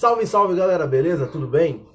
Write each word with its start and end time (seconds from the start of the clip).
Salve, 0.00 0.26
salve 0.26 0.56
galera, 0.56 0.86
beleza? 0.86 1.26
Tudo 1.26 1.46
bem? 1.46 1.86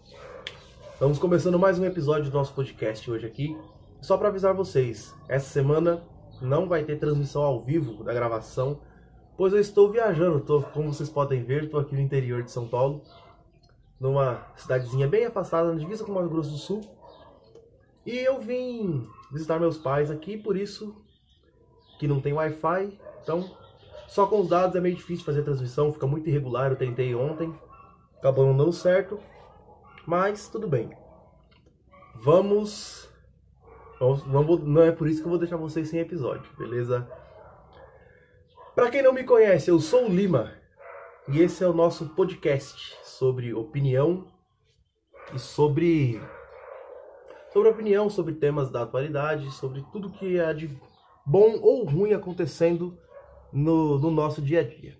Estamos 0.93 1.17
começando 1.17 1.57
mais 1.57 1.79
um 1.79 1.85
episódio 1.85 2.29
do 2.29 2.37
nosso 2.37 2.53
podcast 2.53 3.09
hoje 3.09 3.25
aqui. 3.25 3.57
Só 3.99 4.15
para 4.15 4.27
avisar 4.27 4.53
vocês, 4.53 5.11
essa 5.27 5.49
semana 5.49 6.03
não 6.39 6.67
vai 6.67 6.83
ter 6.83 6.99
transmissão 6.99 7.41
ao 7.41 7.59
vivo 7.59 8.03
da 8.03 8.13
gravação, 8.13 8.79
pois 9.35 9.53
eu 9.53 9.59
estou 9.59 9.91
viajando. 9.91 10.39
Tô, 10.39 10.61
como 10.61 10.93
vocês 10.93 11.09
podem 11.09 11.43
ver, 11.43 11.63
estou 11.63 11.79
aqui 11.79 11.95
no 11.95 12.01
interior 12.01 12.43
de 12.43 12.51
São 12.51 12.67
Paulo, 12.67 13.01
numa 13.99 14.53
cidadezinha 14.55 15.07
bem 15.07 15.25
afastada, 15.25 15.73
na 15.73 15.79
divisa 15.79 16.03
com 16.03 16.11
o 16.11 16.13
Mato 16.13 16.29
Grosso 16.29 16.51
do 16.51 16.57
Sul. 16.59 16.81
E 18.05 18.19
eu 18.19 18.39
vim 18.39 19.09
visitar 19.31 19.59
meus 19.59 19.79
pais 19.79 20.11
aqui, 20.11 20.37
por 20.37 20.55
isso 20.55 20.95
que 21.97 22.07
não 22.07 22.21
tem 22.21 22.33
Wi-Fi, 22.33 22.99
então 23.23 23.49
só 24.07 24.27
com 24.27 24.41
os 24.41 24.49
dados 24.49 24.75
é 24.75 24.79
meio 24.79 24.95
difícil 24.95 25.25
fazer 25.25 25.41
transmissão, 25.41 25.91
fica 25.91 26.05
muito 26.05 26.29
irregular. 26.29 26.69
Eu 26.69 26.77
tentei 26.77 27.15
ontem, 27.15 27.51
acabou 28.17 28.45
não 28.45 28.57
dando 28.57 28.73
certo, 28.73 29.19
mas 30.05 30.47
tudo 30.47 30.67
bem. 30.67 30.89
Vamos, 32.23 33.09
vamos, 33.99 34.63
não 34.63 34.81
é 34.81 34.91
por 34.91 35.07
isso 35.07 35.21
que 35.21 35.25
eu 35.25 35.31
vou 35.31 35.39
deixar 35.39 35.57
vocês 35.57 35.89
sem 35.89 35.99
episódio, 35.99 36.51
beleza? 36.57 37.07
Para 38.73 38.89
quem 38.89 39.01
não 39.01 39.13
me 39.13 39.23
conhece, 39.23 39.69
eu 39.69 39.79
sou 39.79 40.05
o 40.05 40.09
Lima 40.09 40.53
e 41.27 41.41
esse 41.41 41.63
é 41.63 41.67
o 41.67 41.73
nosso 41.73 42.09
podcast 42.09 42.97
sobre 43.03 43.53
opinião 43.53 44.27
e 45.33 45.39
sobre 45.39 46.21
sobre 47.51 47.69
opinião, 47.69 48.09
sobre 48.09 48.33
temas 48.33 48.69
da 48.69 48.81
atualidade, 48.81 49.49
sobre 49.51 49.81
tudo 49.91 50.11
que 50.11 50.37
é 50.37 50.53
de 50.53 50.77
bom 51.25 51.57
ou 51.61 51.85
ruim 51.85 52.13
acontecendo 52.13 52.97
no, 53.51 53.97
no 53.97 54.11
nosso 54.11 54.41
dia 54.41 54.59
a 54.59 54.63
dia. 54.63 54.97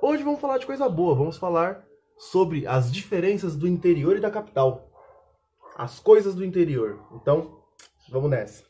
Hoje 0.00 0.22
vamos 0.22 0.40
falar 0.40 0.58
de 0.58 0.66
coisa 0.66 0.88
boa, 0.88 1.14
vamos 1.14 1.36
falar 1.36 1.85
sobre 2.18 2.66
as 2.66 2.92
diferenças 2.92 3.56
do 3.56 3.66
interior 3.68 4.16
e 4.16 4.20
da 4.20 4.30
capital. 4.30 4.90
As 5.76 5.98
coisas 5.98 6.34
do 6.34 6.44
interior. 6.44 6.98
Então, 7.12 7.60
vamos 8.08 8.30
nessa. 8.30 8.64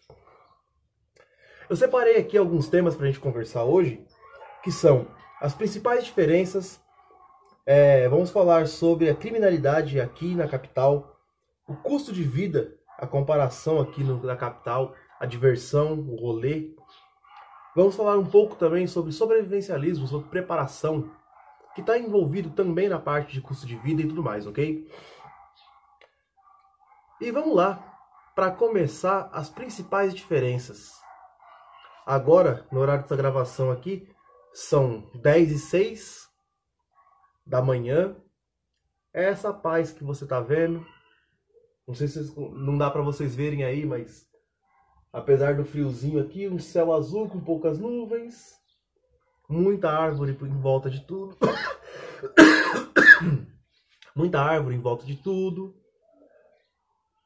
Eu 1.69 1.77
separei 1.77 2.17
aqui 2.17 2.37
alguns 2.37 2.69
temas 2.69 2.95
para 2.95 3.05
a 3.05 3.07
gente 3.09 3.21
conversar 3.21 3.65
hoje, 3.65 4.05
que 4.63 4.71
são 4.71 5.07
as 5.41 5.55
principais 5.55 6.05
diferenças. 6.05 6.81
É, 7.65 8.09
vamos 8.09 8.31
falar 8.31 8.67
sobre 8.67 9.11
a 9.11 9.15
criminalidade 9.15 10.01
aqui 10.01 10.35
na 10.35 10.47
capital, 10.47 11.21
o 11.67 11.75
custo 11.75 12.13
de 12.13 12.23
vida, 12.23 12.77
a 12.99 13.07
comparação 13.07 13.81
aqui 13.81 14.05
no, 14.05 14.23
na 14.23 14.37
capital, 14.37 14.95
a 15.19 15.27
diversão, 15.27 15.99
o 15.99 16.17
rolê, 16.17 16.77
Vamos 17.77 17.95
falar 17.95 18.17
um 18.17 18.25
pouco 18.25 18.57
também 18.57 18.87
sobre 18.87 19.13
sobrevivencialismo, 19.13 20.07
sobre 20.07 20.31
preparação, 20.31 21.11
que 21.77 21.81
está 21.83 21.97
envolvido 21.97 22.51
também 22.51 22.89
na 22.89 22.99
parte 22.99 23.33
de 23.33 23.41
custo 23.41 23.67
de 23.67 23.77
vida 23.77 24.03
e 24.03 24.09
tudo 24.09 24.23
mais, 24.23 24.47
ok? 24.47 24.91
E 27.21 27.31
vamos 27.31 27.55
lá, 27.55 28.01
para 28.35 28.51
começar, 28.51 29.31
as 29.33 29.49
principais 29.49 30.13
diferenças. 30.13 30.91
Agora, 32.05 32.67
no 32.73 32.81
horário 32.81 33.03
dessa 33.03 33.15
gravação 33.15 33.71
aqui, 33.71 34.09
são 34.53 35.09
10 35.15 35.53
e 35.53 35.59
6 35.59 36.29
da 37.47 37.63
manhã. 37.63 38.17
É 39.13 39.27
essa 39.27 39.53
paz 39.53 39.93
que 39.93 40.03
você 40.03 40.25
está 40.25 40.41
vendo. 40.41 40.85
Não 41.87 41.95
sei 41.95 42.09
se 42.09 42.35
não 42.37 42.77
dá 42.77 42.91
para 42.91 43.03
vocês 43.03 43.35
verem 43.35 43.63
aí, 43.63 43.87
mas 43.87 44.27
Apesar 45.17 45.55
do 45.55 45.65
friozinho 45.65 46.21
aqui, 46.21 46.47
um 46.47 46.59
céu 46.59 46.93
azul 46.93 47.27
com 47.27 47.41
poucas 47.41 47.79
nuvens, 47.79 48.61
muita 49.49 49.91
árvore 49.91 50.33
em 50.33 50.61
volta 50.61 50.91
de 50.91 51.01
tudo. 51.01 51.37
muita 54.15 54.41
árvore 54.41 54.77
em 54.77 54.81
volta 54.81 55.05
de 55.05 55.17
tudo. 55.17 55.75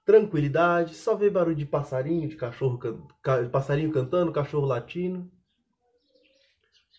Tranquilidade, 0.04 0.94
só 0.94 1.14
ver 1.14 1.30
barulho 1.30 1.54
de 1.54 1.66
passarinho, 1.66 2.28
de 2.28 2.36
cachorro, 2.36 2.78
de 2.78 3.48
passarinho 3.48 3.92
cantando, 3.92 4.32
cachorro 4.32 4.66
latindo. 4.66 5.30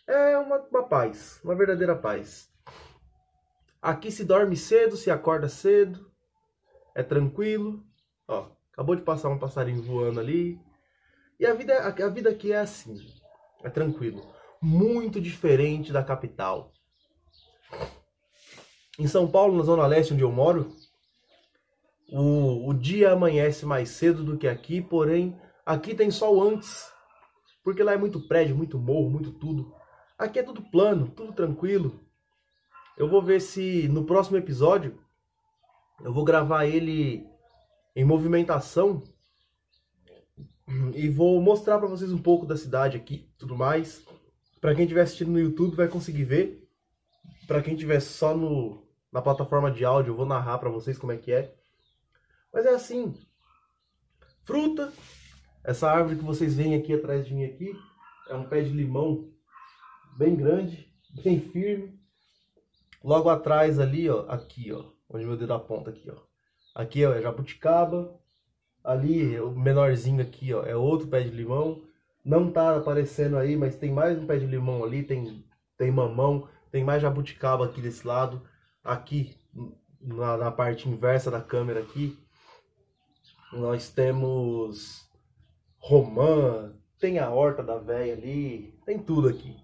É 0.08 0.38
uma, 0.38 0.58
uma 0.58 0.84
paz, 0.84 1.40
uma 1.44 1.56
verdadeira 1.56 1.96
paz. 1.96 2.50
Aqui 3.82 4.12
se 4.12 4.24
dorme 4.24 4.56
cedo, 4.56 4.96
se 4.96 5.10
acorda 5.10 5.50
cedo, 5.50 6.12
é 6.94 7.02
tranquilo. 7.02 7.84
Ó, 8.28 8.50
acabou 8.72 8.96
de 8.96 9.02
passar 9.02 9.30
um 9.30 9.40
passarinho 9.40 9.82
voando 9.82 10.20
ali. 10.20 10.60
E 11.40 11.46
a 11.46 11.54
vida, 11.54 11.80
a, 11.80 12.10
vida 12.10 12.30
aqui 12.30 12.52
é 12.52 12.60
assim, 12.60 12.96
é 13.64 13.70
tranquilo. 13.70 14.31
Muito 14.62 15.20
diferente 15.20 15.92
da 15.92 16.04
capital. 16.04 16.72
Em 19.00 19.08
São 19.08 19.28
Paulo, 19.28 19.58
na 19.58 19.64
Zona 19.64 19.88
Leste, 19.88 20.14
onde 20.14 20.22
eu 20.22 20.32
moro, 20.32 20.76
o, 22.12 22.70
o 22.70 22.74
dia 22.74 23.12
amanhece 23.12 23.66
mais 23.66 23.90
cedo 23.90 24.24
do 24.24 24.38
que 24.38 24.48
aqui, 24.48 24.82
porém, 24.82 25.36
aqui 25.66 25.96
tem 25.96 26.12
sol 26.12 26.44
antes. 26.44 26.92
Porque 27.64 27.82
lá 27.82 27.94
é 27.94 27.98
muito 27.98 28.28
prédio, 28.28 28.56
muito 28.56 28.78
morro, 28.78 29.10
muito 29.10 29.32
tudo. 29.32 29.74
Aqui 30.18 30.40
é 30.40 30.44
tudo 30.44 30.62
plano, 30.62 31.08
tudo 31.10 31.34
tranquilo. 31.34 32.00
Eu 32.98 33.10
vou 33.10 33.22
ver 33.22 33.42
se 33.42 33.88
no 33.88 34.06
próximo 34.06 34.38
episódio 34.38 35.00
eu 36.04 36.14
vou 36.14 36.24
gravar 36.24 36.66
ele 36.66 37.26
em 37.96 38.06
movimentação 38.06 39.02
e 40.94 41.10
vou 41.10 41.42
mostrar 41.42 41.80
para 41.80 41.88
vocês 41.88 42.12
um 42.12 42.22
pouco 42.22 42.46
da 42.46 42.56
cidade 42.56 42.98
aqui, 42.98 43.30
tudo 43.38 43.56
mais. 43.56 44.06
Para 44.62 44.76
quem 44.76 44.84
estiver 44.84 45.02
assistindo 45.02 45.32
no 45.32 45.40
YouTube 45.40 45.76
vai 45.76 45.88
conseguir 45.88 46.24
ver. 46.24 46.70
Para 47.48 47.62
quem 47.62 47.74
estiver 47.74 48.00
só 48.00 48.38
no, 48.38 48.88
na 49.12 49.22
plataforma 49.22 49.72
de 49.72 49.84
áudio, 49.84 50.12
eu 50.12 50.16
vou 50.16 50.26
narrar 50.26 50.60
para 50.60 50.70
vocês 50.70 50.98
como 50.98 51.12
é 51.12 51.18
que 51.18 51.34
é. 51.34 51.54
Mas 52.54 52.66
é 52.66 52.70
assim. 52.70 53.14
Fruta. 54.46 54.94
Essa 55.64 55.92
árvore 55.92 56.18
que 56.18 56.24
vocês 56.24 56.56
veem 56.56 56.76
aqui 56.76 56.94
atrás 56.94 57.26
de 57.26 57.34
mim 57.34 57.44
aqui 57.44 57.76
é 58.30 58.36
um 58.36 58.48
pé 58.48 58.62
de 58.62 58.70
limão 58.70 59.30
bem 60.18 60.36
grande, 60.36 60.90
bem 61.24 61.40
firme. 61.40 62.00
Logo 63.04 63.30
atrás 63.30 63.80
ali, 63.80 64.10
ó, 64.10 64.26
aqui, 64.30 64.72
ó, 64.72 64.86
onde 65.10 65.26
meu 65.26 65.36
dedo 65.36 65.54
aponta 65.54 65.90
aqui, 65.90 66.10
ó. 66.10 66.18
Aqui 66.74 67.04
ó, 67.04 67.14
é 67.14 67.22
jabuticaba, 67.22 68.22
Ali, 68.84 69.40
o 69.40 69.52
menorzinho 69.52 70.22
aqui, 70.22 70.54
ó, 70.54 70.64
é 70.64 70.76
outro 70.76 71.08
pé 71.08 71.22
de 71.22 71.30
limão. 71.30 71.84
Não 72.24 72.52
tá 72.52 72.78
aparecendo 72.78 73.38
aí, 73.38 73.56
mas 73.56 73.76
tem 73.76 73.92
mais 73.92 74.18
um 74.18 74.28
pé 74.28 74.38
de 74.38 74.46
limão 74.46 74.84
ali, 74.84 75.04
tem, 75.04 75.44
tem 75.78 75.92
mamão, 75.92 76.48
tem 76.72 76.84
mais 76.84 77.02
jabuticaba 77.02 77.66
aqui 77.66 77.82
desse 77.82 78.06
lado. 78.06 78.42
Aqui, 78.84 79.36
na, 80.00 80.38
na 80.38 80.52
parte 80.52 80.88
inversa 80.88 81.32
da 81.32 81.42
câmera 81.42 81.80
aqui, 81.80 82.18
nós 83.52 83.90
temos 83.90 85.10
romã, 85.78 86.74
tem 87.00 87.18
a 87.18 87.30
horta 87.32 87.64
da 87.64 87.78
véia 87.78 88.14
ali, 88.14 88.80
tem 88.86 89.00
tudo 89.00 89.28
aqui. 89.28 89.58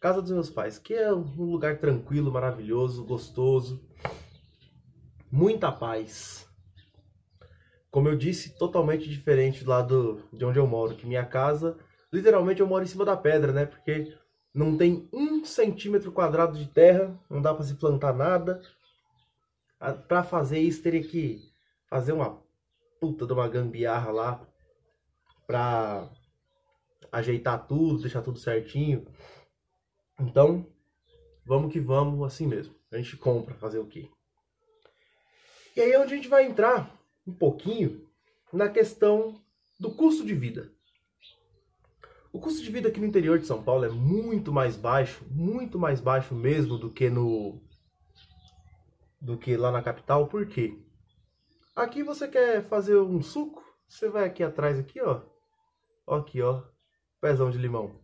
Casa 0.00 0.22
dos 0.22 0.30
meus 0.32 0.50
pais, 0.50 0.78
que 0.78 0.94
é 0.94 1.12
um 1.12 1.22
lugar 1.22 1.78
tranquilo, 1.78 2.32
maravilhoso, 2.32 3.04
gostoso, 3.04 3.84
muita 5.30 5.70
paz 5.70 6.48
como 7.92 8.08
eu 8.08 8.16
disse, 8.16 8.56
totalmente 8.56 9.06
diferente 9.08 9.64
lá 9.66 9.82
do, 9.82 10.26
de 10.32 10.42
onde 10.46 10.58
eu 10.58 10.66
moro. 10.66 10.96
Que 10.96 11.06
minha 11.06 11.26
casa, 11.26 11.78
literalmente 12.10 12.60
eu 12.60 12.66
moro 12.66 12.82
em 12.82 12.88
cima 12.88 13.04
da 13.04 13.14
pedra, 13.14 13.52
né? 13.52 13.66
Porque 13.66 14.16
não 14.54 14.78
tem 14.78 15.06
um 15.12 15.44
centímetro 15.44 16.10
quadrado 16.10 16.58
de 16.58 16.66
terra, 16.66 17.14
não 17.28 17.42
dá 17.42 17.52
para 17.54 17.64
se 17.64 17.74
plantar 17.74 18.14
nada. 18.14 18.62
Para 20.08 20.24
fazer 20.24 20.58
isso 20.58 20.82
teria 20.82 21.06
que 21.06 21.52
fazer 21.86 22.12
uma 22.12 22.42
puta 22.98 23.26
de 23.26 23.32
uma 23.34 23.46
gambiarra 23.46 24.10
lá 24.10 24.48
para 25.46 26.08
ajeitar 27.12 27.66
tudo, 27.66 28.00
deixar 28.00 28.22
tudo 28.22 28.38
certinho. 28.38 29.06
Então, 30.18 30.66
vamos 31.44 31.70
que 31.70 31.78
vamos 31.78 32.26
assim 32.26 32.46
mesmo. 32.46 32.74
A 32.90 32.96
gente 32.96 33.18
compra, 33.18 33.54
fazer 33.56 33.80
o 33.80 33.86
quê? 33.86 34.08
E 35.76 35.80
aí 35.82 35.92
é 35.92 35.98
onde 35.98 36.14
a 36.14 36.16
gente 36.16 36.28
vai 36.28 36.46
entrar 36.46 37.01
um 37.26 37.32
pouquinho 37.32 38.06
na 38.52 38.68
questão 38.68 39.40
do 39.78 39.90
custo 39.90 40.24
de 40.24 40.34
vida. 40.34 40.72
O 42.32 42.40
custo 42.40 42.62
de 42.62 42.70
vida 42.70 42.88
aqui 42.88 42.98
no 42.98 43.06
interior 43.06 43.38
de 43.38 43.46
São 43.46 43.62
Paulo 43.62 43.84
é 43.84 43.90
muito 43.90 44.52
mais 44.52 44.76
baixo, 44.76 45.24
muito 45.30 45.78
mais 45.78 46.00
baixo 46.00 46.34
mesmo 46.34 46.78
do 46.78 46.90
que 46.90 47.10
no 47.10 47.60
do 49.20 49.36
que 49.36 49.56
lá 49.56 49.70
na 49.70 49.82
capital. 49.82 50.26
Por 50.26 50.46
quê? 50.46 50.78
Aqui 51.76 52.02
você 52.02 52.26
quer 52.26 52.62
fazer 52.64 52.96
um 52.96 53.22
suco, 53.22 53.62
você 53.86 54.08
vai 54.08 54.24
aqui 54.24 54.42
atrás 54.42 54.78
aqui, 54.78 55.00
ó. 55.00 55.22
Ó 56.06 56.16
aqui, 56.16 56.42
ó. 56.42 56.62
Pezão 57.20 57.50
de 57.50 57.58
limão. 57.58 58.00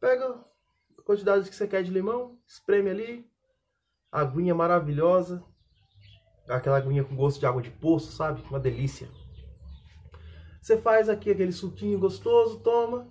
Pega 0.00 0.40
a 0.98 1.02
quantidade 1.02 1.48
que 1.48 1.54
você 1.54 1.68
quer 1.68 1.82
de 1.82 1.90
limão, 1.90 2.38
espreme 2.46 2.90
ali. 2.90 3.30
Aguinha 4.10 4.54
maravilhosa, 4.54 5.44
aquela 6.48 6.78
aguinha 6.78 7.04
com 7.04 7.14
gosto 7.14 7.40
de 7.40 7.46
água 7.46 7.62
de 7.62 7.70
poço, 7.70 8.12
sabe? 8.12 8.42
Uma 8.48 8.60
delícia. 8.60 9.08
Você 10.60 10.76
faz 10.76 11.08
aqui 11.08 11.30
aquele 11.30 11.52
suquinho 11.52 11.98
gostoso, 11.98 12.60
toma. 12.60 13.08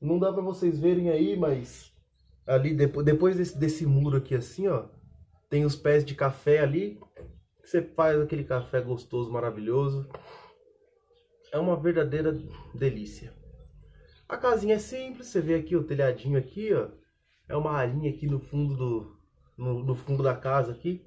Não 0.00 0.18
dá 0.18 0.32
para 0.32 0.42
vocês 0.42 0.78
verem 0.78 1.10
aí, 1.10 1.36
mas 1.36 1.92
Ali, 2.48 2.72
depois, 2.72 3.04
depois 3.04 3.36
desse, 3.36 3.58
desse 3.58 3.84
muro 3.84 4.16
aqui 4.16 4.34
assim, 4.34 4.66
ó, 4.68 4.86
tem 5.50 5.66
os 5.66 5.76
pés 5.76 6.02
de 6.02 6.14
café 6.14 6.60
ali. 6.60 6.98
Você 7.62 7.82
faz 7.82 8.18
aquele 8.18 8.42
café 8.42 8.80
gostoso, 8.80 9.30
maravilhoso. 9.30 10.08
É 11.52 11.58
uma 11.58 11.76
verdadeira 11.76 12.32
delícia. 12.74 13.34
A 14.26 14.38
casinha 14.38 14.76
é 14.76 14.78
simples, 14.78 15.26
você 15.26 15.42
vê 15.42 15.56
aqui 15.56 15.76
o 15.76 15.84
telhadinho 15.84 16.38
aqui, 16.38 16.72
ó. 16.72 16.88
É 17.46 17.54
uma 17.54 17.72
arinha 17.72 18.10
aqui 18.10 18.26
no 18.26 18.40
fundo 18.40 18.74
do 18.74 19.18
no, 19.58 19.84
no 19.84 19.94
fundo 19.94 20.22
da 20.22 20.34
casa 20.34 20.72
aqui. 20.72 21.04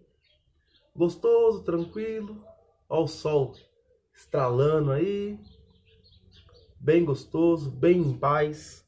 Gostoso, 0.96 1.64
tranquilo. 1.64 2.44
Ó 2.90 3.04
o 3.04 3.08
sol 3.08 3.56
estralando 4.14 4.92
aí. 4.92 5.40
Bem 6.80 7.06
gostoso, 7.06 7.70
bem 7.72 8.00
em 8.00 8.18
paz. 8.18 8.86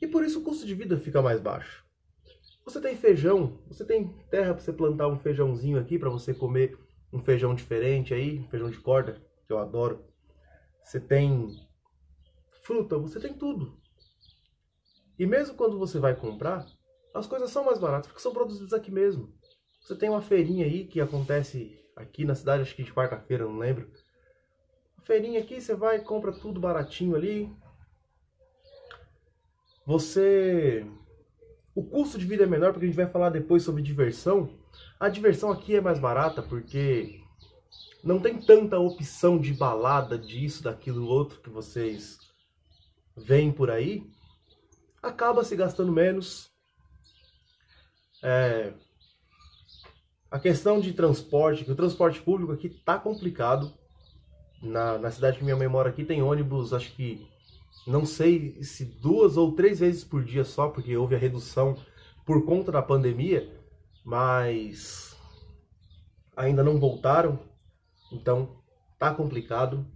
E 0.00 0.06
por 0.06 0.24
isso 0.24 0.40
o 0.40 0.44
custo 0.44 0.66
de 0.66 0.74
vida 0.74 0.98
fica 0.98 1.20
mais 1.20 1.40
baixo. 1.40 1.84
Você 2.64 2.80
tem 2.80 2.96
feijão, 2.96 3.58
você 3.66 3.84
tem 3.84 4.08
terra 4.30 4.52
para 4.52 4.62
você 4.62 4.72
plantar 4.72 5.08
um 5.08 5.18
feijãozinho 5.18 5.78
aqui 5.78 5.98
para 5.98 6.10
você 6.10 6.34
comer 6.34 6.78
um 7.12 7.18
feijão 7.18 7.54
diferente 7.54 8.12
aí, 8.12 8.40
um 8.40 8.48
feijão 8.48 8.70
de 8.70 8.78
corda, 8.78 9.22
que 9.46 9.52
eu 9.52 9.58
adoro. 9.58 10.04
Você 10.82 11.00
tem 11.00 11.48
fruta, 12.62 12.98
você 12.98 13.18
tem 13.18 13.32
tudo. 13.32 13.80
E 15.18 15.26
mesmo 15.26 15.56
quando 15.56 15.78
você 15.78 15.98
vai 15.98 16.14
comprar, 16.14 16.66
as 17.14 17.26
coisas 17.26 17.50
são 17.50 17.64
mais 17.64 17.78
baratas 17.78 18.06
porque 18.06 18.22
são 18.22 18.32
produzidas 18.32 18.74
aqui 18.74 18.90
mesmo. 18.90 19.32
Você 19.88 19.96
tem 19.96 20.10
uma 20.10 20.20
feirinha 20.20 20.66
aí 20.66 20.84
que 20.84 21.00
acontece 21.00 21.82
aqui 21.96 22.22
na 22.22 22.34
cidade, 22.34 22.60
acho 22.60 22.76
que 22.76 22.82
de 22.82 22.92
quarta-feira, 22.92 23.44
não 23.46 23.56
lembro. 23.56 23.90
feirinha 25.00 25.40
aqui, 25.40 25.62
você 25.62 25.74
vai, 25.74 25.98
compra 26.00 26.30
tudo 26.30 26.60
baratinho 26.60 27.16
ali. 27.16 27.50
Você 29.86 30.86
o 31.74 31.82
custo 31.82 32.18
de 32.18 32.26
vida 32.26 32.44
é 32.44 32.46
menor 32.46 32.72
porque 32.74 32.84
a 32.84 32.88
gente 32.88 32.98
vai 32.98 33.08
falar 33.08 33.30
depois 33.30 33.62
sobre 33.62 33.80
diversão. 33.80 34.50
A 35.00 35.08
diversão 35.08 35.50
aqui 35.50 35.74
é 35.74 35.80
mais 35.80 35.98
barata 35.98 36.42
porque 36.42 37.24
não 38.04 38.20
tem 38.20 38.38
tanta 38.38 38.78
opção 38.78 39.38
de 39.38 39.54
balada, 39.54 40.18
disso, 40.18 40.64
daquilo, 40.64 41.06
outro 41.06 41.40
que 41.40 41.48
vocês 41.48 42.18
veem 43.16 43.50
por 43.50 43.70
aí. 43.70 44.06
Acaba 45.02 45.42
se 45.42 45.56
gastando 45.56 45.90
menos. 45.90 46.52
É... 48.22 48.74
A 50.30 50.38
questão 50.38 50.78
de 50.80 50.92
transporte, 50.92 51.64
que 51.64 51.72
o 51.72 51.76
transporte 51.76 52.20
público 52.20 52.52
aqui 52.52 52.68
tá 52.68 52.98
complicado. 52.98 53.72
Na, 54.60 54.98
na 54.98 55.10
cidade 55.10 55.38
que 55.38 55.44
minha 55.44 55.56
mãe 55.56 55.68
mora 55.68 55.88
aqui 55.88 56.04
tem 56.04 56.20
ônibus, 56.20 56.74
acho 56.74 56.92
que 56.92 57.26
não 57.86 58.04
sei 58.04 58.62
se 58.62 58.84
duas 58.84 59.36
ou 59.36 59.52
três 59.52 59.78
vezes 59.78 60.04
por 60.04 60.22
dia 60.24 60.44
só, 60.44 60.68
porque 60.68 60.96
houve 60.96 61.14
a 61.14 61.18
redução 61.18 61.76
por 62.26 62.44
conta 62.44 62.72
da 62.72 62.82
pandemia, 62.82 63.50
mas 64.04 65.16
ainda 66.36 66.62
não 66.62 66.78
voltaram, 66.78 67.38
então 68.12 68.60
tá 68.98 69.14
complicado. 69.14 69.86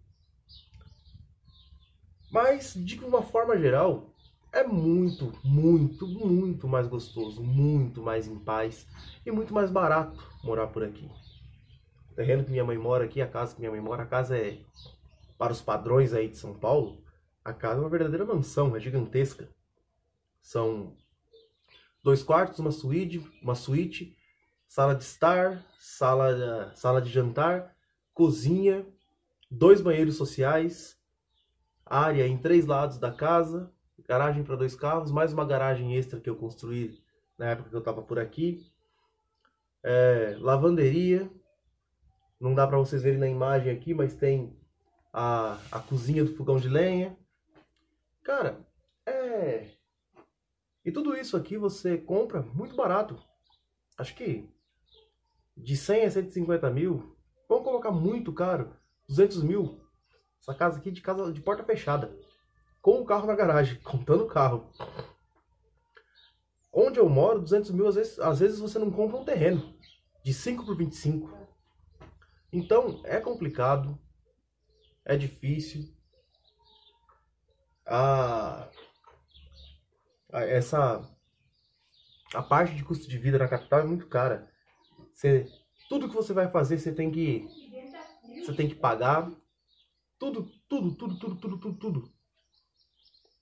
Mas 2.30 2.72
de 2.74 2.98
uma 3.00 3.20
forma 3.20 3.58
geral, 3.58 4.11
é 4.52 4.62
muito, 4.62 5.32
muito, 5.42 6.06
muito 6.06 6.68
mais 6.68 6.86
gostoso, 6.86 7.42
muito 7.42 8.02
mais 8.02 8.26
em 8.26 8.38
paz 8.38 8.86
e 9.24 9.30
muito 9.30 9.52
mais 9.54 9.70
barato 9.70 10.22
morar 10.44 10.66
por 10.66 10.84
aqui. 10.84 11.10
O 12.10 12.14
terreno 12.14 12.44
que 12.44 12.50
minha 12.50 12.64
mãe 12.64 12.76
mora 12.76 13.04
aqui, 13.06 13.22
a 13.22 13.26
casa 13.26 13.54
que 13.54 13.60
minha 13.60 13.70
mãe 13.70 13.80
mora, 13.80 14.02
a 14.02 14.06
casa 14.06 14.36
é 14.36 14.60
para 15.38 15.52
os 15.52 15.62
padrões 15.62 16.12
aí 16.12 16.28
de 16.28 16.36
São 16.36 16.52
Paulo, 16.52 17.02
a 17.42 17.52
casa 17.52 17.78
é 17.78 17.80
uma 17.80 17.88
verdadeira 17.88 18.26
mansão, 18.26 18.76
é 18.76 18.80
gigantesca. 18.80 19.48
São 20.42 20.94
dois 22.02 22.22
quartos, 22.22 22.58
uma 22.58 22.70
suíte, 22.70 23.26
uma 23.42 23.54
suíte, 23.54 24.14
sala 24.68 24.94
de 24.94 25.04
estar, 25.04 25.64
sala, 25.78 26.72
sala 26.74 27.00
de 27.00 27.10
jantar, 27.10 27.74
cozinha, 28.12 28.86
dois 29.50 29.80
banheiros 29.80 30.16
sociais, 30.16 30.98
área 31.86 32.26
em 32.26 32.36
três 32.36 32.66
lados 32.66 32.98
da 32.98 33.10
casa, 33.10 33.72
garagem 34.12 34.44
para 34.44 34.56
dois 34.56 34.74
carros, 34.74 35.10
mais 35.10 35.32
uma 35.32 35.44
garagem 35.44 35.96
extra 35.96 36.20
que 36.20 36.28
eu 36.28 36.36
construí 36.36 37.02
na 37.38 37.46
época 37.46 37.70
que 37.70 37.76
eu 37.76 37.78
estava 37.78 38.02
por 38.02 38.18
aqui, 38.18 38.66
é, 39.82 40.36
lavanderia, 40.38 41.30
não 42.38 42.54
dá 42.54 42.66
para 42.66 42.76
vocês 42.76 43.02
verem 43.02 43.18
na 43.18 43.28
imagem 43.28 43.72
aqui, 43.72 43.94
mas 43.94 44.14
tem 44.14 44.54
a, 45.12 45.58
a 45.70 45.80
cozinha 45.80 46.24
do 46.24 46.34
fogão 46.34 46.58
de 46.58 46.68
lenha, 46.68 47.16
Cara, 48.22 48.64
é. 49.04 49.72
E 50.84 50.92
tudo 50.92 51.16
isso 51.16 51.36
aqui 51.36 51.56
você 51.56 51.98
compra 51.98 52.40
muito 52.40 52.74
barato. 52.76 53.18
Acho 53.98 54.14
que 54.14 54.48
de 55.56 55.76
100 55.76 56.04
a 56.04 56.10
150 56.10 56.70
mil. 56.70 57.16
Vamos 57.48 57.64
colocar 57.64 57.90
muito 57.90 58.32
caro. 58.32 58.76
200 59.08 59.42
mil. 59.42 59.80
Essa 60.40 60.54
casa 60.54 60.78
aqui 60.78 60.90
de 60.90 61.00
casa 61.00 61.32
de 61.32 61.40
porta 61.40 61.64
fechada. 61.64 62.16
Com 62.82 63.00
o 63.00 63.04
carro 63.06 63.26
na 63.26 63.34
garagem. 63.34 63.80
Contando 63.82 64.24
o 64.24 64.28
carro. 64.28 64.70
Onde 66.70 66.98
eu 66.98 67.08
moro, 67.08 67.40
200 67.40 67.70
mil, 67.70 67.86
às 67.86 67.94
vezes, 67.94 68.18
às 68.18 68.40
vezes 68.40 68.58
você 68.58 68.78
não 68.78 68.90
compra 68.90 69.16
um 69.16 69.24
terreno. 69.24 69.74
De 70.22 70.34
5 70.34 70.66
por 70.66 70.76
25. 70.76 71.32
Então, 72.52 73.00
é 73.04 73.18
complicado. 73.18 73.98
É 75.04 75.16
difícil 75.16 75.90
a, 77.86 78.68
a, 80.32 80.40
essa 80.42 81.08
a 82.34 82.42
parte 82.42 82.74
de 82.74 82.84
custo 82.84 83.08
de 83.08 83.18
vida 83.18 83.38
na 83.38 83.48
capital 83.48 83.80
é 83.80 83.84
muito 83.84 84.06
cara. 84.06 84.50
Você, 85.12 85.46
tudo 85.88 86.08
que 86.08 86.14
você 86.14 86.32
vai 86.32 86.50
fazer, 86.50 86.78
você 86.78 86.92
tem 86.92 87.10
que 87.10 87.46
você 88.40 88.54
tem 88.54 88.68
que 88.68 88.74
pagar 88.74 89.30
tudo, 90.18 90.50
tudo, 90.68 90.94
tudo, 90.94 91.18
tudo, 91.18 91.36
tudo, 91.36 91.58
tudo, 91.58 91.78
tudo. 91.78 92.12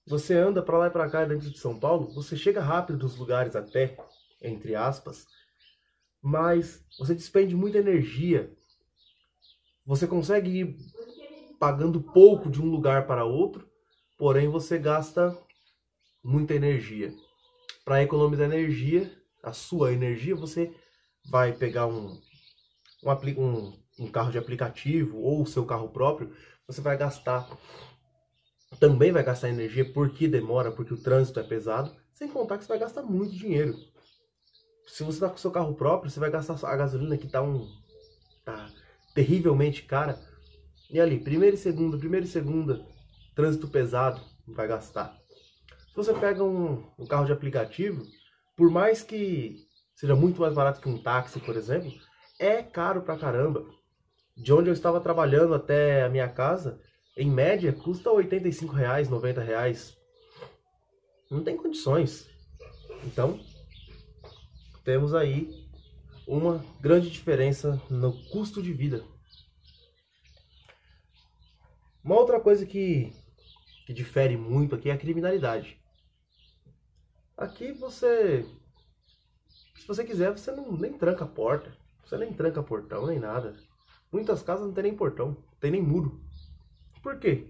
Você 0.07 0.35
anda 0.35 0.63
para 0.63 0.79
lá 0.79 0.87
e 0.89 0.91
para 0.91 1.09
cá 1.09 1.25
dentro 1.25 1.51
de 1.51 1.59
São 1.59 1.79
Paulo, 1.79 2.13
você 2.15 2.37
chega 2.37 2.61
rápido 2.61 2.99
nos 2.99 3.17
lugares 3.17 3.55
até, 3.55 3.97
entre 4.43 4.75
aspas, 4.75 5.27
mas 6.23 6.85
você 6.99 7.15
despende 7.15 7.55
muita 7.55 7.79
energia. 7.79 8.53
Você 9.87 10.07
consegue 10.07 10.61
ir 10.61 10.77
pagando 11.59 12.01
pouco 12.01 12.51
de 12.51 12.61
um 12.61 12.67
lugar 12.67 13.07
para 13.07 13.25
outro 13.25 13.71
porém 14.21 14.49
você 14.49 14.79
gasta 14.79 15.35
muita 16.23 16.53
energia. 16.53 17.11
Para 17.87 18.03
economizar 18.03 18.45
energia, 18.53 19.11
a 19.43 19.51
sua 19.51 19.95
energia, 19.95 20.37
você 20.37 20.71
vai 21.31 21.55
pegar 21.55 21.87
um, 21.87 22.21
um, 23.03 23.11
um, 23.39 23.73
um 23.99 24.11
carro 24.11 24.31
de 24.31 24.37
aplicativo 24.37 25.17
ou 25.17 25.41
o 25.41 25.47
seu 25.47 25.65
carro 25.65 25.89
próprio, 25.89 26.37
você 26.67 26.83
vai 26.83 26.99
gastar 26.99 27.49
também 28.81 29.13
vai 29.13 29.23
gastar 29.23 29.51
energia 29.51 29.85
porque 29.93 30.27
demora, 30.27 30.73
porque 30.73 30.95
o 30.95 31.01
trânsito 31.01 31.39
é 31.39 31.43
pesado, 31.43 31.95
sem 32.15 32.27
contar 32.29 32.57
que 32.57 32.65
você 32.65 32.69
vai 32.69 32.79
gastar 32.79 33.03
muito 33.03 33.37
dinheiro. 33.37 33.77
Se 34.87 35.05
você 35.05 35.19
está 35.19 35.29
com 35.29 35.37
seu 35.37 35.51
carro 35.51 35.75
próprio, 35.75 36.11
você 36.11 36.19
vai 36.19 36.31
gastar 36.31 36.59
a 36.67 36.77
gasolina 36.77 37.17
que 37.17 37.27
está 37.27 37.43
um 37.43 37.69
tá 38.45 38.69
terrivelmente 39.15 39.83
cara. 39.83 40.19
E 40.91 40.99
ali, 40.99 41.21
primeira 41.21 41.55
e 41.55 41.59
segunda, 41.59 41.99
primeira 41.99 42.25
e 42.25 42.29
segunda, 42.29 42.85
trânsito 43.37 43.69
pesado, 43.69 44.21
vai 44.49 44.67
gastar. 44.67 45.17
Se 45.91 45.95
você 45.95 46.15
pega 46.15 46.43
um, 46.43 46.83
um 46.99 47.07
carro 47.07 47.27
de 47.27 47.33
aplicativo, 47.33 48.03
por 48.57 48.71
mais 48.71 49.03
que 49.03 49.57
seja 49.95 50.17
muito 50.17 50.41
mais 50.41 50.55
barato 50.55 50.81
que 50.81 50.89
um 50.89 51.01
táxi, 51.01 51.39
por 51.39 51.55
exemplo, 51.55 51.93
é 52.39 52.63
caro 52.63 53.03
pra 53.03 53.19
caramba. 53.19 53.65
De 54.37 54.53
onde 54.53 54.71
eu 54.71 54.75
estava 54.75 55.01
trabalhando 55.01 55.55
até 55.55 56.03
a 56.03 56.09
minha 56.09 56.29
casa, 56.29 56.81
em 57.17 57.31
média, 57.31 57.73
custa 57.73 58.11
85 58.11 58.73
reais, 58.73 59.09
90 59.09 59.43
reais. 59.43 59.97
Não 61.31 61.43
tem 61.43 61.57
condições. 61.57 62.29
Então, 63.05 63.41
temos 64.85 65.15
aí 65.15 65.69
uma 66.27 66.65
grande 66.81 67.11
diferença 67.11 67.81
no 67.91 68.13
custo 68.29 68.63
de 68.63 68.73
vida. 68.73 69.05
Uma 72.03 72.17
outra 72.17 72.41
coisa 72.41 72.65
que 72.65 73.13
que 73.91 73.95
difere 73.95 74.37
muito 74.37 74.77
aqui 74.77 74.89
é 74.89 74.93
a 74.93 74.97
criminalidade. 74.97 75.77
Aqui 77.37 77.73
você, 77.73 78.47
se 79.75 79.85
você 79.85 80.05
quiser, 80.05 80.31
você 80.31 80.53
não 80.53 80.71
nem 80.71 80.93
tranca 80.93 81.25
a 81.25 81.29
porta, 81.29 81.77
você 82.05 82.17
nem 82.17 82.33
tranca 82.33 82.63
portão 82.63 83.05
nem 83.05 83.19
nada. 83.19 83.57
Muitas 84.13 84.45
casas 84.45 84.65
não 84.65 84.73
tem 84.73 84.85
nem 84.85 84.95
portão, 84.95 85.37
tem 85.59 85.73
nem 85.73 85.83
muro. 85.83 86.21
Por 87.03 87.19
quê? 87.19 87.47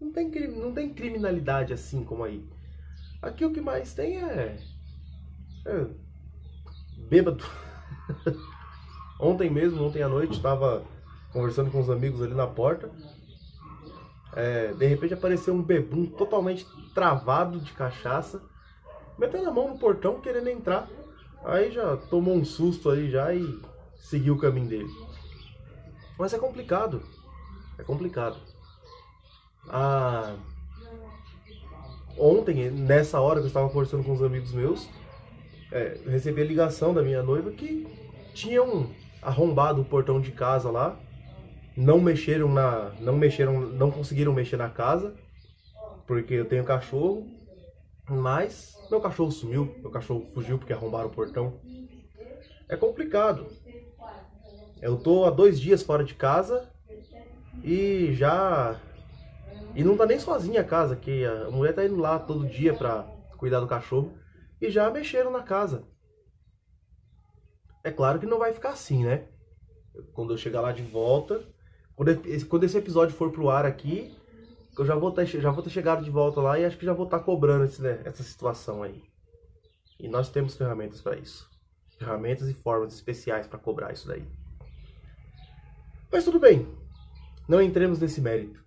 Não 0.00 0.12
tem, 0.12 0.30
não 0.48 0.72
tem 0.72 0.94
criminalidade 0.94 1.72
assim 1.72 2.04
como 2.04 2.24
aí. 2.24 2.48
Aqui 3.20 3.44
o 3.44 3.52
que 3.52 3.60
mais 3.60 3.94
tem 3.94 4.22
é, 4.22 4.58
é 5.66 5.86
bêbado. 7.08 7.44
ontem 9.18 9.50
mesmo, 9.50 9.84
ontem 9.84 10.02
à 10.02 10.08
noite, 10.08 10.36
estava 10.36 10.84
conversando 11.32 11.70
com 11.70 11.80
os 11.80 11.90
amigos 11.90 12.22
ali 12.22 12.34
na 12.34 12.46
porta. 12.46 12.90
É, 14.34 14.72
de 14.72 14.86
repente 14.86 15.14
apareceu 15.14 15.54
um 15.54 15.62
bebum 15.62 16.06
totalmente 16.06 16.64
travado 16.94 17.58
de 17.58 17.72
cachaça 17.72 18.40
metendo 19.18 19.48
a 19.48 19.52
mão 19.52 19.68
no 19.68 19.78
portão, 19.78 20.20
querendo 20.20 20.48
entrar. 20.48 20.88
Aí 21.44 21.72
já 21.72 21.96
tomou 21.96 22.34
um 22.34 22.44
susto 22.44 22.90
aí 22.90 23.10
já 23.10 23.34
e 23.34 23.60
seguiu 23.96 24.34
o 24.34 24.38
caminho 24.38 24.68
dele. 24.68 24.90
Mas 26.18 26.32
é 26.32 26.38
complicado. 26.38 27.02
É 27.76 27.82
complicado. 27.82 28.38
Ah, 29.70 30.36
ontem, 32.16 32.70
nessa 32.70 33.20
hora 33.20 33.40
que 33.40 33.44
eu 33.44 33.48
estava 33.48 33.68
conversando 33.68 34.04
com 34.04 34.12
os 34.12 34.22
amigos 34.22 34.52
meus, 34.52 34.88
é, 35.70 35.98
recebi 36.06 36.40
a 36.42 36.44
ligação 36.44 36.94
da 36.94 37.02
minha 37.02 37.22
noiva 37.22 37.50
que 37.50 37.86
tinham 38.34 38.90
arrombado 39.20 39.82
o 39.82 39.84
portão 39.84 40.20
de 40.20 40.30
casa 40.30 40.70
lá, 40.70 40.98
não 41.76 42.00
mexeram 42.00 42.48
na, 42.48 42.92
não 43.00 43.16
mexeram, 43.16 43.60
não 43.60 43.90
conseguiram 43.90 44.32
mexer 44.32 44.56
na 44.56 44.68
casa, 44.68 45.14
porque 46.06 46.34
eu 46.34 46.44
tenho 46.44 46.64
cachorro, 46.64 47.26
mas 48.08 48.76
meu 48.90 49.00
cachorro 49.00 49.30
sumiu, 49.30 49.74
meu 49.80 49.90
cachorro 49.90 50.26
fugiu 50.32 50.58
porque 50.58 50.72
arrombaram 50.72 51.08
o 51.08 51.12
portão. 51.12 51.60
É 52.68 52.76
complicado. 52.76 53.46
Eu 54.80 54.96
tô 54.96 55.24
há 55.24 55.30
dois 55.30 55.60
dias 55.60 55.82
fora 55.82 56.04
de 56.04 56.14
casa 56.14 56.68
e 57.62 58.12
já. 58.14 58.80
E 59.78 59.84
não 59.84 59.96
tá 59.96 60.04
nem 60.04 60.18
sozinha 60.18 60.62
a 60.62 60.64
casa, 60.64 60.96
que 60.96 61.24
a 61.24 61.52
mulher 61.52 61.72
tá 61.72 61.84
indo 61.84 61.94
lá 61.94 62.18
todo 62.18 62.48
dia 62.48 62.74
pra 62.74 63.04
cuidar 63.36 63.60
do 63.60 63.68
cachorro 63.68 64.12
e 64.60 64.68
já 64.72 64.90
mexeram 64.90 65.30
na 65.30 65.40
casa. 65.40 65.84
É 67.84 67.92
claro 67.92 68.18
que 68.18 68.26
não 68.26 68.40
vai 68.40 68.52
ficar 68.52 68.70
assim, 68.70 69.04
né? 69.04 69.28
Quando 70.14 70.32
eu 70.32 70.36
chegar 70.36 70.62
lá 70.62 70.72
de 70.72 70.82
volta, 70.82 71.44
quando 71.94 72.64
esse 72.64 72.76
episódio 72.76 73.14
for 73.14 73.30
pro 73.30 73.50
ar 73.50 73.64
aqui, 73.64 74.12
eu 74.76 74.84
já 74.84 74.96
vou 74.96 75.12
ter, 75.12 75.26
já 75.26 75.52
vou 75.52 75.62
ter 75.62 75.70
chegado 75.70 76.02
de 76.02 76.10
volta 76.10 76.40
lá 76.40 76.58
e 76.58 76.64
acho 76.64 76.76
que 76.76 76.84
já 76.84 76.92
vou 76.92 77.04
estar 77.04 77.20
tá 77.20 77.24
cobrando 77.24 77.64
esse, 77.64 77.80
né, 77.80 78.02
essa 78.04 78.24
situação 78.24 78.82
aí. 78.82 79.04
E 79.96 80.08
nós 80.08 80.28
temos 80.28 80.56
ferramentas 80.56 81.00
para 81.00 81.16
isso. 81.16 81.48
Ferramentas 81.96 82.48
e 82.48 82.52
formas 82.52 82.94
especiais 82.94 83.46
para 83.46 83.60
cobrar 83.60 83.92
isso 83.92 84.08
daí. 84.08 84.26
Mas 86.10 86.24
tudo 86.24 86.40
bem, 86.40 86.66
não 87.48 87.62
entremos 87.62 88.00
nesse 88.00 88.20
mérito. 88.20 88.66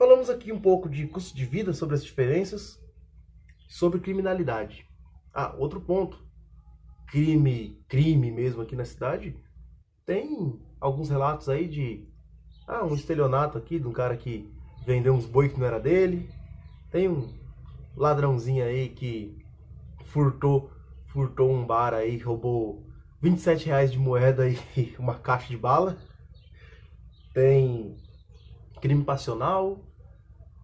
Falamos 0.00 0.30
aqui 0.30 0.50
um 0.50 0.58
pouco 0.58 0.88
de 0.88 1.06
custo 1.06 1.36
de 1.36 1.44
vida, 1.44 1.74
sobre 1.74 1.94
as 1.94 2.02
diferenças, 2.02 2.82
sobre 3.68 4.00
criminalidade. 4.00 4.88
Ah, 5.30 5.54
outro 5.58 5.78
ponto. 5.78 6.24
Crime, 7.08 7.84
crime 7.86 8.30
mesmo 8.30 8.62
aqui 8.62 8.74
na 8.74 8.86
cidade, 8.86 9.36
tem 10.06 10.58
alguns 10.80 11.10
relatos 11.10 11.50
aí 11.50 11.68
de 11.68 12.08
ah, 12.66 12.82
um 12.82 12.94
estelionato 12.94 13.58
aqui 13.58 13.78
de 13.78 13.86
um 13.86 13.92
cara 13.92 14.16
que 14.16 14.50
vendeu 14.86 15.12
uns 15.12 15.26
boi 15.26 15.50
que 15.50 15.60
não 15.60 15.66
era 15.66 15.78
dele. 15.78 16.30
Tem 16.90 17.06
um 17.06 17.30
ladrãozinho 17.94 18.64
aí 18.64 18.88
que 18.88 19.36
furtou, 20.06 20.70
furtou 21.08 21.52
um 21.52 21.66
bar 21.66 21.92
aí, 21.92 22.16
roubou 22.16 22.86
27 23.20 23.66
reais 23.66 23.92
de 23.92 23.98
moeda 23.98 24.48
e 24.48 24.58
uma 24.98 25.18
caixa 25.18 25.48
de 25.48 25.58
bala. 25.58 25.98
Tem 27.34 27.98
crime 28.80 29.04
passional. 29.04 29.89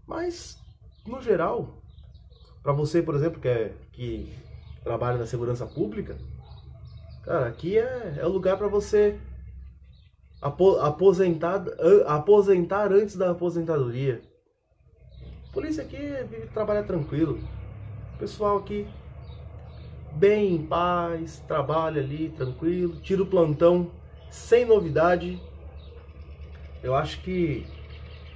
Mas, 0.06 0.58
no 1.06 1.20
geral, 1.20 1.82
para 2.62 2.72
você, 2.72 3.02
por 3.02 3.14
exemplo, 3.14 3.40
que, 3.40 3.48
é, 3.48 3.74
que 3.92 4.32
trabalha 4.82 5.18
na 5.18 5.26
segurança 5.26 5.66
pública, 5.66 6.16
cara, 7.24 7.48
aqui 7.48 7.76
é, 7.76 8.18
é 8.18 8.26
o 8.26 8.30
lugar 8.30 8.56
para 8.56 8.68
você 8.68 9.18
aposentar, 10.40 11.64
aposentar 12.06 12.92
antes 12.92 13.16
da 13.16 13.30
aposentadoria. 13.30 14.22
Polícia 15.52 15.82
aqui 15.82 15.96
vive 15.96 16.46
trabalha 16.48 16.82
tranquilo. 16.82 17.40
Pessoal 18.18 18.58
aqui 18.58 18.86
bem 20.12 20.54
em 20.54 20.66
paz, 20.66 21.42
trabalha 21.46 22.00
ali 22.00 22.30
tranquilo, 22.30 23.00
tira 23.00 23.22
o 23.22 23.26
plantão 23.26 23.90
sem 24.30 24.64
novidade. 24.64 25.40
Eu 26.82 26.94
acho 26.94 27.20
que 27.22 27.66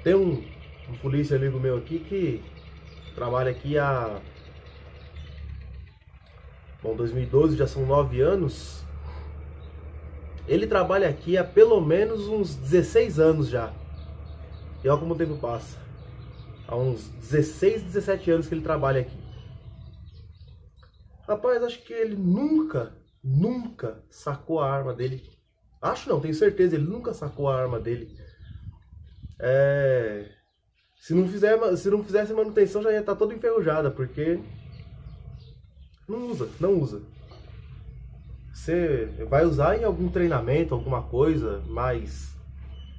tem 0.03 0.15
um, 0.15 0.43
um 0.90 0.97
polícia 0.99 1.37
amigo 1.37 1.61
meu 1.61 1.76
aqui 1.76 2.00
que 2.00 2.42
trabalha 3.14 3.50
aqui 3.50 3.78
há 3.78 4.20
bom 6.82 6.97
2012 6.97 7.56
já 7.56 7.66
são 7.66 7.87
nove 7.87 8.20
anos. 8.20 8.85
Ele 10.49 10.66
trabalha 10.66 11.09
aqui 11.09 11.37
há 11.37 11.44
pelo 11.44 11.80
menos 11.80 12.26
uns 12.26 12.56
16 12.56 13.20
anos 13.20 13.49
já. 13.49 13.73
E 14.82 14.88
olha 14.88 14.99
como 14.99 15.14
o 15.14 15.16
tempo 15.16 15.37
passa. 15.37 15.78
Há 16.66 16.75
uns 16.75 17.09
16, 17.09 17.82
17 17.82 18.30
anos 18.32 18.49
que 18.49 18.54
ele 18.54 18.62
trabalha 18.62 19.00
aqui. 19.00 19.18
Rapaz, 21.28 21.62
acho 21.62 21.82
que 21.85 21.92
ele 21.92 22.16
nunca, 22.16 22.92
nunca 23.23 24.02
sacou 24.11 24.61
a 24.61 24.73
arma 24.73 24.92
dele. 24.92 25.30
Acho 25.80 26.09
não, 26.09 26.20
tenho 26.20 26.35
certeza, 26.35 26.75
ele 26.75 26.87
nunca 26.87 27.14
sacou 27.14 27.49
a 27.49 27.56
arma 27.56 27.78
dele. 27.78 28.18
É... 29.38 30.39
Se 31.00 31.14
não, 31.14 31.26
fizer, 31.26 31.59
se 31.76 31.90
não 31.90 32.04
fizesse 32.04 32.33
manutenção 32.33 32.83
já 32.83 32.92
ia 32.92 33.00
estar 33.00 33.12
tá 33.12 33.19
toda 33.19 33.35
enferrujada, 33.35 33.90
porque 33.90 34.38
não 36.09 36.30
usa, 36.30 36.49
não 36.61 36.78
usa. 36.78 37.02
Você 38.52 39.07
vai 39.28 39.45
usar 39.45 39.78
em 39.78 39.85
algum 39.85 40.11
treinamento, 40.11 40.75
alguma 40.75 41.02
coisa, 41.02 41.62
mas 41.66 42.37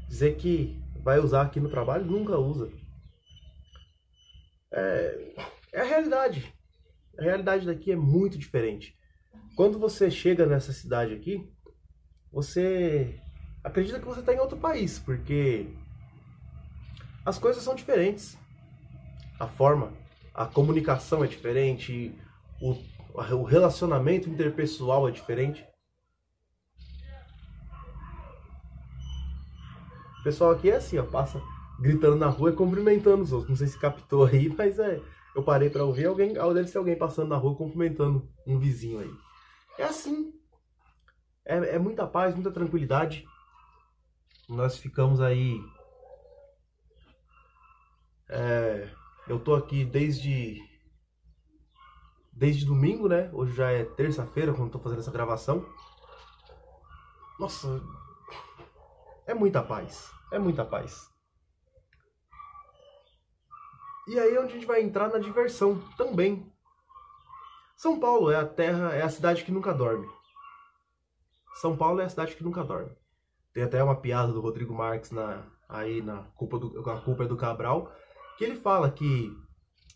dizer 0.09 0.35
que 0.35 0.81
vai 1.03 1.19
usar 1.19 1.43
aqui 1.43 1.59
no 1.59 1.69
trabalho, 1.69 2.05
nunca 2.05 2.37
usa. 2.37 2.69
É, 4.71 5.33
é 5.73 5.81
a 5.81 5.85
realidade 5.85 6.51
a 7.17 7.23
realidade 7.23 7.65
daqui 7.65 7.91
é 7.91 7.95
muito 7.95 8.37
diferente. 8.37 8.97
Quando 9.55 9.77
você 9.77 10.09
chega 10.09 10.45
nessa 10.45 10.73
cidade 10.73 11.13
aqui, 11.13 11.47
você 12.31 13.19
acredita 13.63 13.99
que 13.99 14.05
você 14.05 14.21
está 14.21 14.33
em 14.33 14.39
outro 14.39 14.57
país, 14.57 14.97
porque 14.97 15.67
as 17.25 17.37
coisas 17.37 17.63
são 17.63 17.75
diferentes. 17.75 18.37
A 19.39 19.47
forma, 19.47 19.91
a 20.33 20.45
comunicação 20.45 21.23
é 21.23 21.27
diferente, 21.27 22.13
o, 22.61 22.77
o 23.13 23.43
relacionamento 23.43 24.29
interpessoal 24.29 25.07
é 25.07 25.11
diferente. 25.11 25.65
O 30.19 30.23
pessoal 30.23 30.51
aqui 30.51 30.69
é 30.69 30.75
assim, 30.75 30.99
ó, 30.99 31.03
passa 31.03 31.41
gritando 31.79 32.15
na 32.15 32.27
rua 32.27 32.51
e 32.51 32.55
cumprimentando 32.55 33.23
os 33.23 33.33
outros. 33.33 33.49
Não 33.49 33.55
sei 33.55 33.67
se 33.67 33.79
captou 33.79 34.25
aí, 34.25 34.47
mas 34.55 34.77
é, 34.77 35.01
eu 35.35 35.41
parei 35.41 35.69
para 35.69 35.83
ouvir 35.83 36.05
alguém, 36.05 36.33
deve 36.33 36.67
ser 36.67 36.77
alguém 36.77 36.95
passando 36.95 37.29
na 37.29 37.37
rua 37.37 37.55
cumprimentando 37.55 38.29
um 38.45 38.59
vizinho 38.59 38.99
aí. 38.99 39.11
É 39.79 39.83
assim. 39.85 40.31
É, 41.43 41.75
é 41.75 41.79
muita 41.79 42.05
paz, 42.05 42.35
muita 42.35 42.51
tranquilidade. 42.51 43.25
Nós 44.47 44.77
ficamos 44.77 45.19
aí. 45.21 45.59
É, 48.33 48.89
eu 49.27 49.37
tô 49.37 49.53
aqui 49.53 49.83
desde 49.83 50.57
desde 52.31 52.65
domingo, 52.65 53.09
né? 53.09 53.29
Hoje 53.33 53.53
já 53.53 53.69
é 53.71 53.83
terça-feira 53.83 54.53
quando 54.53 54.71
tô 54.71 54.79
fazendo 54.79 54.99
essa 54.99 55.11
gravação. 55.11 55.65
Nossa, 57.37 57.81
é 59.27 59.33
muita 59.33 59.61
paz. 59.61 60.09
É 60.31 60.39
muita 60.39 60.63
paz. 60.63 61.11
E 64.07 64.17
aí 64.17 64.33
é 64.33 64.39
onde 64.39 64.51
a 64.51 64.55
gente 64.55 64.65
vai 64.65 64.81
entrar 64.81 65.09
na 65.09 65.19
diversão 65.19 65.79
também. 65.97 66.49
São 67.75 67.99
Paulo 67.99 68.31
é 68.31 68.37
a 68.37 68.47
terra, 68.47 68.93
é 68.93 69.01
a 69.01 69.09
cidade 69.09 69.43
que 69.43 69.51
nunca 69.51 69.73
dorme. 69.73 70.07
São 71.55 71.75
Paulo 71.75 71.99
é 71.99 72.05
a 72.05 72.09
cidade 72.09 72.35
que 72.35 72.43
nunca 72.43 72.63
dorme. 72.63 72.95
Tem 73.53 73.63
até 73.63 73.83
uma 73.83 73.99
piada 73.99 74.31
do 74.31 74.39
Rodrigo 74.39 74.73
Marques 74.73 75.11
na, 75.11 75.43
aí 75.67 76.01
na 76.01 76.23
culpa 76.35 76.57
do, 76.57 76.89
a 76.89 77.01
culpa 77.01 77.23
é 77.23 77.27
do 77.27 77.35
Cabral, 77.35 77.91
que 78.41 78.45
ele 78.45 78.55
fala 78.55 78.89
que 78.89 79.31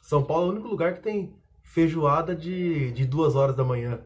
São 0.03 0.23
Paulo 0.23 0.45
é 0.45 0.49
o 0.49 0.51
único 0.51 0.67
lugar 0.67 0.93
que 0.93 1.01
tem 1.01 1.35
feijoada 1.63 2.35
de, 2.35 2.91
de 2.91 3.03
duas 3.03 3.35
horas 3.35 3.55
da 3.55 3.63
manhã. 3.63 4.05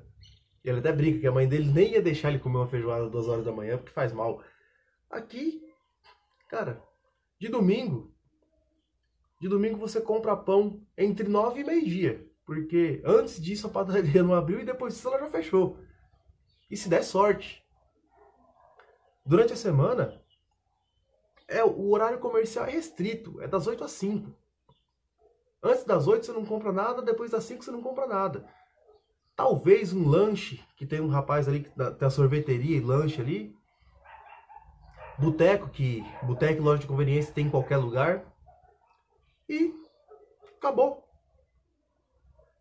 Ele 0.64 0.80
até 0.80 0.94
brinca 0.94 1.20
que 1.20 1.28
a 1.28 1.32
mãe 1.32 1.46
dele 1.46 1.70
nem 1.70 1.92
ia 1.92 2.02
deixar 2.02 2.30
ele 2.30 2.40
comer 2.40 2.56
uma 2.56 2.68
feijoada 2.68 3.10
duas 3.10 3.28
horas 3.28 3.44
da 3.44 3.52
manhã 3.52 3.76
porque 3.76 3.92
faz 3.92 4.14
mal. 4.14 4.42
Aqui, 5.10 5.62
cara, 6.48 6.82
de 7.38 7.50
domingo 7.50 8.16
de 9.42 9.50
domingo 9.50 9.78
você 9.78 10.00
compra 10.00 10.38
pão 10.38 10.82
entre 10.98 11.28
nove 11.28 11.60
e 11.60 11.66
meio-dia. 11.66 12.26
Porque 12.46 13.02
antes 13.04 13.42
disso 13.42 13.68
a 13.68 13.70
padaria 13.70 14.24
não 14.24 14.34
abriu 14.34 14.62
e 14.62 14.66
depois 14.66 14.94
disso 14.94 15.10
ela 15.10 15.20
já 15.20 15.30
fechou. 15.30 15.80
E 16.72 16.78
se 16.78 16.88
der 16.88 17.04
sorte. 17.04 17.62
Durante 19.26 19.52
a 19.52 19.58
semana, 19.58 20.19
é 21.50 21.64
o 21.64 21.90
horário 21.90 22.20
comercial 22.20 22.66
é 22.66 22.72
restrito, 22.72 23.42
é 23.42 23.48
das 23.48 23.66
8 23.66 23.84
às 23.84 23.92
5. 23.92 24.32
Antes 25.62 25.84
das 25.84 26.08
8 26.08 26.26
você 26.26 26.32
não 26.32 26.46
compra 26.46 26.72
nada, 26.72 27.02
depois 27.02 27.32
das 27.32 27.44
5 27.44 27.66
você 27.66 27.72
não 27.72 27.82
compra 27.82 28.08
nada. 28.08 28.46
Talvez 29.36 29.92
um 29.92 30.08
lanche, 30.08 30.64
que 30.78 30.86
tem 30.86 31.02
um 31.02 31.08
rapaz 31.08 31.48
ali 31.48 31.62
que 31.62 31.70
tem 31.70 32.08
a 32.08 32.12
sorveteria 32.12 32.78
e 32.78 32.82
lanche 32.82 33.20
ali. 33.20 33.56
Boteco, 35.18 35.70
que 35.70 36.04
boteco 36.24 36.62
e 36.62 36.64
loja 36.64 36.82
de 36.82 36.88
conveniência 36.88 37.34
tem 37.34 37.48
em 37.48 37.50
qualquer 37.50 37.78
lugar. 37.78 38.24
E 39.50 39.74
acabou. 40.58 41.04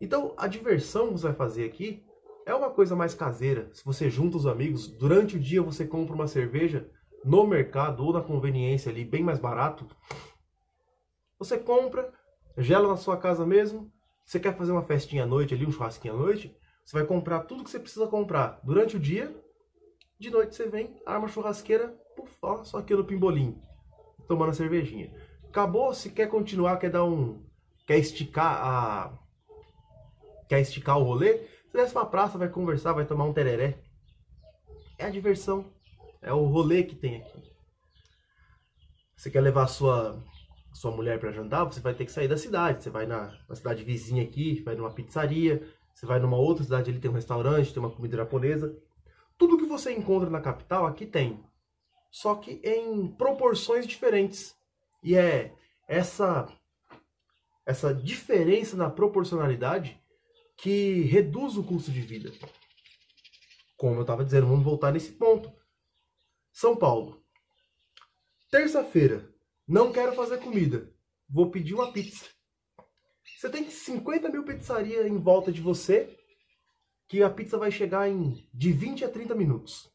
Então, 0.01 0.33
a 0.35 0.47
diversão 0.47 1.07
que 1.07 1.13
você 1.13 1.27
vai 1.27 1.35
fazer 1.35 1.65
aqui 1.65 2.03
é 2.45 2.55
uma 2.55 2.71
coisa 2.71 2.95
mais 2.95 3.13
caseira. 3.13 3.69
Se 3.73 3.85
você 3.85 4.09
junta 4.09 4.37
os 4.37 4.47
amigos, 4.47 4.87
durante 4.87 5.35
o 5.35 5.39
dia 5.39 5.61
você 5.61 5.85
compra 5.85 6.15
uma 6.15 6.27
cerveja 6.27 6.89
no 7.23 7.45
mercado 7.45 8.05
ou 8.05 8.13
na 8.13 8.21
conveniência 8.21 8.91
ali, 8.91 9.03
bem 9.03 9.23
mais 9.23 9.39
barato. 9.39 9.87
Você 11.37 11.57
compra, 11.57 12.13
gela 12.57 12.87
na 12.87 12.97
sua 12.97 13.17
casa 13.17 13.45
mesmo. 13.45 13.91
Você 14.25 14.39
quer 14.39 14.55
fazer 14.55 14.71
uma 14.71 14.83
festinha 14.83 15.23
à 15.23 15.25
noite 15.25 15.53
ali, 15.53 15.65
um 15.65 15.71
churrasquinho 15.71 16.13
à 16.13 16.17
noite? 16.17 16.55
Você 16.85 16.97
vai 16.97 17.05
comprar 17.05 17.41
tudo 17.41 17.63
que 17.63 17.69
você 17.69 17.79
precisa 17.79 18.07
comprar 18.07 18.59
durante 18.63 18.97
o 18.97 18.99
dia. 18.99 19.33
De 20.19 20.29
noite 20.29 20.55
você 20.55 20.67
vem, 20.67 21.01
arma 21.05 21.25
a 21.25 21.29
churrasqueira, 21.29 21.89
puf, 22.15 22.35
ó, 22.41 22.63
só 22.63 22.79
aqui 22.79 22.93
no 22.93 23.05
pimbolim, 23.05 23.61
tomando 24.27 24.49
a 24.49 24.53
cervejinha. 24.53 25.13
Acabou, 25.47 25.93
se 25.93 26.11
quer 26.11 26.27
continuar, 26.27 26.77
quer 26.77 26.89
dar 26.89 27.05
um. 27.05 27.43
quer 27.87 27.97
esticar 27.97 28.59
a. 28.61 29.19
quer 30.47 30.59
esticar 30.59 30.99
o 30.99 31.03
rolê, 31.03 31.47
você 31.69 31.77
desce 31.77 31.93
pra 31.93 32.05
praça, 32.05 32.37
vai 32.37 32.49
conversar, 32.49 32.93
vai 32.93 33.05
tomar 33.05 33.25
um 33.25 33.33
tereré. 33.33 33.79
É 34.97 35.05
a 35.05 35.09
diversão. 35.09 35.71
É 36.21 36.33
o 36.33 36.45
rolê 36.45 36.83
que 36.83 36.95
tem 36.95 37.17
aqui. 37.17 37.41
Você 39.15 39.29
quer 39.29 39.41
levar 39.41 39.67
sua, 39.67 40.21
sua 40.73 40.91
mulher 40.91 41.19
para 41.19 41.31
jantar, 41.31 41.65
você 41.65 41.79
vai 41.79 41.93
ter 41.93 42.05
que 42.05 42.11
sair 42.11 42.27
da 42.27 42.37
cidade. 42.37 42.83
Você 42.83 42.89
vai 42.89 43.05
na, 43.05 43.37
na 43.47 43.55
cidade 43.55 43.83
vizinha 43.83 44.23
aqui, 44.23 44.61
vai 44.63 44.75
numa 44.75 44.91
pizzaria, 44.91 45.61
você 45.93 46.05
vai 46.05 46.19
numa 46.19 46.37
outra 46.37 46.63
cidade 46.63 46.89
ali, 46.89 46.99
tem 46.99 47.11
um 47.11 47.15
restaurante, 47.15 47.73
tem 47.73 47.83
uma 47.83 47.91
comida 47.91 48.17
japonesa. 48.17 48.77
Tudo 49.37 49.57
que 49.57 49.65
você 49.65 49.93
encontra 49.93 50.29
na 50.29 50.41
capital 50.41 50.85
aqui 50.85 51.05
tem. 51.05 51.43
Só 52.11 52.35
que 52.35 52.61
em 52.63 53.07
proporções 53.07 53.85
diferentes. 53.85 54.55
E 55.03 55.15
é 55.15 55.53
essa 55.87 56.47
essa 57.65 57.93
diferença 57.93 58.75
na 58.75 58.89
proporcionalidade 58.89 60.01
que 60.57 61.01
reduz 61.03 61.55
o 61.55 61.63
custo 61.63 61.91
de 61.91 62.01
vida. 62.01 62.31
Como 63.77 63.95
eu 63.95 64.01
estava 64.01 64.25
dizendo, 64.25 64.47
vamos 64.47 64.65
voltar 64.65 64.91
nesse 64.91 65.11
ponto. 65.11 65.51
São 66.51 66.75
Paulo. 66.75 67.23
Terça-feira. 68.51 69.29
Não 69.67 69.91
quero 69.91 70.13
fazer 70.13 70.39
comida. 70.39 70.91
Vou 71.29 71.51
pedir 71.51 71.73
uma 71.73 71.91
pizza. 71.91 72.25
Você 73.37 73.49
tem 73.49 73.69
50 73.69 74.29
mil 74.29 74.43
pizzarias 74.43 75.05
em 75.05 75.17
volta 75.17 75.51
de 75.51 75.61
você, 75.61 76.17
que 77.07 77.21
a 77.21 77.29
pizza 77.29 77.57
vai 77.57 77.71
chegar 77.71 78.09
em 78.09 78.47
de 78.53 78.71
20 78.71 79.05
a 79.05 79.09
30 79.09 79.35
minutos. 79.35 79.91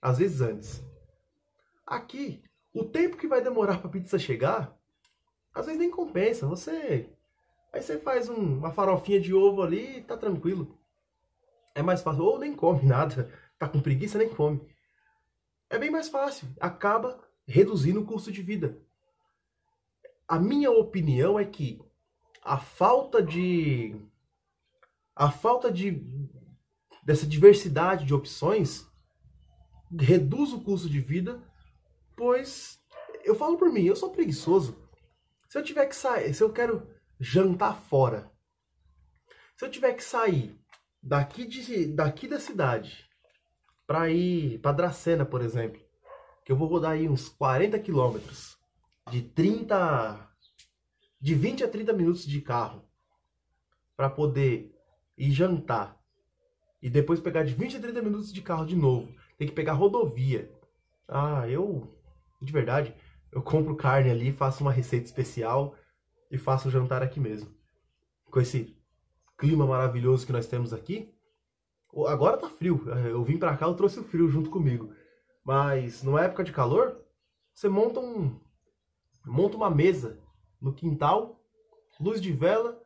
Às 0.00 0.18
vezes 0.18 0.40
antes. 0.40 0.82
Aqui, 1.86 2.42
o 2.72 2.84
tempo 2.84 3.16
que 3.16 3.26
vai 3.26 3.42
demorar 3.42 3.78
para 3.78 3.88
a 3.88 3.92
pizza 3.92 4.18
chegar, 4.18 4.78
às 5.52 5.66
vezes 5.66 5.80
nem 5.80 5.90
compensa. 5.90 6.46
Você 6.46 7.10
Aí 7.74 7.82
você 7.82 7.98
faz 7.98 8.28
um, 8.28 8.58
uma 8.58 8.70
farofinha 8.70 9.20
de 9.20 9.34
ovo 9.34 9.60
ali 9.60 9.98
e 9.98 10.00
tá 10.00 10.16
tranquilo. 10.16 10.78
É 11.74 11.82
mais 11.82 12.02
fácil. 12.02 12.22
Ou 12.22 12.38
nem 12.38 12.54
come 12.54 12.84
nada. 12.84 13.28
Tá 13.58 13.68
com 13.68 13.80
preguiça, 13.80 14.16
nem 14.16 14.28
come. 14.28 14.60
É 15.70 15.78
bem 15.78 15.90
mais 15.90 16.08
fácil. 16.08 16.48
Acaba 16.60 17.22
reduzindo 17.46 18.00
o 18.00 18.06
custo 18.06 18.30
de 18.30 18.42
vida. 18.42 18.80
A 20.26 20.38
minha 20.38 20.70
opinião 20.70 21.38
é 21.38 21.44
que 21.44 21.80
a 22.42 22.58
falta 22.58 23.22
de. 23.22 23.94
A 25.14 25.30
falta 25.30 25.70
de. 25.70 26.02
dessa 27.02 27.26
diversidade 27.26 28.04
de 28.04 28.14
opções 28.14 28.86
reduz 29.98 30.52
o 30.52 30.60
custo 30.60 30.88
de 30.88 31.00
vida, 31.00 31.42
pois 32.16 32.82
eu 33.22 33.34
falo 33.34 33.56
por 33.56 33.70
mim, 33.70 33.84
eu 33.84 33.96
sou 33.96 34.10
preguiçoso. 34.10 34.76
Se 35.48 35.58
eu 35.58 35.62
tiver 35.62 35.86
que 35.86 35.94
sair, 35.94 36.34
se 36.34 36.42
eu 36.42 36.52
quero 36.52 36.88
jantar 37.20 37.80
fora. 37.82 38.30
Se 39.56 39.64
eu 39.64 39.70
tiver 39.70 39.92
que 39.92 40.02
sair 40.02 40.58
daqui, 41.02 41.46
de, 41.46 41.86
daqui 41.86 42.26
da 42.26 42.40
cidade 42.40 43.08
para 43.86 44.10
ir 44.10 44.58
para 44.60 44.72
Dracena, 44.72 45.24
por 45.24 45.42
exemplo, 45.42 45.80
que 46.44 46.52
eu 46.52 46.56
vou 46.56 46.68
rodar 46.68 46.92
aí 46.92 47.08
uns 47.08 47.28
40 47.28 47.78
quilômetros, 47.78 48.58
de 49.10 49.22
30, 49.22 50.28
de 51.20 51.34
20 51.34 51.64
a 51.64 51.68
30 51.68 51.92
minutos 51.92 52.26
de 52.26 52.40
carro, 52.40 52.82
para 53.96 54.10
poder 54.10 54.74
ir 55.16 55.30
jantar 55.30 55.98
e 56.82 56.90
depois 56.90 57.20
pegar 57.20 57.44
de 57.44 57.54
20 57.54 57.78
a 57.78 57.80
30 57.80 58.02
minutos 58.02 58.32
de 58.32 58.42
carro 58.42 58.66
de 58.66 58.76
novo, 58.76 59.14
tem 59.38 59.48
que 59.48 59.54
pegar 59.54 59.72
rodovia. 59.72 60.52
Ah, 61.08 61.48
eu, 61.48 61.96
de 62.42 62.52
verdade, 62.52 62.94
eu 63.32 63.42
compro 63.42 63.74
carne 63.74 64.10
ali, 64.10 64.32
faço 64.32 64.62
uma 64.62 64.72
receita 64.72 65.06
especial 65.06 65.74
e 66.30 66.36
faço 66.36 66.68
o 66.68 66.70
jantar 66.70 67.02
aqui 67.02 67.18
mesmo. 67.18 67.50
Com 68.30 68.40
esse 68.40 68.76
clima 69.38 69.66
maravilhoso 69.66 70.26
que 70.26 70.32
nós 70.32 70.46
temos 70.46 70.72
aqui. 70.72 71.10
Agora 72.06 72.36
tá 72.36 72.48
frio. 72.48 72.88
Eu 73.06 73.22
vim 73.22 73.38
para 73.38 73.56
cá, 73.56 73.66
eu 73.66 73.74
trouxe 73.74 74.00
o 74.00 74.04
frio 74.04 74.28
junto 74.28 74.50
comigo. 74.50 74.92
Mas 75.44 76.02
numa 76.02 76.24
época 76.24 76.42
de 76.42 76.52
calor, 76.52 77.00
você 77.52 77.68
monta 77.68 78.00
um 78.00 78.40
monta 79.26 79.56
uma 79.56 79.70
mesa 79.70 80.18
no 80.60 80.72
quintal, 80.74 81.40
luz 81.98 82.20
de 82.20 82.30
vela, 82.32 82.80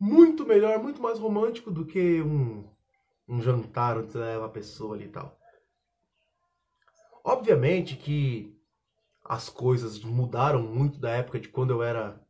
muito 0.00 0.46
melhor, 0.46 0.82
muito 0.82 1.00
mais 1.00 1.18
romântico 1.18 1.70
do 1.70 1.84
que 1.84 2.22
um, 2.22 2.64
um 3.28 3.40
jantar 3.40 3.98
onde 3.98 4.12
você 4.12 4.18
leva 4.18 4.46
a 4.46 4.50
pessoa 4.50 4.94
ali 4.94 5.04
e 5.04 5.08
tal. 5.08 5.38
Obviamente 7.24 7.96
que 7.96 8.58
as 9.24 9.48
coisas 9.48 10.02
mudaram 10.02 10.62
muito 10.62 10.98
da 10.98 11.10
época 11.10 11.38
de 11.38 11.48
quando 11.48 11.70
eu 11.70 11.82
era 11.82 12.20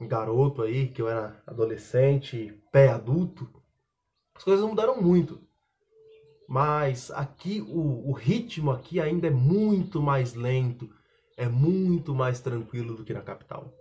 garoto 0.00 0.62
aí, 0.62 0.88
que 0.88 1.00
eu 1.00 1.08
era 1.08 1.42
adolescente, 1.46 2.60
pré-adulto, 2.72 3.48
as 4.34 4.42
coisas 4.42 4.66
mudaram 4.66 5.00
muito. 5.00 5.45
Mas 6.48 7.10
aqui 7.10 7.60
o, 7.68 8.10
o 8.10 8.12
ritmo 8.12 8.70
aqui 8.70 9.00
ainda 9.00 9.26
é 9.26 9.30
muito 9.30 10.00
mais 10.00 10.34
lento, 10.34 10.88
é 11.36 11.48
muito 11.48 12.14
mais 12.14 12.40
tranquilo 12.40 12.94
do 12.94 13.04
que 13.04 13.12
na 13.12 13.20
capital. 13.20 13.72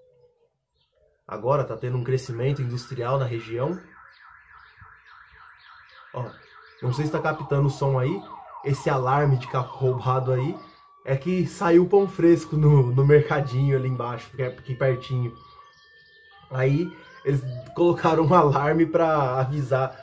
Agora 1.28 1.62
está 1.62 1.78
tendo 1.78 1.98
um 1.98 2.04
crescimento 2.04 2.62
industrial 2.62 3.20
na 3.20 3.26
região. 3.26 3.80
Ó, 6.14 6.30
não 6.82 6.94
sei 6.94 7.06
se 7.06 7.10
está 7.10 7.20
captando 7.20 7.68
o 7.68 7.72
som 7.72 8.00
aí. 8.00 8.22
Esse 8.64 8.90
alarme 8.90 9.38
de 9.38 9.48
carro 9.48 9.78
roubado 9.78 10.32
aí 10.32 10.58
é 11.06 11.16
que 11.16 11.46
saiu 11.46 11.88
pão 11.88 12.08
fresco 12.08 12.58
no, 12.58 12.92
no 12.92 13.06
mercadinho 13.06 13.78
ali 13.78 13.88
embaixo, 13.88 14.30
é 14.40 14.48
aqui 14.48 14.74
pertinho. 14.74 15.36
Aí 16.50 16.92
eles 17.24 17.42
colocaram 17.76 18.26
um 18.26 18.34
alarme 18.34 18.86
para 18.86 19.40
avisar 19.40 19.96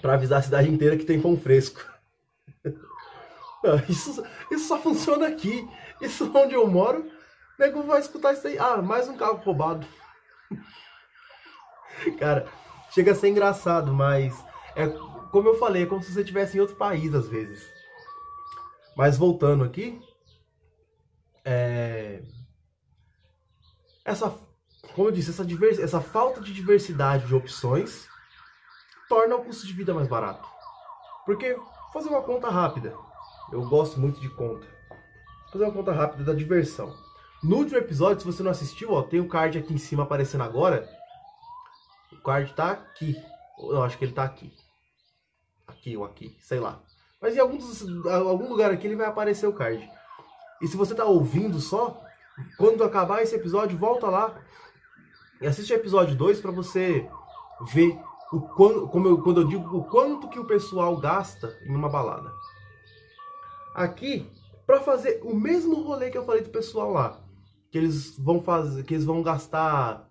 para 0.00 0.14
avisar 0.14 0.40
a 0.40 0.42
cidade 0.42 0.70
inteira 0.70 0.96
que 0.96 1.04
tem 1.04 1.20
pão 1.20 1.36
fresco. 1.36 1.80
Isso, 3.88 4.24
isso 4.50 4.68
só 4.68 4.78
funciona 4.78 5.28
aqui. 5.28 5.68
Isso 6.00 6.30
onde 6.34 6.54
eu 6.54 6.66
moro, 6.66 7.10
nego 7.58 7.82
vai 7.82 8.00
escutar 8.00 8.32
isso 8.32 8.46
aí. 8.46 8.58
Ah, 8.58 8.80
mais 8.80 9.06
um 9.06 9.18
carro 9.18 9.36
roubado. 9.36 9.86
Cara, 12.18 12.48
chega 12.90 13.12
a 13.12 13.14
ser 13.14 13.28
engraçado, 13.28 13.92
mas 13.92 14.42
é 14.74 14.88
como 15.30 15.48
eu 15.48 15.58
falei, 15.58 15.82
é 15.82 15.86
como 15.86 16.02
se 16.02 16.10
você 16.10 16.20
estivesse 16.20 16.56
em 16.56 16.60
outro 16.60 16.76
país 16.76 17.14
às 17.14 17.28
vezes. 17.28 17.62
Mas 18.96 19.18
voltando 19.18 19.62
aqui, 19.62 20.00
é... 21.44 22.22
essa 24.06 24.34
como 24.94 25.08
eu 25.08 25.12
disse, 25.12 25.30
essa, 25.30 25.46
essa 25.82 26.00
falta 26.00 26.40
de 26.40 26.52
diversidade 26.52 27.26
de 27.26 27.34
opções 27.34 28.08
torna 29.10 29.34
o 29.34 29.44
custo 29.44 29.66
de 29.66 29.72
vida 29.72 29.92
mais 29.92 30.06
barato. 30.06 30.48
Porque, 31.26 31.58
fazer 31.92 32.08
uma 32.08 32.22
conta 32.22 32.48
rápida, 32.48 32.94
eu 33.52 33.68
gosto 33.68 33.98
muito 33.98 34.20
de 34.20 34.30
conta. 34.30 34.66
Fazer 35.52 35.64
uma 35.64 35.72
conta 35.72 35.92
rápida 35.92 36.22
da 36.22 36.32
diversão. 36.32 36.96
No 37.42 37.56
último 37.56 37.78
episódio, 37.78 38.20
se 38.20 38.26
você 38.26 38.40
não 38.40 38.52
assistiu, 38.52 38.92
ó, 38.92 39.02
tem 39.02 39.18
o 39.18 39.28
card 39.28 39.58
aqui 39.58 39.74
em 39.74 39.78
cima 39.78 40.04
aparecendo 40.04 40.44
agora. 40.44 40.88
O 42.12 42.22
card 42.22 42.52
tá 42.54 42.70
aqui. 42.70 43.20
Não, 43.58 43.82
acho 43.82 43.98
que 43.98 44.04
ele 44.04 44.12
tá 44.12 44.22
aqui. 44.22 44.54
Aqui 45.66 45.96
ou 45.96 46.04
aqui, 46.04 46.36
sei 46.40 46.60
lá. 46.60 46.80
Mas 47.20 47.34
em 47.34 47.40
algum 47.40 48.48
lugar 48.48 48.70
aqui 48.70 48.86
ele 48.86 48.96
vai 48.96 49.06
aparecer 49.06 49.46
o 49.48 49.52
card. 49.52 49.90
E 50.62 50.68
se 50.68 50.76
você 50.76 50.94
tá 50.94 51.04
ouvindo 51.04 51.58
só, 51.58 52.00
quando 52.56 52.84
acabar 52.84 53.22
esse 53.22 53.34
episódio, 53.34 53.76
volta 53.76 54.06
lá 54.06 54.40
e 55.40 55.46
assiste 55.46 55.72
o 55.72 55.76
episódio 55.76 56.14
2 56.14 56.40
para 56.40 56.52
você 56.52 57.10
ver 57.72 57.98
o 58.32 58.40
quando, 58.40 58.88
como 58.88 59.08
eu, 59.08 59.22
quando 59.22 59.40
eu 59.40 59.48
digo 59.48 59.76
o 59.76 59.84
quanto 59.84 60.28
que 60.28 60.38
o 60.38 60.44
pessoal 60.44 60.96
gasta 60.96 61.58
em 61.66 61.74
uma 61.74 61.88
balada. 61.88 62.32
Aqui, 63.74 64.30
para 64.66 64.80
fazer 64.80 65.20
o 65.24 65.34
mesmo 65.34 65.82
rolê 65.82 66.10
que 66.10 66.18
eu 66.18 66.24
falei 66.24 66.42
do 66.42 66.50
pessoal 66.50 66.92
lá, 66.92 67.20
que 67.70 67.78
eles 67.78 68.16
vão 68.18 68.40
fazer, 68.40 68.84
que 68.84 68.94
eles 68.94 69.04
vão 69.04 69.22
gastar 69.22 70.08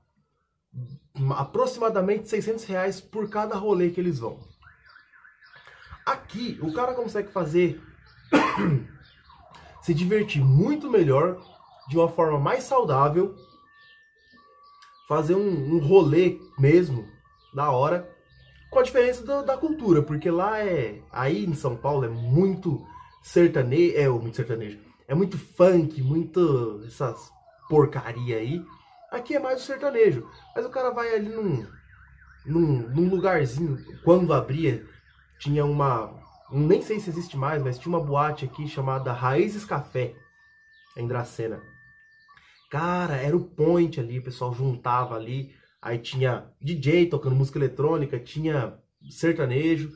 aproximadamente 1.38 2.30
600 2.30 2.64
reais 2.66 3.02
por 3.02 3.30
cada 3.30 3.56
rolê 3.56 3.90
que 3.90 4.00
eles 4.00 4.20
vão. 4.20 4.40
Aqui, 6.06 6.58
o 6.62 6.74
cara 6.74 6.94
consegue 6.94 7.32
fazer 7.32 7.82
se 9.82 9.94
divertir 9.94 10.44
muito 10.44 10.90
melhor, 10.90 11.42
de 11.88 11.98
uma 11.98 12.08
forma 12.08 12.40
mais 12.40 12.64
saudável 12.64 13.36
fazer 15.08 15.34
um, 15.34 15.76
um 15.76 15.80
rolê 15.80 16.40
mesmo, 16.60 17.08
da 17.54 17.72
hora, 17.72 18.10
com 18.70 18.80
a 18.80 18.84
diferença 18.84 19.24
do, 19.26 19.44
da 19.44 19.58
cultura, 19.58 20.02
porque 20.02 20.30
lá 20.30 20.60
é. 20.60 21.02
Aí 21.12 21.46
em 21.46 21.54
São 21.54 21.76
Paulo 21.76 22.06
é 22.06 22.10
muito 22.10 22.86
sertanejo. 23.22 23.96
É, 23.98 24.08
muito 24.10 24.36
sertanejo. 24.36 24.80
É 25.08 25.16
muito 25.16 25.38
funk, 25.38 26.02
muito. 26.02 26.84
essas 26.88 27.32
porcaria 27.70 28.38
aí. 28.38 28.66
Aqui 29.12 29.36
é 29.36 29.40
mais 29.40 29.62
o 29.62 29.66
sertanejo. 29.66 30.28
Mas 30.56 30.66
o 30.66 30.70
cara 30.70 30.90
vai 30.90 31.14
ali 31.14 31.30
num, 31.30 31.66
num, 32.46 32.90
num 32.90 33.10
lugarzinho. 33.10 33.78
Quando 34.04 34.34
abria, 34.34 34.86
tinha 35.40 35.64
uma. 35.64 36.18
Nem 36.52 36.82
sei 36.82 37.00
se 37.00 37.10
existe 37.10 37.38
mais, 37.38 37.62
mas 37.62 37.78
tinha 37.78 37.96
uma 37.96 38.04
boate 38.04 38.46
aqui 38.46 38.68
chamada 38.68 39.14
Raízes 39.14 39.66
Café, 39.66 40.16
em 40.98 41.08
Dracena. 41.08 41.62
Cara, 42.72 43.16
era 43.16 43.38
o 43.38 43.44
point 43.44 44.00
ali, 44.00 44.20
o 44.20 44.24
pessoal 44.24 44.54
juntava 44.54 45.16
ali. 45.16 45.56
Aí 45.82 45.98
tinha 45.98 46.52
DJ 46.62 47.08
tocando 47.08 47.36
música 47.36 47.58
eletrônica, 47.58 48.20
tinha 48.20 48.78
sertanejo. 49.10 49.90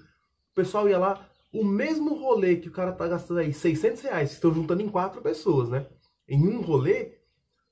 O 0.52 0.56
pessoal 0.56 0.88
ia 0.88 0.98
lá, 0.98 1.30
o 1.52 1.64
mesmo 1.64 2.16
rolê 2.16 2.56
que 2.56 2.70
o 2.70 2.72
cara 2.72 2.92
tá 2.92 3.08
gastando 3.08 3.40
aí, 3.40 3.54
600 3.54 4.02
reais, 4.02 4.32
estão 4.32 4.54
juntando 4.54 4.82
em 4.82 4.90
quatro 4.90 5.22
pessoas, 5.22 5.70
né? 5.70 5.88
Em 6.28 6.48
um 6.48 6.62
rolê, 6.62 7.18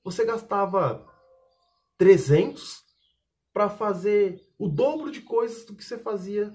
você 0.04 0.24
gastava 0.24 1.06
300 1.96 2.82
para 3.52 3.68
fazer 3.68 4.40
o 4.58 4.68
dobro 4.68 5.10
de 5.10 5.20
coisas 5.20 5.64
do 5.64 5.74
que 5.74 5.84
você 5.84 5.98
fazia 5.98 6.54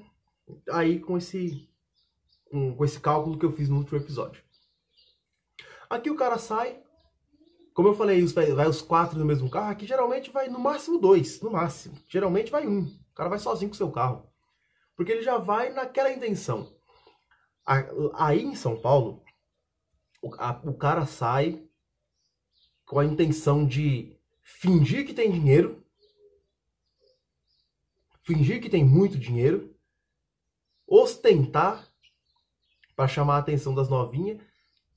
aí 0.69 0.99
com 0.99 1.17
esse 1.17 1.67
com 2.49 2.85
esse 2.85 2.99
cálculo 2.99 3.37
que 3.37 3.45
eu 3.45 3.51
fiz 3.51 3.67
no 3.67 3.77
último 3.77 3.97
episódio. 3.97 4.41
Aqui 5.89 6.09
o 6.09 6.15
cara 6.15 6.37
sai, 6.37 6.81
como 7.77 7.89
eu 7.89 7.93
falei, 7.93 8.25
vai, 8.25 8.51
vai 8.53 8.67
os 8.67 8.81
quatro 8.81 9.19
no 9.19 9.23
mesmo 9.23 9.51
carro, 9.51 9.69
aqui 9.69 9.85
geralmente 9.85 10.31
vai 10.31 10.49
no 10.49 10.57
máximo 10.57 10.97
dois, 10.97 11.39
no 11.41 11.51
máximo. 11.51 11.95
Geralmente 12.09 12.49
vai 12.49 12.65
um. 12.65 12.85
O 12.85 13.13
cara 13.13 13.29
vai 13.29 13.37
sozinho 13.37 13.69
com 13.69 13.75
o 13.75 13.77
seu 13.77 13.91
carro. 13.91 14.27
Porque 14.95 15.11
ele 15.11 15.21
já 15.21 15.37
vai 15.37 15.71
naquela 15.71 16.11
intenção. 16.11 16.75
Aí 18.15 18.41
em 18.41 18.55
São 18.55 18.81
Paulo, 18.81 19.23
o, 20.23 20.33
a, 20.39 20.59
o 20.65 20.73
cara 20.73 21.05
sai 21.05 21.63
com 22.83 22.97
a 22.97 23.05
intenção 23.05 23.63
de 23.63 24.17
fingir 24.41 25.05
que 25.05 25.13
tem 25.13 25.31
dinheiro, 25.31 25.85
fingir 28.23 28.59
que 28.59 28.71
tem 28.71 28.83
muito 28.83 29.19
dinheiro, 29.19 29.71
ostentar 30.87 31.87
para 32.95 33.07
chamar 33.07 33.35
a 33.35 33.39
atenção 33.39 33.75
das 33.75 33.87
novinhas 33.87 34.41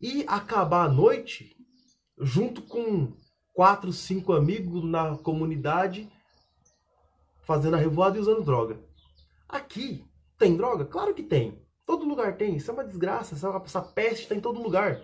e 0.01 0.25
acabar 0.27 0.87
a 0.87 0.89
noite 0.89 1.61
junto 2.21 2.63
com 2.63 3.13
quatro, 3.55 3.93
cinco 3.93 4.33
amigos 4.33 4.85
na 4.85 5.17
comunidade 5.17 6.11
fazendo 7.43 7.75
a 7.75 7.79
revoada 7.79 8.17
e 8.17 8.21
usando 8.21 8.45
droga. 8.45 8.79
Aqui 9.49 10.05
tem 10.39 10.57
droga? 10.57 10.85
Claro 10.85 11.15
que 11.15 11.23
tem. 11.23 11.61
Todo 11.85 12.07
lugar 12.07 12.37
tem. 12.37 12.57
Isso 12.57 12.71
é 12.71 12.75
uma 12.75 12.85
desgraça. 12.85 13.35
Essa, 13.35 13.49
essa 13.65 13.83
peste 13.83 14.23
está 14.23 14.35
em 14.35 14.41
todo 14.41 14.63
lugar. 14.63 15.03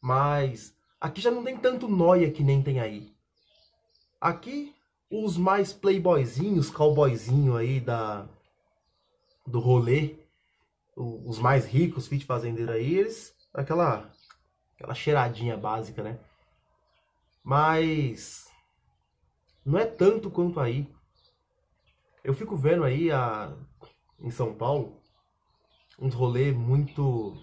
Mas 0.00 0.74
aqui 1.00 1.20
já 1.20 1.30
não 1.30 1.44
tem 1.44 1.56
tanto 1.56 1.86
noia 1.86 2.30
que 2.30 2.42
nem 2.42 2.62
tem 2.62 2.80
aí. 2.80 3.12
Aqui, 4.20 4.74
os 5.10 5.36
mais 5.36 5.72
playboyzinhos, 5.72 6.70
cowboyzinho 6.70 7.56
aí 7.56 7.78
da, 7.78 8.28
do 9.46 9.60
rolê, 9.60 10.16
os 10.96 11.38
mais 11.38 11.64
ricos, 11.66 12.08
fit 12.08 12.24
fazendeiro 12.24 12.72
aí, 12.72 12.96
eles. 12.96 13.32
Aquela 13.54 14.10
aquela 14.78 14.94
cheiradinha 14.94 15.56
básica, 15.56 16.04
né? 16.04 16.20
Mas 17.42 18.48
não 19.66 19.76
é 19.76 19.84
tanto 19.84 20.30
quanto 20.30 20.60
aí. 20.60 20.88
Eu 22.22 22.32
fico 22.32 22.56
vendo 22.56 22.84
aí 22.84 23.10
a, 23.10 23.52
em 24.20 24.30
São 24.30 24.54
Paulo 24.54 25.02
uns 25.98 26.14
rolê 26.14 26.52
muito 26.52 27.34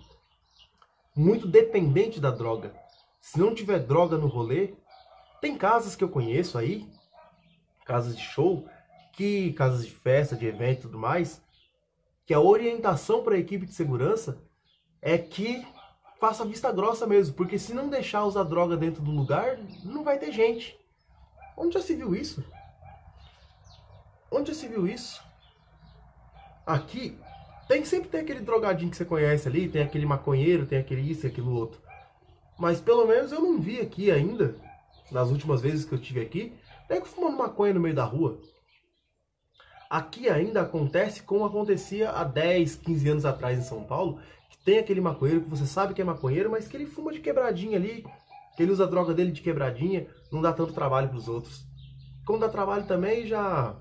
muito 1.13 1.45
dependente 1.47 2.21
da 2.21 2.31
droga. 2.31 2.73
Se 3.19 3.37
não 3.37 3.53
tiver 3.53 3.79
droga 3.79 4.17
no 4.17 4.27
rolê, 4.27 4.73
tem 5.41 5.57
casas 5.57 5.95
que 5.95 6.03
eu 6.03 6.09
conheço 6.09 6.57
aí, 6.57 6.89
casas 7.85 8.15
de 8.15 8.23
show, 8.23 8.67
que 9.13 9.53
casas 9.53 9.85
de 9.85 9.91
festa, 9.91 10.35
de 10.35 10.45
evento 10.45 10.79
e 10.79 10.81
tudo 10.83 10.99
mais, 10.99 11.41
que 12.25 12.33
a 12.33 12.39
orientação 12.39 13.23
para 13.23 13.35
a 13.35 13.39
equipe 13.39 13.65
de 13.65 13.73
segurança 13.73 14.41
é 15.01 15.17
que 15.17 15.65
faça 16.19 16.45
vista 16.45 16.71
grossa 16.71 17.05
mesmo, 17.05 17.35
porque 17.35 17.59
se 17.59 17.73
não 17.73 17.89
deixar 17.89 18.25
usar 18.25 18.43
droga 18.43 18.77
dentro 18.77 19.01
do 19.01 19.11
lugar, 19.11 19.57
não 19.83 20.03
vai 20.03 20.17
ter 20.17 20.31
gente. 20.31 20.77
Onde 21.57 21.73
já 21.73 21.81
se 21.81 21.95
viu 21.95 22.15
isso? 22.15 22.43
Onde 24.31 24.51
já 24.51 24.59
se 24.59 24.67
viu 24.67 24.87
isso? 24.87 25.23
Aqui 26.65 27.17
tem 27.67 27.83
sempre 27.83 28.09
ter 28.09 28.19
aquele 28.19 28.41
drogadinho 28.41 28.91
que 28.91 28.97
você 28.97 29.05
conhece 29.05 29.47
ali, 29.47 29.67
tem 29.67 29.81
aquele 29.81 30.05
maconheiro, 30.05 30.65
tem 30.65 30.79
aquele 30.79 31.01
isso 31.01 31.25
e 31.25 31.29
aquilo 31.29 31.55
outro. 31.55 31.81
Mas 32.57 32.79
pelo 32.79 33.05
menos 33.05 33.31
eu 33.31 33.41
não 33.41 33.59
vi 33.59 33.79
aqui 33.81 34.11
ainda, 34.11 34.55
nas 35.11 35.29
últimas 35.29 35.61
vezes 35.61 35.85
que 35.85 35.93
eu 35.93 35.99
estive 35.99 36.21
aqui, 36.21 36.53
nego 36.89 37.05
fumando 37.05 37.37
maconha 37.37 37.73
no 37.73 37.79
meio 37.79 37.95
da 37.95 38.03
rua. 38.03 38.39
Aqui 39.89 40.29
ainda 40.29 40.61
acontece 40.61 41.23
como 41.23 41.45
acontecia 41.45 42.11
há 42.11 42.23
10, 42.23 42.75
15 42.75 43.09
anos 43.09 43.25
atrás 43.25 43.59
em 43.59 43.63
São 43.63 43.83
Paulo, 43.83 44.19
tem 44.65 44.79
aquele 44.79 44.99
maconheiro 44.99 45.41
que 45.41 45.49
você 45.49 45.67
sabe 45.67 45.93
que 45.93 46.01
é 46.01 46.05
maconheiro, 46.05 46.49
mas 46.49 46.67
que 46.67 46.75
ele 46.75 46.87
fuma 46.87 47.13
de 47.13 47.19
quebradinha 47.19 47.77
ali, 47.77 48.03
que 48.57 48.63
ele 48.63 48.71
usa 48.71 48.85
a 48.85 48.87
droga 48.87 49.13
dele 49.13 49.31
de 49.31 49.41
quebradinha, 49.41 50.07
não 50.31 50.41
dá 50.41 50.51
tanto 50.51 50.73
trabalho 50.73 51.07
para 51.07 51.17
os 51.17 51.27
outros. 51.27 51.67
Quando 52.25 52.41
dá 52.41 52.49
trabalho 52.49 52.87
também, 52.87 53.27
já 53.27 53.75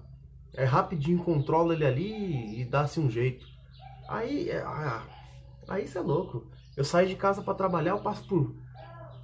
é 0.53 0.64
rapidinho, 0.64 1.25
controla 1.25 1.73
ele 1.73 1.87
ali 1.87 2.61
e 2.61 2.64
dá-se 2.66 3.01
um 3.01 3.11
jeito. 3.11 3.47
Aí, 4.07 4.53
ah, 4.53 5.03
aí 5.66 5.85
isso 5.85 5.97
é 5.97 6.03
louco. 6.03 6.51
Eu 6.77 6.85
saio 6.85 7.09
de 7.09 7.16
casa 7.16 7.40
para 7.40 7.55
trabalhar, 7.55 7.92
eu 7.92 8.01
passo 8.01 8.29
por 8.29 8.55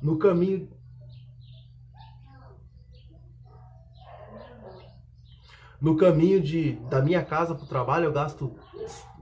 no 0.00 0.18
caminho 0.18 0.66
no 5.78 5.94
caminho 5.96 6.40
de 6.40 6.72
da 6.88 7.02
minha 7.02 7.22
casa 7.22 7.54
para 7.54 7.64
o 7.64 7.68
trabalho, 7.68 8.06
eu 8.06 8.12
gasto 8.12 8.56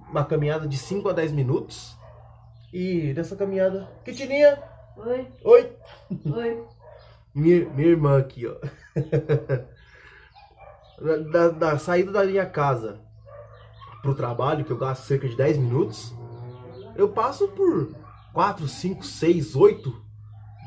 uma 0.09 0.25
caminhada 0.25 0.69
de 0.69 0.79
5 0.79 1.09
a 1.09 1.13
10 1.13 1.33
minutos. 1.33 1.98
E 2.73 3.13
nessa 3.15 3.37
caminhada. 3.37 3.89
Quitininha! 4.05 4.63
Oi! 4.97 5.27
Oi! 5.45 5.73
Oi! 6.27 6.67
minha, 7.35 7.69
minha 7.71 7.89
irmã 7.89 8.19
aqui, 8.19 8.47
ó. 8.47 8.57
da, 11.31 11.49
da, 11.49 11.79
saída 11.79 12.11
da 12.11 12.25
minha 12.25 12.47
casa 12.47 13.01
pro 14.03 14.15
trabalho, 14.15 14.65
que 14.65 14.71
eu 14.71 14.79
gasto 14.79 15.05
cerca 15.05 15.29
de 15.29 15.37
10 15.37 15.59
minutos, 15.59 16.15
eu 16.97 17.09
passo 17.09 17.49
por 17.49 17.95
4, 18.33 18.67
5, 18.67 19.05
6, 19.05 19.57
8 19.57 20.09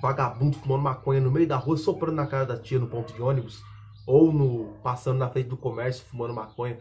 vagabundos 0.02 0.58
fumando 0.60 0.82
maconha 0.82 1.22
no 1.22 1.30
meio 1.30 1.48
da 1.48 1.58
rua, 1.58 1.78
soprando 1.78 2.16
na 2.16 2.26
cara 2.26 2.46
da 2.46 2.58
tia 2.58 2.80
no 2.80 2.88
ponto 2.88 3.14
de 3.14 3.22
ônibus, 3.22 3.62
ou 4.08 4.34
no 4.34 4.74
passando 4.82 5.20
na 5.20 5.30
frente 5.30 5.48
do 5.48 5.58
comércio 5.58 6.04
fumando 6.06 6.34
maconha. 6.34 6.80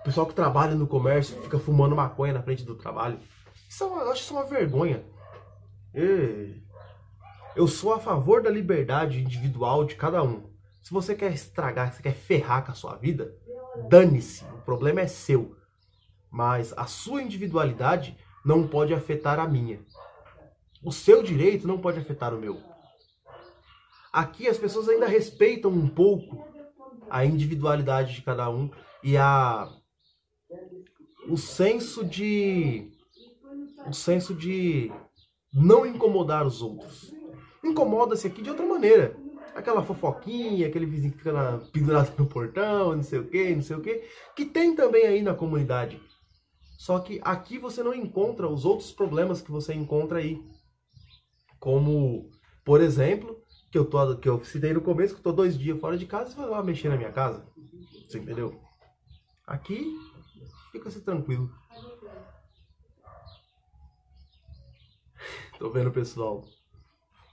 O 0.00 0.02
pessoal 0.02 0.26
que 0.26 0.34
trabalha 0.34 0.74
no 0.74 0.86
comércio 0.86 1.40
fica 1.42 1.58
fumando 1.58 1.94
maconha 1.94 2.32
na 2.32 2.42
frente 2.42 2.64
do 2.64 2.74
trabalho. 2.74 3.18
Isso 3.70 3.84
é 3.84 3.86
uma, 3.86 4.02
eu 4.02 4.10
acho 4.10 4.22
isso 4.24 4.34
uma 4.34 4.44
vergonha. 4.44 5.04
Eu 7.54 7.68
sou 7.68 7.94
a 7.94 8.00
favor 8.00 8.42
da 8.42 8.50
liberdade 8.50 9.20
individual 9.20 9.84
de 9.84 9.94
cada 9.94 10.24
um. 10.24 10.50
Se 10.82 10.92
você 10.92 11.14
quer 11.14 11.32
estragar, 11.32 11.92
se 11.92 11.98
você 11.98 12.02
quer 12.02 12.14
ferrar 12.16 12.64
com 12.64 12.72
a 12.72 12.74
sua 12.74 12.96
vida, 12.96 13.32
dane-se. 13.88 14.44
O 14.46 14.62
problema 14.62 15.02
é 15.02 15.06
seu. 15.06 15.56
Mas 16.28 16.72
a 16.76 16.86
sua 16.86 17.22
individualidade 17.22 18.18
não 18.44 18.66
pode 18.66 18.92
afetar 18.92 19.38
a 19.38 19.46
minha. 19.46 19.80
O 20.82 20.90
seu 20.90 21.22
direito 21.22 21.68
não 21.68 21.78
pode 21.78 22.00
afetar 22.00 22.34
o 22.34 22.40
meu. 22.40 22.60
Aqui 24.12 24.48
as 24.48 24.58
pessoas 24.58 24.88
ainda 24.88 25.06
respeitam 25.06 25.70
um 25.70 25.88
pouco 25.88 26.44
a 27.08 27.24
individualidade 27.24 28.14
de 28.14 28.22
cada 28.22 28.50
um 28.50 28.68
e 29.00 29.16
a 29.16 29.72
o 31.28 31.36
senso 31.36 32.04
de 32.04 32.90
o 33.86 33.92
senso 33.92 34.34
de 34.34 34.90
não 35.52 35.84
incomodar 35.86 36.46
os 36.46 36.62
outros. 36.62 37.12
Incomoda-se 37.64 38.26
aqui 38.26 38.42
de 38.42 38.50
outra 38.50 38.66
maneira. 38.66 39.16
Aquela 39.54 39.82
fofoquinha, 39.82 40.66
aquele 40.66 40.86
vizinho 40.86 41.12
que 41.12 41.18
fica 41.18 41.32
na, 41.32 41.58
pendurado 41.72 42.14
no 42.16 42.26
portão, 42.26 42.94
não 42.94 43.02
sei 43.02 43.18
o 43.18 43.26
que, 43.26 43.54
não 43.54 43.62
sei 43.62 43.76
o 43.76 43.80
que, 43.80 44.04
que 44.36 44.44
tem 44.44 44.74
também 44.74 45.06
aí 45.06 45.22
na 45.22 45.34
comunidade. 45.34 46.00
Só 46.78 46.98
que 47.00 47.20
aqui 47.22 47.58
você 47.58 47.82
não 47.82 47.92
encontra 47.92 48.48
os 48.48 48.64
outros 48.64 48.92
problemas 48.92 49.42
que 49.42 49.50
você 49.50 49.74
encontra 49.74 50.18
aí. 50.18 50.42
Como, 51.58 52.30
por 52.64 52.80
exemplo, 52.80 53.42
que 53.70 53.76
eu, 53.76 53.84
tô, 53.84 54.16
que 54.16 54.28
eu 54.28 54.42
citei 54.44 54.72
no 54.72 54.80
começo, 54.80 55.14
que 55.14 55.20
eu 55.20 55.24
tô 55.24 55.32
dois 55.32 55.58
dias 55.58 55.78
fora 55.78 55.98
de 55.98 56.06
casa 56.06 56.32
e 56.32 56.36
vou 56.36 56.48
lá 56.48 56.62
mexer 56.62 56.88
na 56.88 56.96
minha 56.96 57.12
casa. 57.12 57.46
Você 58.08 58.18
entendeu? 58.18 58.58
Aqui, 59.46 59.94
fica-se 60.72 61.00
tranquilo. 61.02 61.50
Tô 65.60 65.68
vendo 65.68 65.88
o 65.88 65.92
pessoal 65.92 66.42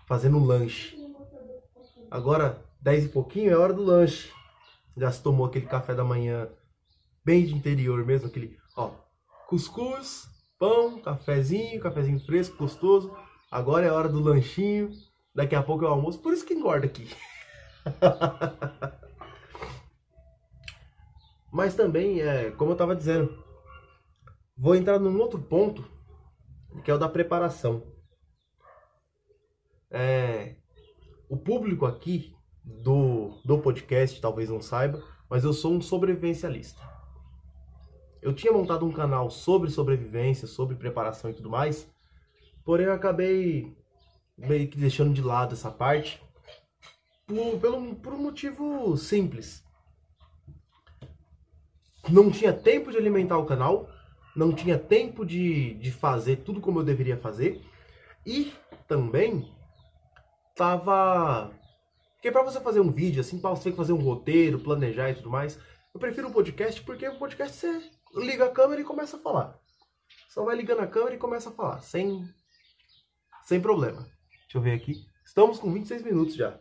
fazendo 0.06 0.38
lanche. 0.38 0.98
Agora, 2.12 2.62
10 2.82 3.06
e 3.06 3.08
pouquinho, 3.08 3.50
é 3.50 3.56
hora 3.56 3.72
do 3.72 3.82
lanche. 3.82 4.30
Já 4.98 5.10
se 5.10 5.24
tomou 5.24 5.46
aquele 5.46 5.66
café 5.66 5.96
da 5.96 6.04
manhã 6.04 6.50
bem 7.24 7.46
de 7.46 7.56
interior 7.56 8.06
mesmo, 8.06 8.28
aquele, 8.28 8.58
ó, 8.76 8.92
cuscuz, 9.48 10.28
pão, 10.60 11.00
cafezinho, 11.00 11.80
cafezinho 11.80 12.20
fresco, 12.20 12.58
gostoso. 12.58 13.16
Agora 13.50 13.86
é 13.86 13.92
hora 13.92 14.10
do 14.10 14.20
lanchinho. 14.20 14.92
Daqui 15.34 15.56
a 15.56 15.64
pouco 15.64 15.86
é 15.86 15.88
o 15.88 15.92
almoço. 15.92 16.20
Por 16.20 16.34
isso 16.34 16.46
que 16.46 16.54
engorda 16.54 16.86
aqui. 16.86 17.10
Mas 21.50 21.76
também, 21.76 22.20
é, 22.20 22.52
como 22.52 22.72
eu 22.72 22.76
estava 22.76 22.94
dizendo, 22.94 23.42
vou 24.58 24.76
entrar 24.76 25.00
num 25.00 25.18
outro 25.18 25.40
ponto, 25.40 25.90
que 26.84 26.92
é 26.92 26.94
o 26.94 26.98
da 26.98 27.08
preparação. 27.08 27.96
É, 29.90 30.56
o 31.30 31.38
público 31.38 31.86
aqui 31.86 32.36
do, 32.64 33.40
do 33.46 33.60
podcast 33.60 34.20
talvez 34.20 34.50
não 34.50 34.62
saiba, 34.62 35.04
mas 35.30 35.44
eu 35.44 35.54
sou 35.54 35.74
um 35.74 35.82
sobrevivencialista. 35.82 36.82
Eu 38.22 38.34
tinha 38.34 38.52
montado 38.52 38.86
um 38.86 38.92
canal 38.92 39.30
sobre 39.30 39.70
sobrevivência, 39.70 40.48
sobre 40.48 40.76
preparação 40.76 41.30
e 41.30 41.34
tudo 41.34 41.50
mais, 41.50 41.90
porém 42.66 42.88
eu 42.88 42.94
acabei 42.94 43.76
meio 44.38 44.68
que 44.68 44.78
deixando 44.78 45.14
de 45.14 45.22
lado 45.22 45.54
essa 45.54 45.72
parte 45.72 46.22
por, 47.26 47.60
pelo, 47.60 47.96
por 47.96 48.14
um 48.14 48.22
motivo 48.22 48.96
simples. 48.98 49.64
Não 52.10 52.32
tinha 52.32 52.54
tempo 52.54 52.92
de 52.92 52.98
alimentar 52.98 53.38
o 53.38 53.46
canal, 53.46 53.90
não 54.36 54.54
tinha 54.54 54.78
tempo 54.78 55.26
de, 55.26 55.74
de 55.76 55.92
fazer 55.92 56.38
tudo 56.38 56.62
como 56.62 56.80
eu 56.80 56.84
deveria 56.84 57.18
fazer 57.18 57.62
e 58.26 58.54
também 58.88 59.52
tava. 60.58 61.52
Porque 62.16 62.32
para 62.32 62.44
você 62.44 62.60
fazer 62.60 62.82
um 62.82 62.92
vídeo 62.92 63.22
assim, 63.22 63.40
você 63.40 63.64
tem 63.64 63.72
que 63.72 63.78
fazer 63.78 63.94
um 63.94 64.02
roteiro, 64.02 64.60
planejar 64.60 65.12
e 65.12 65.16
tudo 65.16 65.30
mais. 65.30 65.58
Eu 65.94 66.00
prefiro 66.00 66.28
um 66.28 66.32
podcast 66.32 66.82
porque 66.82 67.08
o 67.08 67.18
podcast 67.18 67.56
você 67.56 67.92
liga 68.16 68.46
a 68.46 68.52
câmera 68.52 68.82
e 68.82 68.84
começa 68.84 69.18
a 69.18 69.20
falar. 69.20 69.58
Só 70.30 70.44
vai 70.44 70.56
ligando 70.56 70.82
a 70.82 70.88
câmera 70.88 71.16
e 71.16 71.20
começa 71.20 71.50
a 71.50 71.54
falar, 71.54 71.82
sem, 71.82 72.28
sem 73.44 73.62
problema. 73.62 74.02
Deixa 74.02 74.58
eu 74.58 74.62
ver 74.62 74.74
aqui. 74.74 75.06
Estamos 75.26 75.60
com 75.60 75.72
26 75.72 76.04
minutos 76.04 76.36
já. 76.36 76.60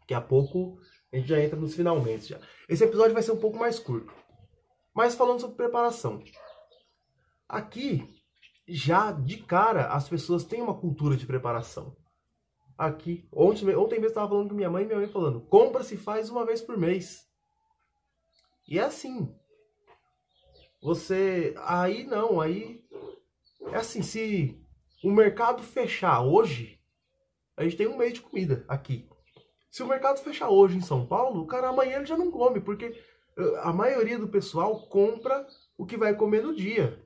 Daqui 0.00 0.14
a 0.14 0.20
pouco 0.20 0.78
a 1.12 1.16
gente 1.16 1.28
já 1.28 1.40
entra 1.40 1.58
nos 1.58 1.74
finalmente 1.74 2.28
já. 2.28 2.40
Esse 2.68 2.84
episódio 2.84 3.14
vai 3.14 3.22
ser 3.22 3.32
um 3.32 3.40
pouco 3.40 3.58
mais 3.58 3.78
curto. 3.78 4.12
Mas 4.94 5.14
falando 5.14 5.40
sobre 5.40 5.56
preparação. 5.56 6.22
Aqui, 7.48 8.06
já 8.66 9.12
de 9.12 9.38
cara, 9.38 9.88
as 9.88 10.08
pessoas 10.08 10.44
têm 10.44 10.62
uma 10.62 10.78
cultura 10.78 11.16
de 11.16 11.26
preparação. 11.26 11.96
Aqui, 12.76 13.28
ontem, 13.32 13.74
ontem 13.76 13.96
mesmo 13.96 14.08
estava 14.08 14.28
falando 14.28 14.48
com 14.48 14.54
minha 14.54 14.70
mãe 14.70 14.82
e 14.82 14.86
minha 14.86 14.98
mãe 14.98 15.08
falando: 15.08 15.40
compra 15.42 15.84
se 15.84 15.96
faz 15.96 16.28
uma 16.28 16.44
vez 16.44 16.60
por 16.60 16.76
mês. 16.76 17.28
E 18.66 18.78
é 18.78 18.82
assim. 18.82 19.32
Você. 20.82 21.54
Aí 21.58 22.04
não, 22.04 22.40
aí. 22.40 22.82
É 23.72 23.76
assim, 23.76 24.02
se 24.02 24.60
o 25.02 25.10
mercado 25.10 25.62
fechar 25.62 26.22
hoje, 26.22 26.80
a 27.56 27.62
gente 27.62 27.76
tem 27.76 27.86
um 27.86 27.96
mês 27.96 28.14
de 28.14 28.20
comida 28.20 28.64
aqui. 28.68 29.08
Se 29.70 29.82
o 29.82 29.86
mercado 29.88 30.18
fechar 30.18 30.48
hoje 30.48 30.76
em 30.76 30.82
São 30.82 31.06
Paulo, 31.06 31.42
o 31.42 31.46
cara 31.46 31.68
amanhã 31.68 31.96
ele 31.96 32.06
já 32.06 32.16
não 32.16 32.30
come, 32.30 32.60
porque 32.60 32.86
eh, 33.36 33.60
a 33.62 33.72
maioria 33.72 34.18
do 34.18 34.28
pessoal 34.28 34.86
compra 34.88 35.46
o 35.76 35.86
que 35.86 35.96
vai 35.96 36.14
comer 36.14 36.42
no 36.42 36.54
dia. 36.54 37.02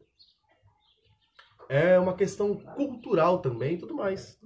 É 1.68 1.98
uma 1.98 2.14
questão 2.14 2.56
cultural 2.56 3.40
também 3.40 3.78
tudo 3.78 3.94
mais. 3.94 4.38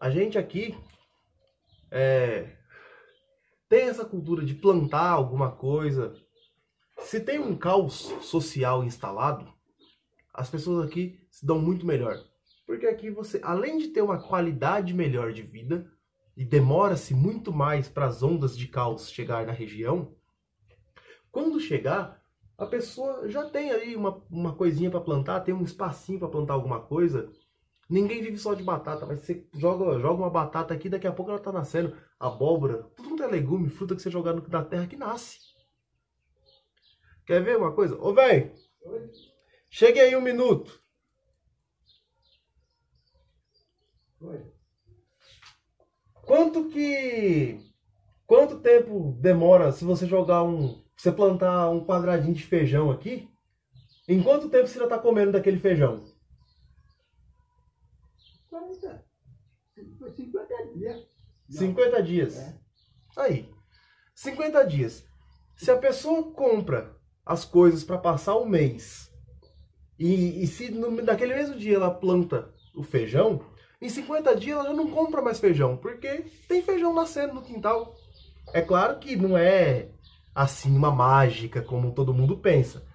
A 0.00 0.10
gente 0.10 0.36
aqui 0.36 0.76
é, 1.90 2.56
tem 3.68 3.88
essa 3.88 4.04
cultura 4.04 4.44
de 4.44 4.54
plantar 4.54 5.10
alguma 5.10 5.50
coisa. 5.50 6.14
Se 6.98 7.20
tem 7.20 7.38
um 7.38 7.56
caos 7.56 8.12
social 8.22 8.84
instalado, 8.84 9.52
as 10.32 10.50
pessoas 10.50 10.86
aqui 10.86 11.20
se 11.30 11.46
dão 11.46 11.58
muito 11.58 11.86
melhor. 11.86 12.16
Porque 12.66 12.86
aqui 12.86 13.10
você, 13.10 13.40
além 13.42 13.78
de 13.78 13.88
ter 13.88 14.02
uma 14.02 14.18
qualidade 14.18 14.94
melhor 14.94 15.32
de 15.32 15.42
vida, 15.42 15.90
e 16.36 16.44
demora-se 16.44 17.14
muito 17.14 17.52
mais 17.52 17.88
para 17.88 18.06
as 18.06 18.22
ondas 18.22 18.56
de 18.56 18.66
caos 18.66 19.10
chegar 19.10 19.46
na 19.46 19.52
região, 19.52 20.14
quando 21.30 21.60
chegar, 21.60 22.22
a 22.56 22.66
pessoa 22.66 23.28
já 23.28 23.48
tem 23.48 23.70
ali 23.70 23.96
uma, 23.96 24.22
uma 24.30 24.54
coisinha 24.54 24.90
para 24.90 25.00
plantar, 25.00 25.40
tem 25.40 25.54
um 25.54 25.62
espacinho 25.62 26.18
para 26.18 26.28
plantar 26.28 26.54
alguma 26.54 26.80
coisa, 26.80 27.30
Ninguém 27.94 28.20
vive 28.20 28.36
só 28.36 28.54
de 28.54 28.62
batata, 28.64 29.06
mas 29.06 29.20
você 29.20 29.46
joga, 29.54 30.00
joga 30.00 30.20
uma 30.20 30.28
batata 30.28 30.74
aqui, 30.74 30.88
daqui 30.88 31.06
a 31.06 31.12
pouco 31.12 31.30
ela 31.30 31.38
tá 31.38 31.52
nascendo. 31.52 31.96
Abóbora, 32.18 32.82
tudo 32.96 33.10
quanto 33.10 33.22
é 33.22 33.26
legume, 33.28 33.70
fruta 33.70 33.94
que 33.94 34.02
você 34.02 34.10
jogar 34.10 34.34
na 34.34 34.64
terra 34.64 34.88
que 34.88 34.96
nasce. 34.96 35.38
Quer 37.24 37.40
ver 37.44 37.56
uma 37.56 37.70
coisa? 37.70 37.96
Ô, 37.96 38.12
velho, 38.12 38.52
chegue 39.70 40.00
aí 40.00 40.16
um 40.16 40.20
minuto. 40.20 40.82
Oi. 44.22 44.44
Quanto 46.14 46.68
que. 46.70 47.60
Quanto 48.26 48.58
tempo 48.58 49.16
demora 49.20 49.70
se 49.70 49.84
você 49.84 50.04
jogar 50.04 50.42
um. 50.42 50.82
Você 50.96 51.12
plantar 51.12 51.70
um 51.70 51.86
quadradinho 51.86 52.34
de 52.34 52.42
feijão 52.42 52.90
aqui? 52.90 53.30
Em 54.08 54.20
quanto 54.20 54.48
tempo 54.48 54.66
você 54.66 54.80
já 54.80 54.88
tá 54.88 54.98
comendo 54.98 55.30
daquele 55.30 55.60
feijão? 55.60 56.12
40. 58.54 59.04
Foi 59.98 60.10
50 60.12 60.66
dias. 60.74 61.06
50 61.50 62.02
dias. 62.02 62.36
É. 62.36 62.58
Aí. 63.16 63.50
50 64.14 64.64
dias. 64.66 65.04
Se 65.56 65.70
a 65.72 65.76
pessoa 65.76 66.32
compra 66.32 66.96
as 67.26 67.44
coisas 67.44 67.82
para 67.82 67.98
passar 67.98 68.36
o 68.36 68.46
mês 68.46 69.10
e, 69.98 70.42
e 70.42 70.46
se 70.46 70.70
no, 70.70 70.90
naquele 71.02 71.34
mesmo 71.34 71.56
dia 71.56 71.76
ela 71.76 71.90
planta 71.90 72.52
o 72.76 72.82
feijão, 72.82 73.44
em 73.80 73.88
50 73.88 74.36
dias 74.36 74.56
ela 74.56 74.68
já 74.68 74.74
não 74.74 74.90
compra 74.90 75.22
mais 75.22 75.40
feijão, 75.40 75.76
porque 75.76 76.26
tem 76.48 76.62
feijão 76.62 76.94
nascendo 76.94 77.34
no 77.34 77.42
quintal. 77.42 77.96
É 78.52 78.60
claro 78.60 78.98
que 78.98 79.16
não 79.16 79.36
é 79.36 79.90
assim 80.34 80.76
uma 80.76 80.92
mágica 80.92 81.60
como 81.60 81.94
todo 81.94 82.14
mundo 82.14 82.38
pensa. 82.38 82.86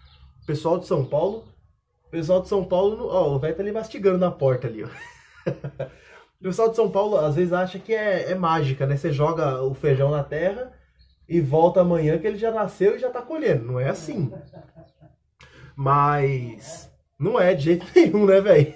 O 0.41 0.45
pessoal 0.45 0.80
de 0.80 0.88
São 0.88 1.06
Paulo, 1.06 1.45
o 2.08 2.10
pessoal 2.10 2.41
de 2.41 2.48
São 2.48 2.63
Paulo, 2.63 3.08
ó, 3.08 3.36
o 3.36 3.39
velho 3.39 3.56
tá 3.56 3.62
ali 3.62 3.72
mastigando 3.72 4.19
na 4.19 4.32
porta 4.32 4.67
ali, 4.67 4.84
ó. 4.84 4.89
o 6.40 6.44
pessoal 6.44 6.70
de 6.70 6.76
São 6.76 6.90
Paulo 6.90 7.18
às 7.18 7.36
vezes 7.36 7.54
acha 7.54 7.80
que 7.80 7.94
é, 7.94 8.32
é, 8.32 8.36
mágica, 8.36 8.86
né? 8.86 8.98
Você 8.98 9.12
joga 9.12 9.62
o 9.64 9.74
feijão 9.74 10.12
na 10.12 10.24
terra 10.24 10.74
e 11.28 11.40
volta 11.42 11.82
amanhã 11.82 12.18
que 12.18 12.28
ele 12.28 12.38
já 12.38 12.52
nasceu 12.52 12.96
e 12.96 13.00
já 13.00 13.10
tá 13.10 13.22
colhendo. 13.22 13.66
Não 13.66 13.80
é 13.80 13.90
assim. 13.90 14.32
Mas 15.76 16.92
não 17.18 17.40
é 17.40 17.54
de 17.54 17.64
jeito 17.64 17.86
nenhum, 17.96 18.26
né, 18.26 18.42
velho? 18.42 18.74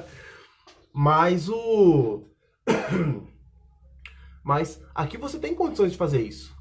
Mas 0.92 1.48
o. 1.48 2.24
Mas 4.44 4.80
aqui 4.94 5.16
você 5.16 5.38
tem 5.38 5.54
condições 5.54 5.92
de 5.92 5.98
fazer 5.98 6.20
isso. 6.20 6.54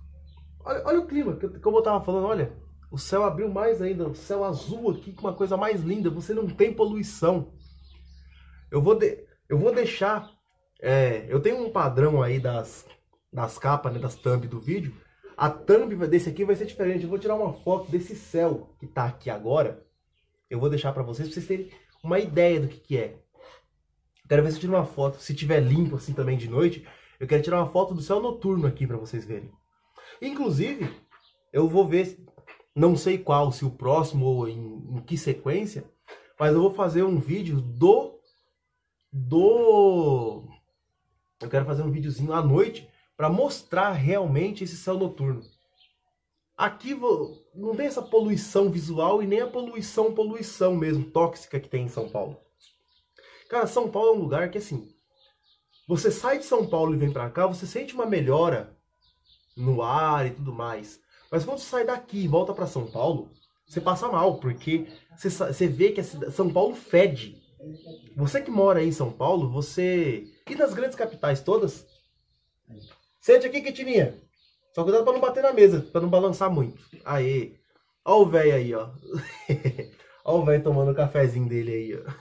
Olha, 0.65 0.81
olha 0.85 0.99
o 1.01 1.05
clima, 1.05 1.37
como 1.61 1.77
eu 1.77 1.83
tava 1.83 2.03
falando, 2.03 2.27
olha. 2.27 2.63
O 2.93 2.97
céu 2.99 3.23
abriu 3.23 3.49
mais 3.49 3.81
ainda, 3.81 4.07
o 4.07 4.13
céu 4.13 4.43
azul 4.43 4.91
aqui, 4.91 5.13
com 5.13 5.21
uma 5.21 5.33
coisa 5.33 5.57
mais 5.57 5.81
linda. 5.81 6.11
Você 6.11 6.31
não 6.31 6.45
tem 6.45 6.71
poluição. 6.71 7.51
Eu 8.69 8.83
vou, 8.83 8.93
de, 8.93 9.22
eu 9.47 9.57
vou 9.57 9.73
deixar. 9.73 10.31
É, 10.81 11.25
eu 11.29 11.39
tenho 11.39 11.65
um 11.65 11.71
padrão 11.71 12.21
aí 12.21 12.39
das, 12.39 12.85
das 13.31 13.57
capas, 13.57 13.93
né, 13.93 13.99
das 13.99 14.15
thumb 14.15 14.47
do 14.47 14.59
vídeo. 14.59 14.93
A 15.35 15.49
thumb 15.49 15.95
desse 16.07 16.29
aqui 16.29 16.45
vai 16.45 16.55
ser 16.55 16.65
diferente. 16.65 17.03
Eu 17.03 17.09
vou 17.09 17.19
tirar 17.19 17.35
uma 17.35 17.53
foto 17.53 17.89
desse 17.89 18.15
céu 18.15 18.75
que 18.79 18.87
tá 18.87 19.05
aqui 19.05 19.29
agora. 19.29 19.85
Eu 20.49 20.59
vou 20.59 20.69
deixar 20.69 20.93
para 20.93 21.03
vocês, 21.03 21.27
pra 21.27 21.33
vocês 21.33 21.47
terem 21.47 21.71
uma 22.03 22.19
ideia 22.19 22.59
do 22.59 22.67
que, 22.67 22.79
que 22.79 22.97
é. 22.97 23.17
Quero 24.27 24.43
ver 24.43 24.51
se 24.51 24.57
eu 24.57 24.61
tiro 24.61 24.73
uma 24.73 24.85
foto, 24.85 25.19
se 25.19 25.33
tiver 25.33 25.59
limpo 25.59 25.95
assim 25.95 26.13
também 26.13 26.37
de 26.37 26.49
noite. 26.49 26.87
Eu 27.19 27.27
quero 27.27 27.43
tirar 27.43 27.57
uma 27.57 27.71
foto 27.71 27.93
do 27.93 28.01
céu 28.01 28.21
noturno 28.21 28.67
aqui 28.67 28.85
para 28.85 28.97
vocês 28.97 29.25
verem. 29.25 29.51
Inclusive, 30.21 30.89
eu 31.51 31.67
vou 31.67 31.87
ver, 31.87 32.17
não 32.75 32.95
sei 32.95 33.17
qual, 33.17 33.51
se 33.51 33.65
o 33.65 33.71
próximo 33.71 34.25
ou 34.25 34.47
em, 34.47 34.97
em 34.97 35.01
que 35.01 35.17
sequência, 35.17 35.85
mas 36.39 36.53
eu 36.53 36.61
vou 36.61 36.73
fazer 36.73 37.03
um 37.03 37.19
vídeo 37.19 37.61
do 37.61 38.19
do. 39.13 40.43
Eu 41.39 41.49
quero 41.49 41.65
fazer 41.65 41.83
um 41.83 41.91
videozinho 41.91 42.33
à 42.33 42.41
noite 42.41 42.89
para 43.15 43.29
mostrar 43.29 43.91
realmente 43.91 44.63
esse 44.63 44.75
céu 44.75 44.97
noturno. 44.97 45.43
Aqui 46.57 46.95
não 47.53 47.75
tem 47.75 47.85
essa 47.85 48.01
poluição 48.01 48.71
visual 48.71 49.21
e 49.21 49.27
nem 49.27 49.41
a 49.41 49.47
poluição, 49.47 50.13
poluição 50.13 50.75
mesmo, 50.75 51.11
tóxica 51.11 51.59
que 51.59 51.69
tem 51.69 51.85
em 51.85 51.89
São 51.89 52.09
Paulo. 52.09 52.39
Cara, 53.49 53.67
São 53.67 53.89
Paulo 53.89 54.09
é 54.09 54.13
um 54.13 54.21
lugar 54.21 54.49
que 54.49 54.57
assim, 54.57 54.89
você 55.87 56.09
sai 56.09 56.39
de 56.39 56.45
São 56.45 56.65
Paulo 56.65 56.95
e 56.95 56.97
vem 56.97 57.11
para 57.11 57.29
cá, 57.29 57.45
você 57.45 57.67
sente 57.67 57.93
uma 57.93 58.05
melhora 58.05 58.75
no 59.55 59.81
ar 59.81 60.25
e 60.25 60.31
tudo 60.31 60.53
mais. 60.53 60.99
Mas 61.31 61.45
quando 61.45 61.59
você 61.59 61.69
sai 61.69 61.85
daqui 61.85 62.23
e 62.23 62.27
volta 62.27 62.53
para 62.53 62.67
São 62.67 62.89
Paulo, 62.89 63.31
você 63.67 63.81
passa 63.81 64.07
mal, 64.07 64.39
porque 64.39 64.87
você, 65.15 65.29
você 65.29 65.67
vê 65.67 65.91
que 65.91 66.01
São 66.03 66.51
Paulo 66.51 66.75
fede 66.75 67.42
Você 68.15 68.41
que 68.41 68.51
mora 68.51 68.79
aí 68.79 68.87
em 68.87 68.91
São 68.91 69.11
Paulo, 69.11 69.49
você. 69.49 70.25
E 70.49 70.55
nas 70.55 70.73
grandes 70.73 70.95
capitais 70.95 71.41
todas? 71.41 71.85
Sente 73.19 73.47
aqui, 73.47 73.61
Quitininha. 73.61 74.19
Só 74.73 74.83
cuidado 74.83 75.03
pra 75.03 75.13
não 75.13 75.21
bater 75.21 75.43
na 75.43 75.53
mesa, 75.53 75.81
pra 75.91 76.01
não 76.01 76.09
balançar 76.09 76.49
muito. 76.49 76.83
Aê. 77.05 77.53
Ó 78.05 78.21
o 78.21 78.25
velho 78.25 78.55
aí, 78.55 78.73
ó. 78.73 78.89
ó 80.25 80.39
o 80.39 80.45
velho 80.45 80.63
tomando 80.63 80.91
o 80.91 80.95
cafezinho 80.95 81.47
dele 81.47 81.71
aí, 81.71 81.95
ó. 81.95 82.11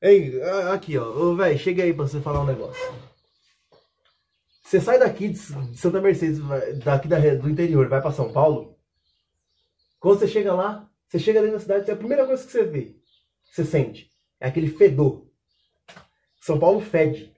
Ei, 0.00 0.40
aqui, 0.72 0.96
ó. 0.96 1.04
Ô, 1.04 1.36
velho, 1.36 1.58
chega 1.58 1.82
aí 1.82 1.92
pra 1.92 2.06
você 2.06 2.20
falar 2.20 2.40
um 2.40 2.46
negócio. 2.46 2.94
Você 4.62 4.80
sai 4.80 4.98
daqui 4.98 5.28
de 5.28 5.38
Santa 5.38 6.00
Mercedes, 6.00 6.40
daqui 6.84 7.08
do 7.08 7.50
interior, 7.50 7.88
vai 7.88 8.00
pra 8.00 8.12
São 8.12 8.32
Paulo. 8.32 8.78
Quando 10.00 10.18
você 10.18 10.28
chega 10.28 10.54
lá, 10.54 10.90
você 11.08 11.18
chega 11.18 11.40
dentro 11.40 11.56
da 11.56 11.62
cidade, 11.62 11.90
é 11.90 11.94
a 11.94 11.96
primeira 11.96 12.26
coisa 12.26 12.44
que 12.44 12.50
você 12.50 12.64
vê, 12.64 12.96
você 13.54 13.64
sente, 13.64 14.10
é 14.40 14.48
aquele 14.48 14.68
fedor. 14.68 15.28
São 16.40 16.58
Paulo 16.58 16.80
fede. 16.80 17.32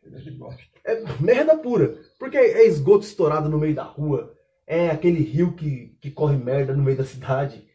É 0.83 1.03
merda 1.21 1.59
pura. 1.59 2.01
Porque 2.19 2.39
é 2.39 2.67
esgoto 2.67 3.05
estourado 3.05 3.51
no 3.51 3.59
meio 3.59 3.75
da 3.75 3.83
rua. 3.83 4.35
É 4.67 4.89
aquele 4.89 5.23
rio 5.23 5.53
que, 5.53 5.95
que 6.01 6.11
corre 6.11 6.39
merda 6.39 6.75
no 6.75 6.83
meio 6.83 6.97
da 6.97 7.05
cidade. 7.05 7.69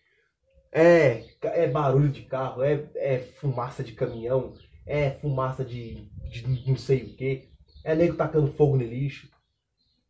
É, 0.71 1.23
é 1.43 1.67
barulho 1.67 2.09
de 2.09 2.23
carro, 2.23 2.63
é, 2.63 2.89
é 2.95 3.19
fumaça 3.19 3.83
de 3.83 3.91
caminhão, 3.91 4.53
é 4.87 5.11
fumaça 5.11 5.63
de, 5.63 6.09
de 6.31 6.67
não 6.67 6.77
sei 6.77 7.03
o 7.03 7.15
que. 7.15 7.47
É 7.83 7.93
nego 7.93 8.15
tacando 8.15 8.51
fogo 8.53 8.75
no 8.75 8.83
lixo. 8.83 9.29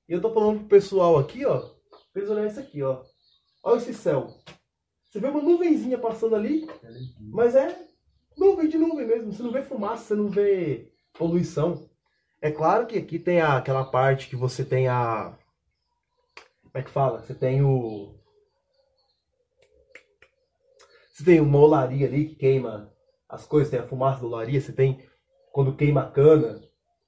E 0.08 0.13
eu 0.13 0.22
tô 0.22 0.34
falando 0.34 0.60
pro 0.60 0.70
pessoal 0.70 1.20
aqui, 1.20 1.46
ó. 1.46 1.60
Pra 2.13 2.22
eles 2.22 2.30
olharem 2.30 2.50
isso 2.50 2.60
aqui, 2.62 2.82
ó. 2.82 3.04
Olha 3.62 3.78
esse 3.78 3.94
céu. 3.94 4.30
Você 5.10 5.20
vê 5.20 5.28
uma 5.28 5.41
nuvenzinha 5.41 5.98
passando 5.98 6.36
ali, 6.36 6.65
mas 7.20 7.56
é 7.56 7.90
nuvem 8.38 8.67
de 8.67 8.78
nuvem 8.78 9.06
mesmo. 9.06 9.32
Você 9.32 9.44
não 9.44 9.52
vê 9.52 9.62
fumaça, 9.62 10.04
você 10.04 10.15
não 10.15 10.30
vê 10.30 10.91
poluição. 11.13 11.89
É 12.41 12.52
claro 12.52 12.88
que 12.88 12.98
aqui 12.98 13.20
tem 13.20 13.39
a, 13.39 13.58
aquela 13.58 13.86
parte 13.86 14.28
que 14.28 14.36
você 14.36 14.65
tem 14.65 14.88
a. 14.88 15.38
Como 16.63 16.72
é 16.74 16.82
que 16.82 16.89
fala? 16.89 17.22
Você 17.22 17.34
tem 17.34 17.62
o. 17.63 18.15
Você 21.13 21.24
tem 21.24 21.39
uma 21.39 21.60
olaria 21.60 22.08
ali 22.08 22.30
que 22.30 22.36
queima 22.36 22.91
as 23.30 23.46
coisas, 23.46 23.70
tem 23.70 23.80
a 23.80 23.88
fumaça 23.88 24.22
da 24.22 24.28
olaria, 24.28 24.60
você 24.60 24.74
tem 24.74 25.08
quando 25.52 25.76
queima 25.76 26.02
a 26.02 26.12
cana. 26.12 26.62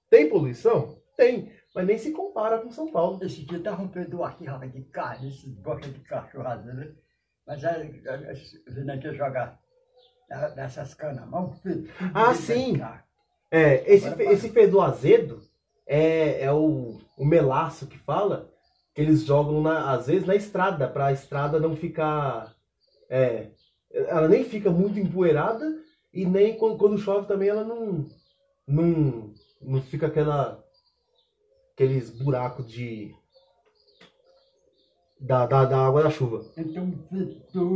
Tem 0.10 0.30
poluição? 0.30 1.02
Tem, 1.18 1.52
mas 1.74 1.88
nem 1.88 1.98
se 1.98 2.12
compara 2.12 2.60
com 2.60 2.70
São 2.70 2.92
Paulo. 2.92 3.24
Esse 3.24 3.44
dia 3.44 3.60
tá 3.62 3.74
rompendo 3.74 4.24
aqui, 4.24 4.46
rapaz, 4.46 4.72
de 4.72 4.84
carne, 4.84 5.30
esses 5.30 5.52
boca 5.56 5.90
de 5.90 6.00
cachorrada, 6.02 6.74
né? 6.74 6.94
Mas 7.46 7.64
é, 7.64 7.84
vindo 8.68 8.92
aqui 8.92 9.14
jogar 9.14 9.60
dessas 10.56 10.94
feito. 11.62 11.90
Ah, 12.14 12.34
sim! 12.34 12.82
É, 13.52 13.94
esse, 13.94 14.08
esse 14.24 14.50
fedor 14.50 14.84
azedo 14.86 15.42
é, 15.86 16.44
é 16.44 16.52
o, 16.52 17.00
o 17.18 17.26
melaço 17.26 17.88
que 17.88 17.98
fala, 17.98 18.50
que 18.94 19.02
eles 19.02 19.24
jogam 19.24 19.62
na, 19.62 19.92
às 19.92 20.08
vezes 20.08 20.26
na 20.26 20.36
estrada, 20.36 20.88
para 20.88 21.08
a 21.08 21.14
estrada 21.14 21.60
não 21.60 21.76
ficar. 21.76 22.54
É, 23.10 23.50
ela 23.92 24.28
nem 24.28 24.44
fica 24.44 24.72
muito 24.72 25.00
empoeirada 25.00 25.66
e 26.12 26.26
nem 26.26 26.58
quando, 26.58 26.78
quando 26.78 26.98
chove 26.98 27.28
também 27.28 27.50
ela 27.50 27.64
não, 27.64 28.08
não, 28.68 29.34
não 29.62 29.82
fica 29.82 30.08
aquela 30.08 30.64
aqueles 31.74 32.10
buracos 32.10 32.72
de 32.72 33.16
da, 35.24 35.46
da, 35.46 35.64
da 35.64 35.78
água 35.78 36.04
da 36.04 36.10
chuva. 36.10 36.44
Então, 36.58 36.86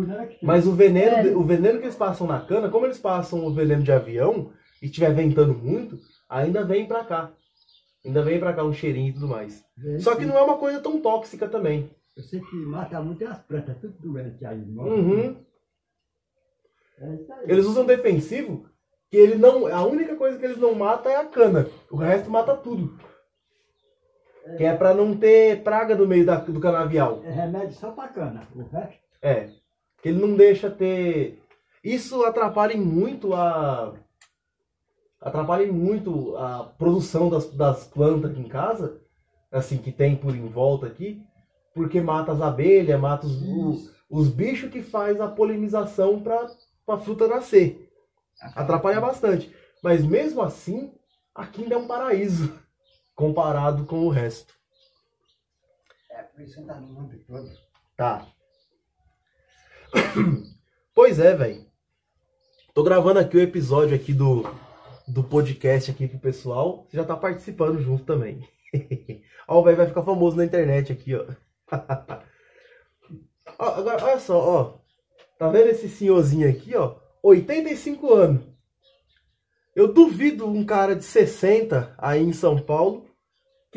né? 0.05 0.37
Mas 0.43 0.67
o 0.67 0.73
veneno, 0.73 1.29
é. 1.29 1.35
o 1.35 1.43
veneno 1.43 1.79
que 1.79 1.85
eles 1.85 1.95
passam 1.95 2.27
na 2.27 2.41
cana, 2.41 2.69
como 2.69 2.85
eles 2.85 2.99
passam 2.99 3.45
o 3.45 3.53
veneno 3.53 3.81
de 3.81 3.91
avião, 3.91 4.51
e 4.81 4.87
estiver 4.87 5.13
ventando 5.13 5.53
muito, 5.53 5.97
ainda 6.29 6.65
vem 6.65 6.85
pra 6.85 7.05
cá. 7.05 7.31
Ainda 8.05 8.21
vem 8.21 8.39
pra 8.39 8.53
cá 8.53 8.63
um 8.63 8.73
cheirinho 8.73 9.09
e 9.09 9.13
tudo 9.13 9.27
mais. 9.27 9.63
É, 9.83 9.99
Só 9.99 10.15
que 10.15 10.25
não 10.25 10.37
é 10.37 10.41
uma 10.41 10.57
coisa 10.57 10.81
tão 10.81 10.99
tóxica 10.99 11.47
também. 11.47 11.89
Eu 12.15 12.23
sei 12.23 12.41
que 12.41 12.55
mata 12.55 13.01
muito 13.01 13.25
as 13.25 13.39
plantas, 13.39 13.77
tudo 13.79 13.95
doente 13.99 14.45
aí. 14.45 14.61
Uhum. 14.61 15.35
É 16.99 17.51
eles 17.51 17.65
usam 17.65 17.85
defensivo, 17.85 18.65
que 19.09 19.17
ele 19.17 19.35
não. 19.35 19.67
A 19.67 19.85
única 19.85 20.15
coisa 20.15 20.37
que 20.37 20.45
eles 20.45 20.57
não 20.57 20.73
matam 20.75 21.11
é 21.11 21.15
a 21.15 21.25
cana. 21.25 21.67
O 21.89 21.95
resto 21.95 22.29
mata 22.29 22.55
tudo. 22.55 22.97
Que 24.55 24.63
é 24.63 24.75
pra 24.75 24.93
não 24.93 25.15
ter 25.15 25.63
praga 25.63 25.95
no 25.95 26.07
meio 26.07 26.25
da, 26.25 26.35
do 26.35 26.59
canavial. 26.59 27.21
É 27.23 27.31
remédio 27.31 27.73
só 27.73 27.91
pra 27.91 28.07
cana. 28.07 28.47
O 28.55 28.61
resto. 28.63 28.99
É. 29.21 29.49
Que 30.01 30.09
ele 30.09 30.19
não 30.19 30.35
deixa 30.35 30.69
ter. 30.69 31.41
Isso 31.83 32.23
atrapalha 32.23 32.77
muito 32.77 33.33
a 33.33 33.93
atrapalha 35.21 35.71
muito 35.71 36.37
a 36.37 36.63
produção 36.77 37.29
das, 37.29 37.49
das 37.51 37.85
plantas 37.85 38.31
aqui 38.31 38.39
em 38.39 38.47
casa, 38.47 39.01
assim, 39.51 39.77
que 39.77 39.91
tem 39.91 40.15
por 40.15 40.35
em 40.35 40.47
volta 40.47 40.85
aqui, 40.85 41.21
porque 41.73 41.99
mata 41.99 42.31
as 42.31 42.41
abelhas, 42.41 42.99
mata 42.99 43.25
os, 43.25 43.41
os, 43.41 43.95
os 44.09 44.29
bichos 44.29 44.69
que 44.69 44.81
faz 44.81 45.19
a 45.19 45.27
polinização 45.27 46.21
para 46.21 46.47
a 46.87 46.97
fruta 46.97 47.27
nascer. 47.27 47.89
Atrapalha 48.55 49.01
bastante. 49.01 49.53
Mas 49.83 50.05
mesmo 50.05 50.41
assim, 50.41 50.93
aqui 51.33 51.63
ainda 51.63 51.75
é 51.75 51.77
um 51.77 51.87
paraíso 51.87 52.53
comparado 53.17 53.83
com 53.85 54.05
o 54.05 54.09
resto. 54.09 54.53
É, 56.11 56.21
por 56.21 56.41
isso 56.41 56.63
tá 56.65 56.75
no 56.79 56.87
mundo 56.87 57.17
todo. 57.25 57.49
Tá. 57.97 58.27
Pois 60.93 61.19
é, 61.19 61.35
velho. 61.35 61.65
Tô 62.75 62.83
gravando 62.83 63.19
aqui 63.19 63.35
o 63.35 63.41
episódio 63.41 63.95
aqui 63.95 64.13
do 64.13 64.43
do 65.07 65.23
podcast 65.23 65.89
aqui 65.89 66.07
pro 66.07 66.19
pessoal. 66.19 66.85
Você 66.85 66.97
já 66.97 67.03
tá 67.03 67.15
participando 67.15 67.81
junto 67.81 68.03
também. 68.03 68.47
ó, 69.47 69.59
o 69.59 69.63
velho 69.63 69.77
vai 69.77 69.87
ficar 69.87 70.03
famoso 70.03 70.37
na 70.37 70.45
internet 70.45 70.91
aqui, 70.91 71.15
ó. 71.15 71.25
ó. 73.57 73.65
Agora, 73.79 74.03
olha 74.03 74.19
só, 74.19 74.37
ó. 74.37 74.77
Tá 75.39 75.49
vendo 75.49 75.69
esse 75.69 75.89
senhorzinho 75.89 76.47
aqui, 76.47 76.75
ó? 76.75 76.97
85 77.23 78.13
anos. 78.13 78.43
Eu 79.75 79.91
duvido 79.91 80.47
um 80.47 80.63
cara 80.63 80.95
de 80.95 81.03
60 81.03 81.95
aí 81.97 82.21
em 82.21 82.33
São 82.33 82.59
Paulo 82.59 83.06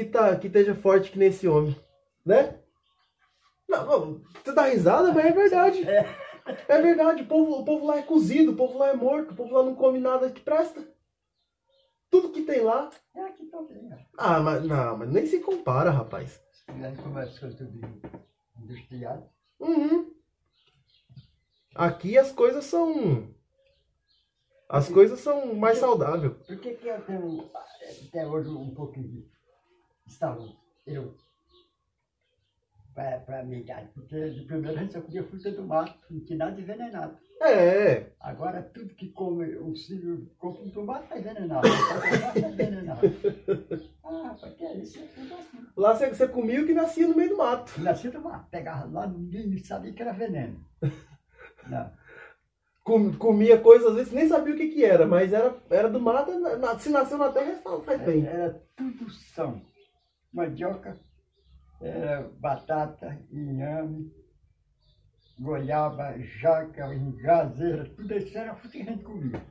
que, 0.05 0.11
tá, 0.11 0.35
que 0.37 0.47
esteja 0.47 0.75
forte 0.75 1.11
que 1.11 1.19
nesse 1.19 1.47
homem, 1.47 1.77
né? 2.25 2.59
Não, 3.69 3.87
não, 3.87 4.23
você 4.43 4.53
dá 4.53 4.63
risada, 4.63 5.13
mas 5.13 5.27
é 5.27 5.33
verdade. 5.33 5.89
É, 5.89 6.17
é 6.69 6.83
verdade, 6.83 7.23
o 7.23 7.27
povo, 7.27 7.61
o 7.61 7.65
povo 7.65 7.87
lá 7.87 7.99
é 7.99 8.03
cozido, 8.03 8.53
o 8.53 8.57
povo 8.57 8.79
lá 8.79 8.89
é 8.89 8.97
morto, 8.97 9.33
o 9.33 9.37
povo 9.37 9.55
lá 9.55 9.63
não 9.63 9.75
come 9.75 10.01
nada 10.01 10.31
que 10.31 10.41
presta. 10.41 10.83
Tudo 12.11 12.31
que 12.31 12.43
tem 12.43 12.63
lá. 12.63 12.91
É 13.15 13.23
aqui 13.23 13.47
também. 13.47 13.89
Ah, 14.17 14.41
mas, 14.41 14.65
não, 14.65 14.97
mas 14.97 15.09
nem 15.11 15.27
se 15.27 15.39
compara, 15.39 15.91
rapaz. 15.91 16.43
Uhum. 19.61 20.13
Aqui 21.75 22.19
as 22.19 22.33
coisas 22.33 22.65
são. 22.65 23.29
As 24.69 24.89
coisas 24.89 25.21
são 25.21 25.55
mais 25.55 25.79
saudáveis. 25.79 26.33
Por 26.47 26.59
que, 26.59 26.75
que 26.75 26.89
eu 26.89 27.01
tenho 27.03 27.51
até 28.09 28.27
hoje 28.27 28.49
um 28.49 28.75
pouquinho 28.75 29.29
saúde? 30.13 30.57
Eu 30.87 31.15
para 32.95 33.41
a 33.41 33.45
minha 33.45 33.61
idade. 33.61 33.89
Porque 33.95 34.31
de 34.31 34.43
primeiro 34.43 34.77
a 34.77 34.83
gente 34.83 34.93
só 34.93 35.01
comia 35.01 35.25
fruta 35.25 35.51
do 35.53 35.67
mato, 35.67 35.99
não 36.11 36.21
tinha 36.21 36.39
nada 36.39 36.61
envenenado. 36.61 37.17
É. 37.41 38.07
Agora 38.21 38.63
tudo 38.63 38.95
que 38.95 39.09
come, 39.09 39.57
o 39.57 39.75
filho 39.75 40.31
compra 40.39 40.63
um 40.63 40.71
tomate 40.71 41.05
está 41.05 41.19
envenenado. 41.19 41.67
Está 41.67 42.49
envenenado. 42.49 43.01
Ah, 44.13 44.37
é 44.59 44.77
isso 44.79 44.99
é 44.99 45.03
tudo 45.03 45.33
assim. 45.35 45.67
Lá 45.77 45.95
você, 45.95 46.09
você 46.09 46.27
comia 46.27 46.61
o 46.61 46.67
que 46.67 46.75
nascia 46.75 47.07
no 47.07 47.15
meio 47.15 47.29
do 47.29 47.37
mato. 47.37 47.81
Nascia 47.81 48.11
do 48.11 48.21
mato. 48.21 48.51
Pegava 48.51 48.91
lá, 48.91 49.07
ninguém 49.07 49.57
sabia 49.59 49.93
que 49.93 50.03
era 50.03 50.13
veneno. 50.13 50.61
Não. 51.69 51.93
comia 53.19 53.61
coisas, 53.61 53.87
às 53.87 53.95
vezes 53.95 54.13
nem 54.13 54.27
sabia 54.27 54.53
o 54.53 54.57
que, 54.57 54.67
que 54.67 54.85
era, 54.85 55.07
mas 55.07 55.33
era, 55.33 55.57
era 55.71 55.89
do 55.89 56.01
mato, 56.01 56.33
se 56.81 56.89
nasceu 56.91 57.19
na 57.19 57.31
terra, 57.31 57.63
faz 57.85 58.03
bem. 58.03 58.27
Era, 58.27 58.37
era 58.37 58.63
tudo 58.75 59.09
são. 59.09 59.63
Mandioca, 60.33 60.99
era 61.81 62.31
batata, 62.39 63.19
inhame, 63.33 64.13
goiaba, 65.39 66.15
jaca, 66.19 66.95
engazeira, 66.95 67.85
tudo 67.97 68.17
isso 68.17 68.37
era 68.37 68.55
fruta 68.55 68.77
que 68.77 68.83
a 68.83 68.93
gente 68.93 69.03
comia. 69.03 69.43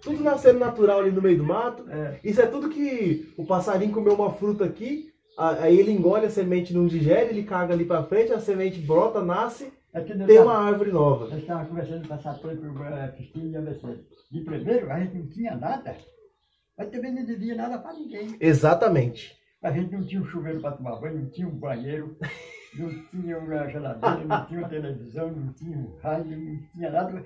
Tudo 0.00 0.22
nascendo 0.22 0.58
natural 0.58 1.00
ali 1.00 1.12
no 1.12 1.22
meio 1.22 1.38
do 1.38 1.44
mato. 1.44 1.88
É. 1.88 2.20
Isso 2.24 2.40
é 2.40 2.46
tudo 2.46 2.68
que 2.68 3.32
o 3.36 3.46
passarinho 3.46 3.92
comeu 3.92 4.14
uma 4.14 4.32
fruta 4.32 4.64
aqui, 4.64 5.12
aí 5.36 5.78
ele 5.78 5.92
engole 5.92 6.26
a 6.26 6.30
semente, 6.30 6.74
não 6.74 6.86
digere, 6.86 7.30
ele 7.30 7.44
caga 7.44 7.74
ali 7.74 7.84
pra 7.84 8.04
frente, 8.04 8.32
a 8.32 8.40
semente 8.40 8.80
brota, 8.80 9.22
nasce, 9.22 9.72
é 9.92 10.00
tem 10.00 10.40
uma 10.40 10.56
árvore 10.56 10.90
nova. 10.90 11.26
Eu 11.26 11.38
estava 11.38 11.66
conversando 11.66 12.08
Sapã, 12.08 12.56
com 12.56 12.82
a 12.82 13.08
Cristina 13.08 13.48
e 13.52 13.56
a 13.56 13.60
Mercedes. 13.60 14.06
De 14.30 14.40
primeiro, 14.40 14.90
a 14.90 14.98
gente 14.98 15.18
não 15.18 15.28
tinha 15.28 15.54
nada, 15.54 15.96
mas 16.78 16.88
também 16.88 17.12
não 17.12 17.24
devia 17.24 17.54
nada 17.54 17.78
para 17.78 17.92
ninguém. 17.92 18.36
Exatamente. 18.40 19.41
A 19.62 19.70
gente 19.70 19.92
não 19.92 20.04
tinha 20.04 20.20
um 20.20 20.26
chuveiro 20.26 20.60
para 20.60 20.76
tomar 20.76 20.96
banho, 20.96 21.20
não 21.20 21.30
tinha 21.30 21.46
um 21.46 21.56
banheiro, 21.56 22.16
não 22.74 23.06
tinha 23.06 23.38
uma 23.38 23.68
geladeira, 23.68 24.24
não 24.24 24.46
tinha 24.46 24.58
uma 24.60 24.68
televisão, 24.68 25.30
não 25.30 25.52
tinha 25.52 25.78
um 25.78 25.96
rádio, 25.98 26.36
não 26.36 26.62
tinha 26.72 26.90
nada. 26.90 27.24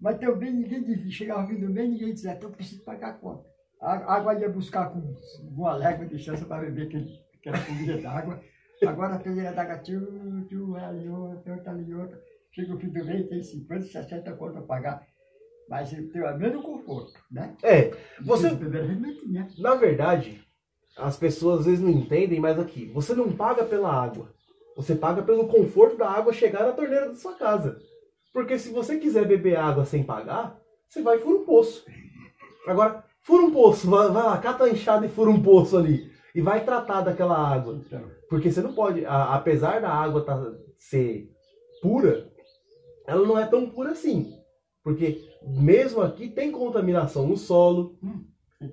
Mas 0.00 0.18
também 0.18 0.52
ninguém 0.52 0.82
dizia, 0.82 1.10
chegava 1.10 1.46
fim 1.46 1.60
do 1.60 1.70
mês, 1.70 1.88
ninguém 1.88 2.12
dizia, 2.12 2.32
então 2.32 2.48
eu 2.48 2.54
preciso 2.54 2.82
pagar 2.84 3.10
a 3.10 3.12
conta. 3.12 3.44
A 3.80 4.14
água 4.14 4.34
ia 4.34 4.48
buscar 4.48 4.90
com 4.90 5.14
uma 5.40 5.76
légua 5.76 6.04
de 6.04 6.18
chance 6.18 6.44
para 6.44 6.62
beber 6.62 6.88
aquele, 6.88 7.20
aquela 7.38 7.64
comida 7.64 7.96
d'água. 7.98 8.40
Agora 8.84 9.14
a 9.14 9.18
peneira 9.20 9.52
d'água, 9.52 9.78
tio, 9.78 10.44
tio, 10.48 10.76
ali 10.76 11.08
outra, 11.08 11.70
ali 11.70 11.94
outra. 11.94 12.20
Chega 12.50 12.74
o 12.74 12.78
fim 12.78 12.88
do 12.88 13.04
mês, 13.04 13.28
tem 13.28 13.40
50, 13.40 13.86
60 13.86 14.32
contas 14.32 14.54
para 14.54 14.62
pagar. 14.62 15.06
Mas 15.68 15.90
tem 15.90 16.22
o 16.22 16.38
mesmo 16.38 16.62
conforto, 16.62 17.12
né? 17.30 17.54
É, 17.62 17.90
você, 18.22 18.48
a 18.48 18.56
tinha. 18.56 19.48
na 19.58 19.74
verdade, 19.74 20.47
as 20.98 21.16
pessoas 21.16 21.60
às 21.60 21.66
vezes 21.66 21.80
não 21.80 21.90
entendem, 21.90 22.40
mas 22.40 22.58
aqui, 22.58 22.86
você 22.92 23.14
não 23.14 23.30
paga 23.32 23.64
pela 23.64 23.90
água. 23.92 24.28
Você 24.76 24.94
paga 24.94 25.22
pelo 25.22 25.48
conforto 25.48 25.96
da 25.96 26.08
água 26.08 26.32
chegar 26.32 26.64
na 26.64 26.72
torneira 26.72 27.08
da 27.08 27.14
sua 27.14 27.34
casa. 27.34 27.78
Porque 28.32 28.58
se 28.58 28.70
você 28.70 28.98
quiser 28.98 29.26
beber 29.26 29.56
água 29.56 29.84
sem 29.84 30.04
pagar, 30.04 30.60
você 30.88 31.02
vai 31.02 31.16
e 31.16 31.20
fura 31.20 31.38
um 31.38 31.44
poço. 31.44 31.84
Agora, 32.66 33.04
fura 33.22 33.42
um 33.42 33.50
poço, 33.50 33.88
vai, 33.90 34.08
vai 34.08 34.22
lá, 34.22 34.38
cata 34.38 34.64
a 34.64 34.70
enxada 34.70 35.06
e 35.06 35.08
fura 35.08 35.30
um 35.30 35.42
poço 35.42 35.76
ali. 35.76 36.10
E 36.34 36.40
vai 36.40 36.64
tratar 36.64 37.00
daquela 37.00 37.36
água. 37.36 37.80
Porque 38.28 38.50
você 38.52 38.60
não 38.60 38.72
pode, 38.72 39.04
a- 39.04 39.34
apesar 39.34 39.80
da 39.80 39.90
água 39.90 40.24
tá, 40.24 40.40
ser 40.78 41.28
pura, 41.82 42.30
ela 43.06 43.26
não 43.26 43.38
é 43.38 43.46
tão 43.46 43.68
pura 43.70 43.90
assim. 43.92 44.32
Porque 44.84 45.20
mesmo 45.42 46.00
aqui 46.02 46.28
tem 46.28 46.52
contaminação 46.52 47.26
no 47.26 47.36
solo, 47.36 47.98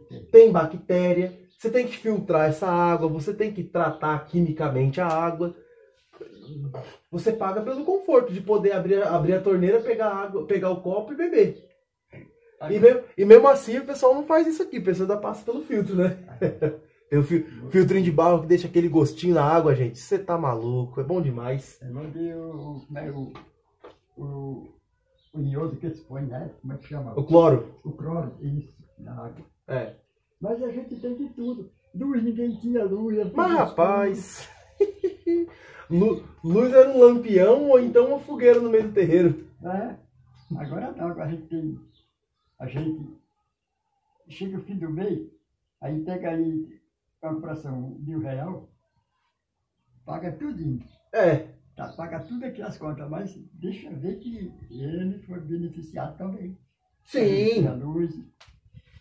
tem. 0.10 0.26
tem 0.26 0.52
bactéria, 0.52 1.40
você 1.58 1.70
tem 1.70 1.88
que 1.88 1.98
filtrar 1.98 2.50
essa 2.50 2.68
água, 2.68 3.08
você 3.08 3.34
tem 3.34 3.52
que 3.52 3.64
tratar 3.64 4.26
quimicamente 4.26 5.00
a 5.02 5.08
água. 5.08 5.56
Você 7.12 7.32
paga 7.32 7.62
pelo 7.62 7.84
conforto 7.84 8.32
de 8.32 8.42
poder 8.42 8.74
abrir, 8.74 9.04
abrir 9.04 9.34
a 9.34 9.42
torneira, 9.42 9.80
pegar 9.82 10.08
a 10.08 10.16
água, 10.16 10.46
pegar 10.46 10.70
o 10.70 10.82
copo 10.82 11.14
e 11.14 11.18
beber. 11.18 11.66
E 12.70 12.80
mesmo, 12.80 13.02
e 13.18 13.26
mesmo 13.26 13.48
assim 13.48 13.78
o 13.80 13.86
pessoal 13.86 14.14
não 14.16 14.26
faz 14.26 14.48
isso 14.48 14.64
aqui, 14.64 14.80
o 14.80 14.84
pessoal 14.84 15.10
ainda 15.10 15.22
passa 15.22 15.44
pelo 15.44 15.64
filtro, 15.64 15.96
né? 15.96 16.18
Tem 17.10 17.20
o 17.20 17.24
fil- 17.24 17.46
filtrinho 17.70 18.04
de 18.04 18.12
barro 18.12 18.42
que 18.42 18.48
deixa 18.48 18.68
aquele 18.68 18.90
gostinho 18.90 19.36
na 19.36 19.44
água, 19.44 19.76
gente. 19.76 20.00
Você 20.00 20.18
tá 20.18 20.38
maluco, 20.38 21.00
é 21.00 21.04
bom 21.04 21.22
demais. 21.22 21.80
Eu 21.82 21.94
mandei 21.94 22.34
o, 22.34 22.82
como 22.88 22.98
é, 22.98 23.12
o, 23.12 23.34
o, 24.18 24.68
o 25.34 25.42
iodo 25.42 25.76
que 25.76 25.86
eles 25.86 26.00
põem, 26.02 26.26
né? 26.26 26.50
Como 26.62 26.74
é 26.74 26.78
que 26.78 26.88
chama? 26.88 27.14
O 27.16 27.24
cloro. 27.24 27.76
O 27.84 27.92
cloro, 27.92 28.34
isso, 28.42 28.74
na 28.98 29.14
água. 29.14 29.46
É. 29.68 29.94
Mas 30.40 30.62
a 30.62 30.70
gente 30.72 30.96
tem 31.00 31.16
de 31.16 31.30
tudo. 31.30 31.72
Luz, 31.94 32.24
ninguém 32.24 32.56
tinha 32.58 32.84
luz. 32.84 33.32
Mas 33.34 33.52
rapaz. 33.54 34.50
lu- 35.90 36.24
Luz 36.44 36.74
era 36.74 36.90
um 36.90 37.00
lampião 37.00 37.70
ou 37.70 37.80
então 37.80 38.08
uma 38.10 38.20
fogueira 38.20 38.60
no 38.60 38.70
meio 38.70 38.88
do 38.88 38.94
terreiro. 38.94 39.48
É. 39.64 39.96
Agora 40.58 40.92
não, 40.92 41.08
agora 41.08 41.26
a 41.26 41.32
gente 41.32 41.48
tem. 41.48 41.80
A 42.60 42.68
gente 42.68 43.18
chega 44.30 44.58
o 44.58 44.62
fim 44.64 44.78
do 44.78 44.90
mês, 44.90 45.28
aí 45.82 46.00
pega 46.04 46.30
aí 46.32 46.80
a 47.22 47.32
operação 47.32 47.98
mil 48.00 48.20
real, 48.20 48.70
paga 50.06 50.32
tudinho. 50.32 50.84
É. 51.14 51.48
Tá, 51.76 51.90
paga 51.94 52.20
tudo 52.22 52.46
aqui 52.46 52.62
as 52.62 52.78
contas, 52.78 53.10
mas 53.10 53.36
deixa 53.54 53.90
ver 53.90 54.20
que 54.20 54.54
ele 54.70 55.20
foi 55.24 55.40
beneficiado 55.42 56.18
também. 56.18 56.58
Sim. 57.06 57.68
A 57.68 57.74
luz. 57.74 58.14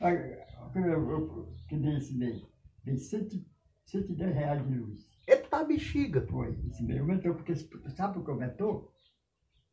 A- 0.00 0.44
a- 0.78 0.86
eu- 0.86 1.10
eu- 1.10 1.48
Que 1.68 1.76
nem 1.76 1.96
esse 1.96 2.14
mês. 2.16 2.42
Dei 2.84 2.96
100 2.96 3.44
110 3.86 4.34
reais 4.34 4.66
de 4.66 4.74
luz. 4.74 5.06
Eita 5.26 5.64
bexiga. 5.64 6.20
Foi. 6.26 6.50
Esse 6.68 6.82
mês 6.84 7.00
aumentou, 7.00 7.34
porque 7.34 7.54
sabe 7.56 8.14
por 8.14 8.24
que 8.24 8.30
aumentou? 8.30 8.92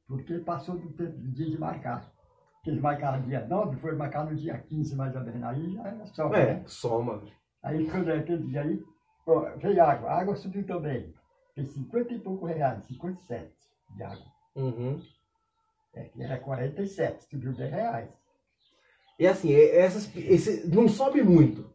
Porque 0.07 0.39
passou 0.39 0.77
do 0.77 0.91
tempo 0.93 1.17
do 1.17 1.31
dia 1.31 1.49
de 1.49 1.57
marcar. 1.57 2.11
Que 2.63 2.69
eles 2.69 2.81
marcaram 2.81 3.23
dia 3.23 3.45
9, 3.47 3.77
foi 3.77 3.95
marcar 3.95 4.25
no 4.25 4.35
dia 4.35 4.57
15 4.59 4.95
mais 4.95 5.15
ou 5.15 5.21
menos. 5.23 5.43
Aí 5.43 5.73
já 5.73 5.87
era 5.87 6.05
só, 6.05 6.33
É, 6.33 6.55
né? 6.55 6.63
soma. 6.67 7.23
Aí 7.63 7.89
quando 7.89 8.09
é 8.09 8.19
aquele 8.19 8.45
dia 8.47 8.61
aí, 8.61 8.83
ó, 9.25 9.57
veio 9.57 9.83
água. 9.83 10.09
A 10.11 10.19
água 10.21 10.35
subiu 10.35 10.65
também. 10.65 11.13
Tem 11.55 11.65
50 11.65 12.13
e 12.13 12.19
pouco 12.19 12.45
reais, 12.45 12.83
57 12.85 13.51
de 13.95 14.03
água. 14.03 14.25
Uhum. 14.55 15.01
É, 15.93 16.03
que 16.05 16.21
era 16.23 16.39
47, 16.39 17.23
subiu 17.29 17.53
10 17.53 17.71
reais. 17.71 18.09
E 19.19 19.27
assim, 19.27 19.53
é- 19.53 19.77
essas, 19.77 20.09
esse, 20.15 20.67
não 20.67 20.87
sobe 20.87 21.21
muito. 21.21 21.69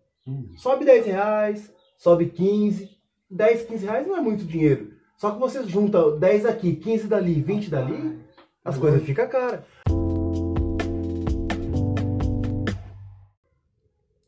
Sobe 0.57 0.85
10 0.85 1.07
reais, 1.07 1.73
sobe 1.97 2.27
15. 2.27 2.91
10, 3.31 3.63
15 3.67 3.87
reais 3.87 4.07
não 4.07 4.17
é 4.17 4.21
muito 4.21 4.45
dinheiro. 4.45 4.93
Só 5.17 5.31
que 5.31 5.39
você 5.39 5.65
junta 5.65 6.13
10 6.17 6.45
aqui, 6.45 6.77
15 6.77 7.07
dali, 7.09 7.41
20 7.41 7.71
dali, 7.71 8.21
as 8.65 8.77
coisas 8.77 9.03
ficam 9.03 9.29
caras. 9.29 9.65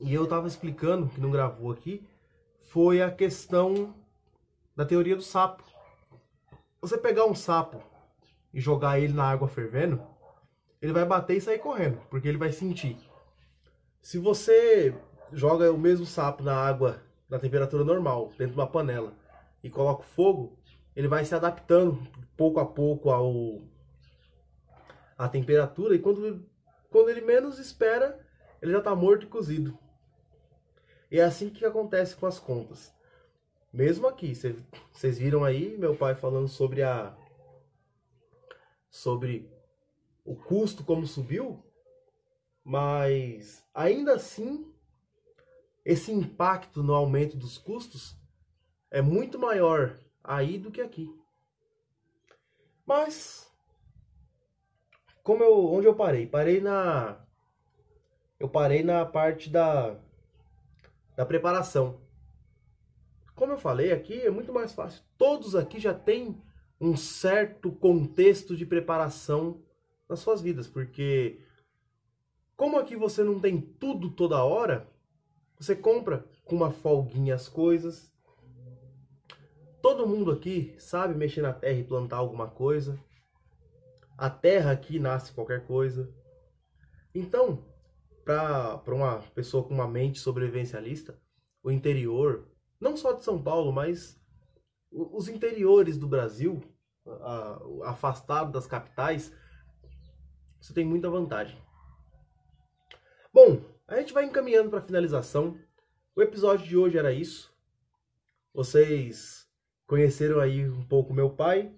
E 0.00 0.14
eu 0.14 0.26
tava 0.26 0.46
explicando, 0.46 1.08
que 1.08 1.20
não 1.20 1.30
gravou 1.30 1.70
aqui, 1.70 2.06
foi 2.70 3.02
a 3.02 3.10
questão 3.10 3.94
da 4.74 4.84
teoria 4.84 5.16
do 5.16 5.22
sapo. 5.22 5.64
Você 6.80 6.96
pegar 6.96 7.26
um 7.26 7.34
sapo 7.34 7.82
e 8.54 8.60
jogar 8.60 9.00
ele 9.00 9.12
na 9.12 9.24
água 9.24 9.48
fervendo, 9.48 10.00
ele 10.80 10.92
vai 10.92 11.04
bater 11.04 11.36
e 11.36 11.40
sair 11.40 11.58
correndo, 11.58 12.00
porque 12.10 12.28
ele 12.28 12.38
vai 12.38 12.52
sentir. 12.52 12.96
Se 14.00 14.18
você 14.18 14.94
joga 15.32 15.70
o 15.72 15.78
mesmo 15.78 16.06
sapo 16.06 16.42
na 16.42 16.54
água 16.54 17.02
na 17.28 17.38
temperatura 17.38 17.84
normal, 17.84 18.28
dentro 18.38 18.54
de 18.54 18.60
uma 18.60 18.66
panela, 18.66 19.12
e 19.62 19.68
coloca 19.68 20.02
fogo, 20.02 20.58
ele 20.96 21.08
vai 21.08 21.24
se 21.24 21.34
adaptando 21.34 22.00
pouco 22.36 22.60
a 22.60 22.66
pouco 22.66 23.10
ao 23.10 23.60
à 25.16 25.28
temperatura 25.28 25.96
e 25.96 25.98
quando, 25.98 26.48
quando 26.88 27.10
ele 27.10 27.20
menos 27.20 27.58
espera, 27.58 28.24
ele 28.62 28.70
já 28.70 28.78
está 28.78 28.94
morto 28.94 29.24
e 29.24 29.28
cozido. 29.28 29.76
E 31.10 31.18
é 31.18 31.24
assim 31.24 31.50
que 31.50 31.64
acontece 31.64 32.14
com 32.14 32.26
as 32.26 32.38
contas. 32.38 32.94
Mesmo 33.72 34.06
aqui, 34.06 34.32
vocês 34.92 35.18
viram 35.18 35.44
aí 35.44 35.76
meu 35.76 35.96
pai 35.96 36.14
falando 36.14 36.48
sobre 36.48 36.82
a 36.82 37.16
sobre 38.90 39.50
o 40.28 40.36
custo 40.36 40.84
como 40.84 41.06
subiu, 41.06 41.64
mas 42.62 43.66
ainda 43.72 44.12
assim 44.12 44.70
esse 45.82 46.12
impacto 46.12 46.82
no 46.82 46.92
aumento 46.92 47.34
dos 47.34 47.56
custos 47.56 48.14
é 48.90 49.00
muito 49.00 49.38
maior 49.38 49.98
aí 50.22 50.58
do 50.58 50.70
que 50.70 50.82
aqui. 50.82 51.10
Mas 52.84 53.50
como 55.22 55.42
eu 55.42 55.64
onde 55.72 55.86
eu 55.86 55.94
parei? 55.94 56.26
Parei 56.26 56.60
na 56.60 57.24
eu 58.38 58.50
parei 58.50 58.82
na 58.82 59.06
parte 59.06 59.48
da 59.48 59.98
da 61.16 61.24
preparação. 61.24 62.02
Como 63.34 63.54
eu 63.54 63.58
falei 63.58 63.92
aqui, 63.92 64.20
é 64.20 64.30
muito 64.30 64.52
mais 64.52 64.74
fácil. 64.74 65.02
Todos 65.16 65.56
aqui 65.56 65.80
já 65.80 65.94
têm 65.94 66.38
um 66.78 66.98
certo 66.98 67.72
contexto 67.72 68.54
de 68.54 68.66
preparação 68.66 69.62
nas 70.08 70.20
suas 70.20 70.40
vidas, 70.40 70.66
porque 70.66 71.40
como 72.56 72.78
aqui 72.78 72.96
você 72.96 73.22
não 73.22 73.38
tem 73.38 73.60
tudo 73.60 74.10
toda 74.10 74.42
hora, 74.42 74.88
você 75.58 75.76
compra 75.76 76.24
com 76.44 76.56
uma 76.56 76.70
folguinha 76.70 77.34
as 77.34 77.48
coisas. 77.48 78.12
Todo 79.82 80.06
mundo 80.06 80.32
aqui 80.32 80.74
sabe 80.78 81.14
mexer 81.14 81.42
na 81.42 81.52
terra 81.52 81.78
e 81.78 81.84
plantar 81.84 82.16
alguma 82.16 82.48
coisa. 82.48 82.98
A 84.16 84.28
terra 84.28 84.72
aqui 84.72 84.98
nasce 84.98 85.32
qualquer 85.32 85.66
coisa. 85.66 86.12
Então, 87.14 87.64
para 88.24 88.82
uma 88.94 89.18
pessoa 89.34 89.62
com 89.62 89.72
uma 89.72 89.86
mente 89.86 90.18
sobrevivencialista, 90.18 91.18
o 91.62 91.70
interior, 91.70 92.48
não 92.80 92.96
só 92.96 93.12
de 93.12 93.22
São 93.22 93.40
Paulo, 93.40 93.72
mas 93.72 94.20
os 94.90 95.28
interiores 95.28 95.96
do 95.96 96.08
Brasil, 96.08 96.60
afastado 97.84 98.50
das 98.50 98.66
capitais, 98.66 99.32
você 100.60 100.72
tem 100.72 100.84
muita 100.84 101.10
vantagem. 101.10 101.60
Bom, 103.32 103.62
a 103.86 103.96
gente 103.96 104.12
vai 104.12 104.24
encaminhando 104.24 104.70
para 104.70 104.80
a 104.80 104.82
finalização. 104.82 105.58
O 106.14 106.22
episódio 106.22 106.66
de 106.66 106.76
hoje 106.76 106.98
era 106.98 107.12
isso. 107.12 107.54
Vocês 108.52 109.48
conheceram 109.86 110.40
aí 110.40 110.68
um 110.68 110.84
pouco 110.84 111.14
meu 111.14 111.30
pai, 111.30 111.72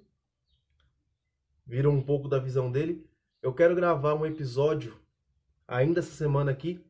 viram 1.66 1.90
um 1.90 2.02
pouco 2.02 2.28
da 2.28 2.38
visão 2.38 2.70
dele. 2.70 3.06
Eu 3.42 3.52
quero 3.52 3.74
gravar 3.74 4.14
um 4.14 4.26
episódio 4.26 4.98
ainda 5.68 6.00
essa 6.00 6.12
semana 6.12 6.50
aqui. 6.50 6.84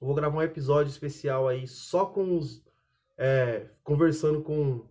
Eu 0.00 0.06
vou 0.06 0.14
gravar 0.14 0.38
um 0.38 0.42
episódio 0.42 0.90
especial 0.90 1.48
aí 1.48 1.66
só 1.66 2.06
com 2.06 2.36
os. 2.36 2.64
É, 3.18 3.68
conversando 3.82 4.42
com 4.42 4.86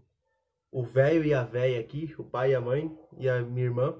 o 0.71 0.83
velho 0.83 1.25
e 1.25 1.33
a 1.33 1.43
véia 1.43 1.79
aqui, 1.79 2.13
o 2.17 2.23
pai 2.23 2.51
e 2.51 2.55
a 2.55 2.61
mãe 2.61 2.95
e 3.17 3.27
a 3.27 3.41
minha 3.41 3.65
irmã. 3.65 3.97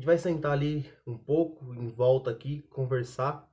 Gente 0.00 0.06
vai 0.06 0.16
sentar 0.16 0.52
ali 0.52 0.90
um 1.06 1.18
pouco, 1.18 1.74
em 1.74 1.86
volta 1.86 2.30
aqui, 2.30 2.62
conversar 2.70 3.46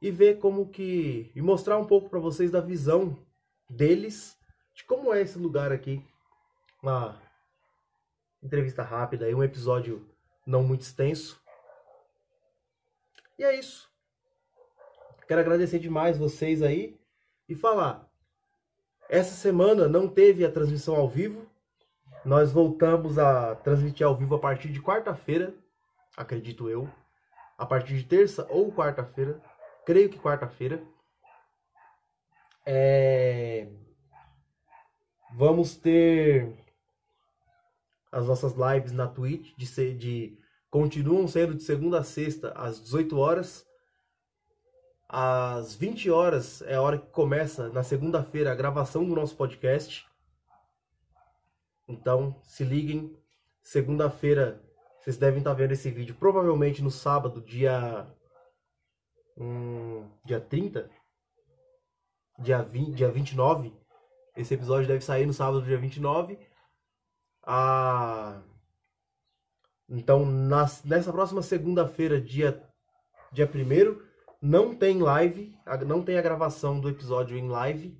e 0.00 0.10
ver 0.10 0.38
como 0.38 0.70
que. 0.70 1.30
e 1.34 1.42
mostrar 1.42 1.76
um 1.76 1.84
pouco 1.84 2.08
para 2.08 2.18
vocês 2.18 2.50
da 2.50 2.62
visão 2.62 3.22
deles 3.68 4.38
de 4.72 4.82
como 4.82 5.12
é 5.12 5.20
esse 5.20 5.36
lugar 5.36 5.72
aqui. 5.72 6.02
Uma 6.82 7.20
entrevista 8.42 8.82
rápida 8.82 9.26
aí, 9.26 9.34
um 9.34 9.44
episódio 9.44 10.08
não 10.46 10.62
muito 10.62 10.80
extenso. 10.80 11.38
E 13.38 13.44
é 13.44 13.58
isso. 13.58 13.92
Quero 15.28 15.42
agradecer 15.42 15.80
demais 15.80 16.16
vocês 16.16 16.62
aí 16.62 16.98
e 17.46 17.54
falar. 17.54 18.10
Essa 19.06 19.34
semana 19.34 19.86
não 19.86 20.08
teve 20.08 20.46
a 20.46 20.50
transmissão 20.50 20.96
ao 20.96 21.06
vivo. 21.06 21.46
Nós 22.24 22.52
voltamos 22.52 23.18
a 23.18 23.54
transmitir 23.56 24.06
ao 24.06 24.16
vivo 24.16 24.34
a 24.34 24.38
partir 24.38 24.68
de 24.68 24.82
quarta-feira, 24.82 25.54
acredito 26.16 26.68
eu. 26.68 26.88
A 27.56 27.64
partir 27.64 27.96
de 27.96 28.04
terça 28.04 28.46
ou 28.50 28.72
quarta-feira. 28.72 29.40
Creio 29.86 30.10
que 30.10 30.18
quarta-feira. 30.18 30.82
É... 32.66 33.68
Vamos 35.32 35.76
ter 35.76 36.54
as 38.12 38.26
nossas 38.26 38.52
lives 38.52 38.92
na 38.92 39.06
Twitch 39.06 39.54
de, 39.56 39.66
ser, 39.66 39.96
de 39.96 40.38
continuam 40.70 41.26
sendo 41.28 41.54
de 41.54 41.62
segunda 41.62 42.00
a 42.00 42.04
sexta 42.04 42.52
às 42.52 42.82
18 42.82 43.16
horas. 43.16 43.66
Às 45.08 45.74
20 45.74 46.10
horas 46.10 46.62
é 46.62 46.74
a 46.74 46.82
hora 46.82 46.98
que 46.98 47.08
começa 47.08 47.68
na 47.70 47.82
segunda-feira 47.82 48.52
a 48.52 48.54
gravação 48.54 49.04
do 49.04 49.14
nosso 49.14 49.36
podcast. 49.36 50.09
Então, 51.90 52.40
se 52.42 52.64
liguem. 52.64 53.16
Segunda-feira 53.62 54.62
vocês 54.98 55.16
devem 55.16 55.38
estar 55.38 55.52
vendo 55.54 55.72
esse 55.72 55.90
vídeo 55.90 56.14
provavelmente 56.14 56.82
no 56.82 56.90
sábado, 56.90 57.40
dia 57.42 58.06
hum, 59.36 60.08
dia 60.24 60.40
30, 60.40 60.90
dia 62.38 62.62
20, 62.62 62.94
dia 62.94 63.10
29 63.10 63.80
esse 64.36 64.54
episódio 64.54 64.88
deve 64.88 65.02
sair 65.02 65.26
no 65.26 65.32
sábado, 65.32 65.62
dia 65.62 65.78
29. 65.78 66.38
Ah, 67.42 68.42
então, 69.88 70.24
nas, 70.24 70.84
nessa 70.84 71.12
próxima 71.12 71.42
segunda-feira, 71.42 72.20
dia, 72.20 72.62
dia 73.32 73.46
1 73.46 74.00
não 74.40 74.74
tem 74.74 74.98
live, 74.98 75.54
não 75.86 76.02
tem 76.02 76.16
a 76.16 76.22
gravação 76.22 76.80
do 76.80 76.88
episódio 76.88 77.36
em 77.36 77.48
live. 77.48 77.98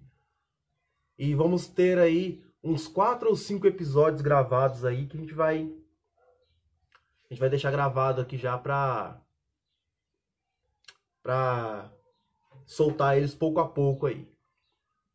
E 1.19 1.35
vamos 1.35 1.69
ter 1.69 1.99
aí 1.99 2.43
uns 2.63 2.87
quatro 2.87 3.29
ou 3.29 3.37
cinco 3.37 3.67
episódios 3.67 4.21
gravados 4.21 4.85
aí 4.85 5.07
que 5.07 5.17
a 5.17 5.21
gente 5.21 5.35
vai 5.35 5.73
a 7.25 7.33
gente 7.33 7.41
vai 7.41 7.49
deixar 7.49 7.71
gravado 7.71 8.21
aqui 8.21 8.37
já 8.37 8.59
pra 8.59 9.21
pra 11.23 11.93
soltar 12.67 13.17
eles 13.17 13.35
pouco 13.35 13.61
a 13.61 13.69
pouco 13.69 14.07
aí 14.07 14.31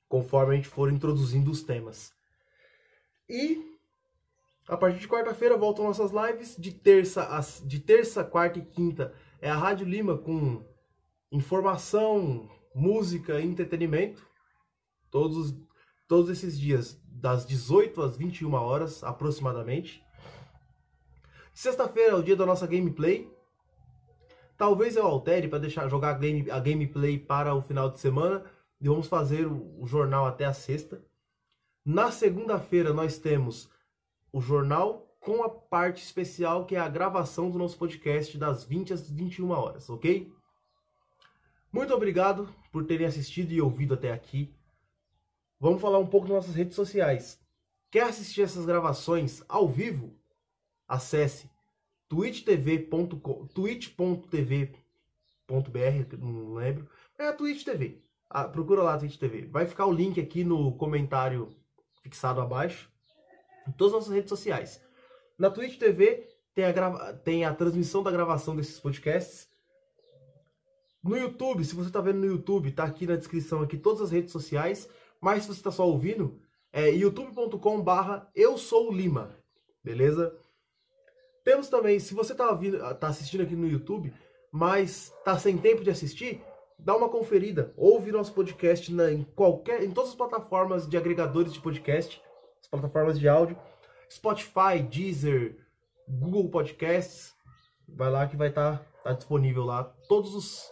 conforme 0.08 0.54
a 0.54 0.56
gente 0.56 0.68
for 0.68 0.92
introduzindo 0.92 1.52
os 1.52 1.64
temas. 1.64 2.14
E 3.28 3.76
a 4.68 4.78
partir 4.78 5.00
de 5.00 5.08
quarta-feira 5.08 5.58
voltam 5.58 5.86
nossas 5.86 6.12
lives 6.12 6.56
de 6.58 6.72
terça 6.72 7.24
a, 7.24 7.40
de 7.66 7.80
terça, 7.80 8.24
quarta 8.24 8.60
e 8.60 8.66
quinta 8.66 9.14
é 9.42 9.50
a 9.50 9.56
Rádio 9.56 9.86
Lima 9.86 10.18
com 10.18 10.64
informação, 11.32 12.50
música 12.74 13.40
e 13.40 13.46
entretenimento. 13.46 14.26
Todos 15.12 15.54
todos 16.08 16.30
esses 16.30 16.58
dias 16.58 17.02
das 17.16 17.46
18 17.46 18.02
às 18.02 18.18
21 18.18 18.54
horas 18.54 19.04
aproximadamente. 19.04 20.04
Sexta-feira 21.54 22.12
é 22.12 22.16
o 22.16 22.24
dia 22.24 22.36
da 22.36 22.46
nossa 22.46 22.68
gameplay. 22.68 23.32
Talvez 24.58 24.96
eu 24.96 25.06
altere 25.06 25.48
para 25.48 25.60
deixar 25.60 25.88
jogar 25.88 26.12
a, 26.12 26.18
game, 26.18 26.52
a 26.52 26.60
gameplay 26.60 27.18
para 27.18 27.56
o 27.56 27.62
final 27.62 27.90
de 27.90 28.00
semana, 28.00 28.44
e 28.80 28.88
vamos 28.88 29.08
fazer 29.08 29.48
o, 29.48 29.82
o 29.82 29.88
jornal 29.88 30.26
até 30.26 30.46
a 30.46 30.54
sexta. 30.54 31.02
Na 31.84 32.12
segunda-feira 32.12 32.94
nós 32.94 33.18
temos 33.18 33.70
o 34.32 34.42
jornal 34.42 35.16
com 35.20 35.44
a 35.44 35.50
parte 35.50 36.04
especial 36.04 36.66
que 36.66 36.76
é 36.76 36.80
a 36.80 36.90
gravação 36.90 37.50
do 37.50 37.58
nosso 37.58 37.78
podcast 37.78 38.38
das 38.38 38.64
20 38.64 38.94
às 38.94 39.10
21 39.10 39.50
horas, 39.52 39.90
ok? 39.90 40.32
Muito 41.72 41.94
obrigado 41.94 42.48
por 42.72 42.86
terem 42.86 43.08
assistido 43.08 43.52
e 43.52 43.62
ouvido 43.62 43.94
até 43.94 44.12
aqui. 44.12 44.54
Vamos 45.60 45.82
falar 45.82 46.00
um 46.00 46.08
pouco 46.08 46.28
das 46.28 46.36
nossas 46.36 46.56
redes 46.56 46.76
sociais. 46.76 47.40
Quer 47.90 48.04
assistir 48.04 48.42
essas 48.42 48.66
gravações 48.66 49.42
ao 49.48 49.68
vivo? 49.68 50.14
Acesse 50.88 51.50
twitch.tv.br, 52.10 53.48
twitch.tv.br, 53.54 56.18
não 56.20 56.54
lembro. 56.54 56.90
É 57.18 57.28
a 57.28 57.34
Twitch 57.34 57.64
TV. 57.64 58.02
Ah, 58.30 58.48
procura 58.48 58.84
lá 58.84 58.96
a 58.96 58.98
Twitch 58.98 59.18
TV. 59.18 59.46
Vai 59.46 59.66
ficar 59.66 59.86
o 59.86 59.94
link 59.94 60.20
aqui 60.20 60.44
no 60.44 60.76
comentário 60.78 61.56
fixado 62.02 62.42
abaixo. 62.42 62.90
Em 63.68 63.72
todas 63.72 63.94
as 63.94 64.02
nossas 64.02 64.14
redes 64.14 64.30
sociais. 64.30 64.82
Na 65.38 65.50
Twitch 65.50 65.78
TV 65.78 66.28
tem 66.54 66.66
a, 66.66 66.72
grava... 66.72 67.14
tem 67.14 67.46
a 67.46 67.54
transmissão 67.54 68.04
da 68.04 68.12
gravação 68.12 68.56
desses 68.56 68.80
podcasts. 68.80 69.48
No 71.04 71.18
YouTube, 71.18 71.64
se 71.64 71.76
você 71.76 71.88
está 71.88 72.02
vendo 72.02 72.20
no 72.20 72.26
YouTube, 72.26 72.72
tá 72.72 72.84
aqui 72.84 73.06
na 73.06 73.16
descrição 73.16 73.62
aqui 73.62 73.78
todas 73.78 74.02
as 74.02 74.12
redes 74.12 74.32
sociais. 74.32 74.90
Mas 75.26 75.42
se 75.42 75.48
você 75.48 75.60
está 75.60 75.72
só 75.72 75.88
ouvindo, 75.88 76.40
é 76.72 76.88
youtube.com 76.92 77.82
barra 77.82 78.30
eu 78.36 78.60
sou 78.60 78.94
Lima. 78.94 79.36
Beleza? 79.84 80.38
Temos 81.44 81.68
também, 81.68 82.00
se 82.00 82.14
você 82.14 82.34
está 82.34 82.56
tá 82.94 83.08
assistindo 83.08 83.42
aqui 83.42 83.56
no 83.56 83.68
YouTube, 83.68 84.14
mas 84.52 85.12
está 85.18 85.36
sem 85.40 85.58
tempo 85.58 85.84
de 85.84 85.90
assistir, 85.90 86.44
dá 86.78 86.96
uma 86.96 87.10
conferida, 87.10 87.74
ouve 87.76 88.12
nosso 88.12 88.34
podcast 88.34 88.94
na, 88.94 89.12
em 89.12 89.24
qualquer, 89.24 89.84
em 89.84 89.90
todas 89.90 90.12
as 90.12 90.16
plataformas 90.16 90.88
de 90.88 90.96
agregadores 90.96 91.52
de 91.52 91.60
podcast, 91.60 92.22
as 92.62 92.68
plataformas 92.68 93.20
de 93.20 93.28
áudio, 93.28 93.58
Spotify, 94.08 94.80
Deezer, 94.88 95.58
Google 96.08 96.52
Podcasts, 96.52 97.34
vai 97.90 98.12
lá 98.12 98.28
que 98.28 98.38
vai 98.38 98.50
estar 98.50 98.78
tá, 98.78 98.86
tá 99.04 99.14
disponível 99.14 99.64
lá 99.64 99.86
todos 100.08 100.36
os 100.36 100.72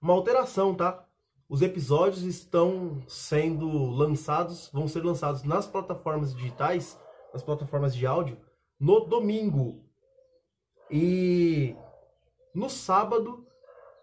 uma 0.00 0.14
alteração, 0.14 0.74
tá? 0.74 1.06
Os 1.50 1.62
episódios 1.62 2.22
estão 2.22 3.02
sendo 3.08 3.68
lançados, 3.90 4.70
vão 4.72 4.86
ser 4.86 5.04
lançados 5.04 5.42
nas 5.42 5.66
plataformas 5.66 6.32
digitais, 6.32 6.96
nas 7.32 7.42
plataformas 7.42 7.92
de 7.92 8.06
áudio, 8.06 8.38
no 8.78 9.00
domingo. 9.00 9.84
E 10.88 11.74
no 12.54 12.70
sábado 12.70 13.44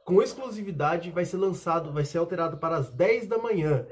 com 0.03 0.21
exclusividade, 0.21 1.09
vai 1.09 1.23
ser 1.23 1.37
lançado, 1.37 1.93
vai 1.93 2.03
ser 2.03 2.17
alterado 2.17 2.57
para 2.57 2.75
as 2.75 2.89
10 2.89 3.27
da 3.27 3.37
manhã. 3.37 3.87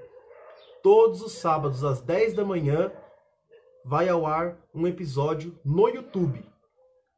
Todos 0.83 1.21
os 1.21 1.31
sábados, 1.31 1.81
às 1.81 2.01
10 2.01 2.33
da 2.33 2.43
manhã, 2.43 2.91
vai 3.85 4.09
ao 4.09 4.25
ar 4.25 4.57
um 4.73 4.85
episódio 4.85 5.57
no 5.63 5.87
YouTube. 5.87 6.45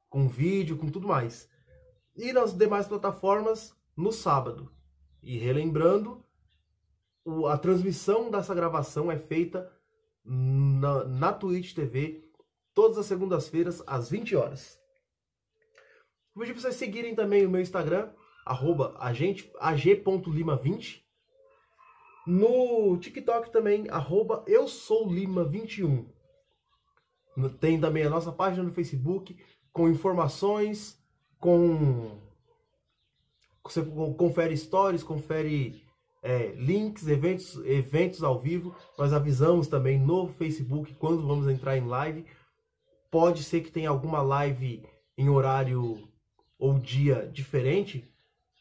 Com 0.08 0.28
vídeo, 0.28 0.78
com 0.78 0.88
tudo 0.88 1.08
mais. 1.08 1.50
E 2.16 2.32
nas 2.32 2.54
demais 2.54 2.88
plataformas, 2.88 3.76
no 3.96 4.12
sábado. 4.12 4.72
E 5.22 5.40
relembrando, 5.40 6.24
a 7.50 7.58
transmissão 7.58 8.32
dessa 8.32 8.56
gravação 8.56 9.12
é 9.12 9.18
feita 9.18 9.72
na, 10.24 11.04
na 11.06 11.34
Twitch 11.34 11.74
TV 11.74 12.24
todas 12.74 12.98
as 12.98 13.06
segundas-feiras 13.06 13.84
às 13.88 14.10
20 14.10 14.36
horas. 14.36 14.80
Vou 16.34 16.44
pedir 16.44 16.54
para 16.54 16.62
vocês 16.62 16.76
seguirem 16.76 17.16
também 17.16 17.46
o 17.46 17.50
meu 17.50 17.62
Instagram, 17.62 18.10
arroba 18.46 18.96
agente, 19.00 19.52
ag.lima20. 19.60 21.02
No 22.28 22.98
TikTok 22.98 23.52
também, 23.52 23.90
arroba 23.90 24.44
eu 24.46 24.68
sou 24.68 25.08
Lima21. 25.08 26.06
Tem 27.60 27.80
também 27.80 28.04
a 28.04 28.10
nossa 28.10 28.32
página 28.32 28.64
no 28.64 28.74
Facebook 28.74 29.36
com 29.72 29.90
informações, 29.90 31.02
com 31.40 32.20
você 33.64 33.82
confere 34.18 34.56
stories, 34.56 35.04
confere 35.04 35.87
é, 36.28 36.52
links, 36.58 37.08
eventos, 37.08 37.56
eventos 37.66 38.22
ao 38.22 38.38
vivo. 38.38 38.76
Nós 38.98 39.14
avisamos 39.14 39.70
também 39.70 39.98
no 39.98 40.28
Facebook 40.28 40.94
quando 40.96 41.26
vamos 41.26 41.48
entrar 41.48 41.78
em 41.78 41.88
live. 41.88 42.26
Pode 43.10 43.46
ser 43.46 43.62
que 43.62 43.72
tenha 43.72 43.90
alguma 43.90 44.22
live 44.22 44.86
em 45.18 45.30
horário 45.30 46.06
ou 46.60 46.78
dia 46.78 47.30
diferente, 47.32 48.04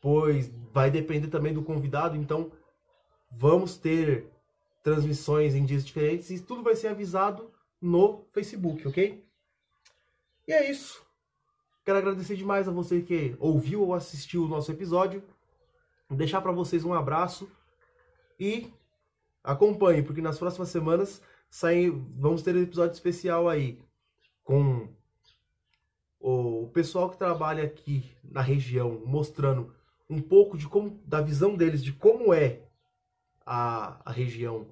pois 0.00 0.48
vai 0.72 0.92
depender 0.92 1.26
também 1.26 1.52
do 1.52 1.64
convidado, 1.64 2.16
então 2.16 2.52
vamos 3.32 3.76
ter 3.76 4.30
transmissões 4.84 5.56
em 5.56 5.64
dias 5.64 5.84
diferentes 5.84 6.30
e 6.30 6.38
tudo 6.38 6.62
vai 6.62 6.76
ser 6.76 6.88
avisado 6.88 7.50
no 7.82 8.24
Facebook, 8.32 8.86
ok? 8.86 9.24
E 10.46 10.52
é 10.52 10.70
isso. 10.70 11.04
Quero 11.84 11.98
agradecer 11.98 12.36
demais 12.36 12.68
a 12.68 12.72
você 12.72 13.02
que 13.02 13.34
ouviu 13.40 13.82
ou 13.82 13.92
assistiu 13.92 14.44
o 14.44 14.48
nosso 14.48 14.70
episódio. 14.70 15.22
Deixar 16.11 16.40
para 16.40 16.52
vocês 16.52 16.84
um 16.84 16.94
abraço 16.94 17.50
e 18.38 18.72
acompanhe, 19.42 20.02
porque 20.02 20.20
nas 20.20 20.38
próximas 20.38 20.68
semanas 20.68 21.20
saem, 21.50 21.90
vamos 22.16 22.42
ter 22.42 22.54
um 22.54 22.62
episódio 22.62 22.94
especial 22.94 23.48
aí 23.48 23.80
com 24.44 24.88
o 26.20 26.68
pessoal 26.72 27.11
que 27.11 27.18
trabalha 27.18 27.64
aqui 27.64 28.16
na 28.24 28.40
região, 28.40 29.02
mostrando 29.04 29.74
um 30.09 30.20
pouco 30.20 30.57
de 30.57 30.68
como, 30.68 31.00
da 31.04 31.20
visão 31.20 31.57
deles 31.57 31.82
de 31.82 31.92
como 31.92 32.32
é 32.32 32.62
a, 33.44 34.00
a 34.09 34.12
região 34.12 34.68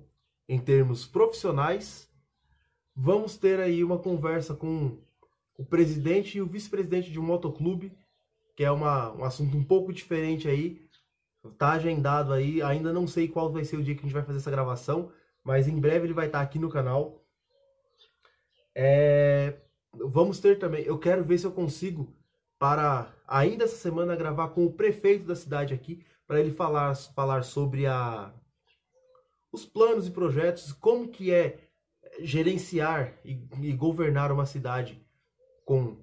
em 0.49 0.59
termos 0.59 1.07
profissionais. 1.07 2.09
Vamos 2.95 3.37
ter 3.37 3.61
aí 3.61 3.83
uma 3.83 3.99
conversa 3.99 4.55
com 4.55 4.99
o 5.57 5.65
presidente 5.65 6.39
e 6.39 6.43
o 6.43 6.47
vice-presidente 6.47 7.11
de 7.11 7.19
um 7.19 7.25
motoclube 7.25 7.93
que 8.55 8.65
é 8.65 8.71
uma, 8.71 9.13
um 9.13 9.25
assunto 9.25 9.57
um 9.57 9.65
pouco 9.65 9.93
diferente 9.93 10.49
aí. 10.49 10.84
Tá 11.59 11.73
agendado 11.73 12.33
aí, 12.33 12.63
ainda 12.63 12.93
não 12.93 13.07
sei 13.07 13.29
qual 13.29 13.53
vai 13.53 13.65
ser 13.65 13.77
o 13.77 13.83
dia 13.83 13.95
que 13.95 14.01
a 14.01 14.05
gente 14.05 14.15
vai 14.15 14.23
fazer 14.23 14.39
essa 14.39 14.51
gravação, 14.51 15.13
mas 15.43 15.69
em 15.69 15.79
breve 15.79 16.07
ele 16.07 16.15
vai 16.15 16.27
estar 16.27 16.41
aqui 16.41 16.59
no 16.59 16.71
canal. 16.71 17.23
É, 18.75 19.59
vamos 19.93 20.41
ter 20.41 20.59
também, 20.59 20.85
eu 20.85 20.99
quero 20.99 21.23
ver 21.23 21.39
se 21.39 21.47
eu 21.47 21.53
consigo 21.53 22.13
para 22.59 23.13
ainda 23.27 23.65
essa 23.65 23.77
semana 23.77 24.17
gravar 24.17 24.49
com 24.49 24.65
o 24.65 24.73
prefeito 24.73 25.27
da 25.27 25.37
cidade 25.37 25.75
aqui, 25.75 26.05
para 26.27 26.41
ele 26.41 26.51
falar, 26.51 26.95
falar 26.95 27.43
sobre 27.43 27.87
a, 27.87 28.33
os 29.53 29.67
planos 29.67 30.07
e 30.07 30.11
projetos, 30.11 30.73
como 30.73 31.09
que 31.09 31.31
é 31.31 31.59
gerenciar 32.21 33.15
e, 33.25 33.47
e 33.61 33.73
governar 33.73 34.33
uma 34.33 34.47
cidade 34.47 35.05
com 35.65 35.97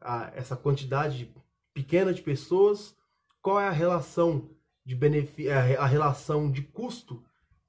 a, 0.00 0.32
essa 0.34 0.56
quantidade 0.56 1.34
pequena 1.74 2.12
de 2.12 2.22
pessoas, 2.22 2.96
qual 3.42 3.60
é 3.60 3.68
a 3.68 3.72
relação 3.72 4.50
de 4.90 4.96
benefício, 4.96 5.52
a 5.52 5.86
relação 5.86 6.50
de 6.50 6.62
custo 6.62 7.22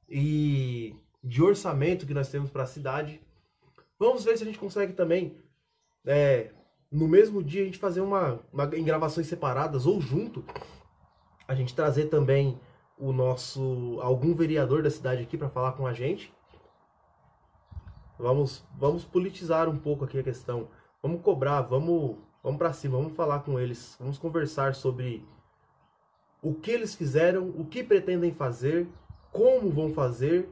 e 0.10 0.96
de 1.24 1.44
orçamento 1.44 2.08
que 2.08 2.16
nós 2.16 2.32
temos 2.32 2.50
para 2.50 2.64
a 2.64 2.66
cidade. 2.66 3.22
Vamos 4.00 4.26
ver 4.26 4.36
se 4.38 4.44
a 4.44 4.46
gente 4.48 4.58
consegue 4.58 4.94
também, 4.94 5.38
é, 6.04 6.52
no 6.92 7.08
mesmo 7.08 7.44
dia, 7.44 7.62
a 7.62 7.66
gente 7.66 7.78
fazer 7.78 8.02
uma, 8.02 8.40
uma 8.52 8.66
em 8.76 8.84
gravações 8.84 9.28
separadas 9.28 9.86
ou 9.86 10.02
junto, 10.02 10.44
a 11.48 11.54
gente 11.54 11.76
trazer 11.76 12.06
também 12.06 12.60
o 12.98 13.14
nosso 13.14 14.00
algum 14.02 14.34
vereador 14.34 14.82
da 14.82 14.90
cidade 14.90 15.22
aqui 15.22 15.38
para 15.38 15.48
falar 15.48 15.74
com 15.74 15.86
a 15.86 15.94
gente. 15.94 16.34
Vamos, 18.18 18.66
vamos 18.80 19.06
politizar 19.06 19.70
um 19.70 19.78
pouco 19.78 20.06
aqui 20.06 20.18
a 20.18 20.24
questão. 20.24 20.70
Vamos 21.04 21.22
cobrar, 21.22 21.62
vamos, 21.62 22.18
vamos 22.42 22.58
para 22.58 22.74
cima, 22.74 22.98
vamos 22.98 23.14
falar 23.14 23.42
com 23.42 23.60
eles, 23.60 23.96
vamos 24.00 24.18
conversar 24.18 24.74
sobre 24.74 25.24
o 26.42 26.54
que 26.54 26.72
eles 26.72 26.96
fizeram, 26.96 27.50
o 27.50 27.66
que 27.66 27.84
pretendem 27.84 28.34
fazer, 28.34 28.88
como 29.32 29.70
vão 29.70 29.94
fazer, 29.94 30.50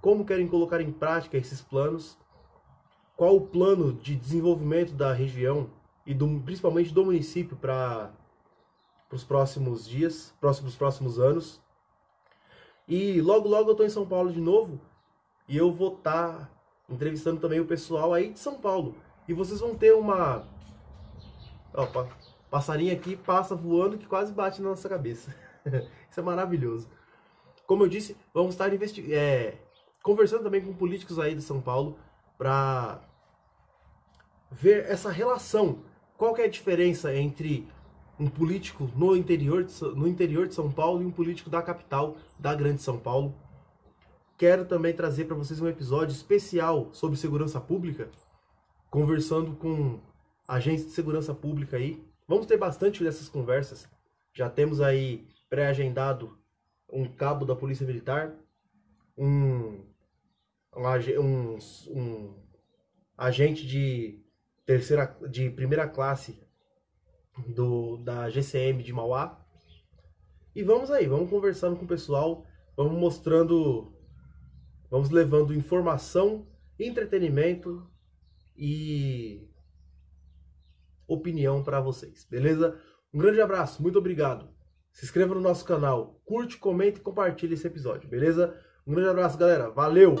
como 0.00 0.24
querem 0.24 0.48
colocar 0.48 0.80
em 0.80 0.90
prática 0.92 1.36
esses 1.36 1.60
planos, 1.60 2.16
qual 3.16 3.36
o 3.36 3.46
plano 3.46 3.92
de 3.92 4.14
desenvolvimento 4.14 4.94
da 4.94 5.12
região 5.12 5.68
e 6.06 6.14
do, 6.14 6.40
principalmente 6.40 6.94
do 6.94 7.04
município 7.04 7.56
para 7.56 8.10
os 9.10 9.24
próximos 9.24 9.86
dias, 9.86 10.34
próximos 10.40 10.76
próximos 10.76 11.18
anos. 11.18 11.60
E 12.86 13.20
logo 13.20 13.48
logo 13.48 13.68
eu 13.68 13.72
estou 13.72 13.86
em 13.86 13.90
São 13.90 14.06
Paulo 14.06 14.32
de 14.32 14.40
novo 14.40 14.80
e 15.46 15.56
eu 15.56 15.72
vou 15.72 15.96
estar 15.96 16.32
tá 16.32 16.50
entrevistando 16.88 17.40
também 17.40 17.60
o 17.60 17.66
pessoal 17.66 18.14
aí 18.14 18.30
de 18.32 18.38
São 18.38 18.54
Paulo. 18.54 18.94
E 19.26 19.34
vocês 19.34 19.60
vão 19.60 19.74
ter 19.74 19.94
uma. 19.94 20.46
Opa, 21.74 22.08
passarinho 22.50 22.92
aqui 22.92 23.16
passa 23.16 23.54
voando 23.54 23.98
que 23.98 24.06
quase 24.06 24.32
bate 24.32 24.60
na 24.62 24.70
nossa 24.70 24.88
cabeça. 24.88 25.34
Isso 26.10 26.20
é 26.20 26.22
maravilhoso. 26.22 26.88
Como 27.66 27.84
eu 27.84 27.88
disse, 27.88 28.16
vamos 28.32 28.54
estar 28.54 28.70
é, 29.12 29.54
conversando 30.02 30.42
também 30.42 30.62
com 30.62 30.72
políticos 30.72 31.18
aí 31.18 31.34
de 31.34 31.42
São 31.42 31.60
Paulo 31.60 31.98
para 32.38 33.02
ver 34.50 34.86
essa 34.86 35.10
relação. 35.10 35.80
Qual 36.16 36.36
é 36.38 36.44
a 36.44 36.48
diferença 36.48 37.14
entre 37.14 37.68
um 38.18 38.28
político 38.28 38.90
no 38.96 39.14
interior, 39.14 39.64
de, 39.64 39.80
no 39.82 40.08
interior 40.08 40.48
de 40.48 40.54
São 40.54 40.72
Paulo 40.72 41.02
e 41.02 41.06
um 41.06 41.10
político 41.10 41.50
da 41.50 41.62
capital, 41.62 42.16
da 42.38 42.54
Grande 42.54 42.82
São 42.82 42.98
Paulo? 42.98 43.34
Quero 44.36 44.64
também 44.64 44.94
trazer 44.94 45.24
para 45.24 45.36
vocês 45.36 45.60
um 45.60 45.68
episódio 45.68 46.12
especial 46.12 46.88
sobre 46.92 47.18
segurança 47.18 47.60
pública, 47.60 48.08
conversando 48.88 49.56
com 49.56 50.00
agentes 50.46 50.86
de 50.86 50.92
segurança 50.92 51.34
pública 51.34 51.76
aí. 51.76 52.07
Vamos 52.28 52.46
ter 52.46 52.56
bastante 52.56 53.02
dessas 53.02 53.28
conversas. 53.28 53.88
Já 54.32 54.48
temos 54.48 54.80
aí 54.80 55.26
pré-agendado 55.48 56.38
um 56.88 57.10
cabo 57.10 57.44
da 57.44 57.56
Polícia 57.56 57.86
Militar, 57.86 58.34
um, 59.16 59.82
um, 60.76 61.58
um 61.90 62.34
agente 63.16 63.66
de 63.66 64.22
terceira, 64.64 65.16
de 65.28 65.50
primeira 65.50 65.88
classe 65.88 66.38
do, 67.48 67.96
da 67.96 68.30
GCM 68.30 68.82
de 68.82 68.92
Mauá. 68.92 69.44
E 70.54 70.62
vamos 70.62 70.90
aí, 70.90 71.06
vamos 71.06 71.30
conversando 71.30 71.76
com 71.76 71.84
o 71.84 71.88
pessoal, 71.88 72.46
vamos 72.76 72.98
mostrando 72.98 73.98
Vamos 74.90 75.10
levando 75.10 75.54
informação, 75.54 76.46
entretenimento 76.78 77.86
e 78.56 79.47
opinião 81.08 81.64
para 81.64 81.80
vocês, 81.80 82.26
beleza? 82.30 82.78
Um 83.12 83.18
grande 83.18 83.40
abraço, 83.40 83.82
muito 83.82 83.98
obrigado. 83.98 84.48
Se 84.92 85.04
inscreva 85.04 85.34
no 85.34 85.40
nosso 85.40 85.64
canal, 85.64 86.20
curte, 86.24 86.58
comente 86.58 87.00
e 87.00 87.02
compartilhe 87.02 87.54
esse 87.54 87.66
episódio, 87.66 88.08
beleza? 88.08 88.54
Um 88.86 88.92
grande 88.92 89.10
abraço, 89.10 89.38
galera. 89.38 89.70
Valeu! 89.70 90.16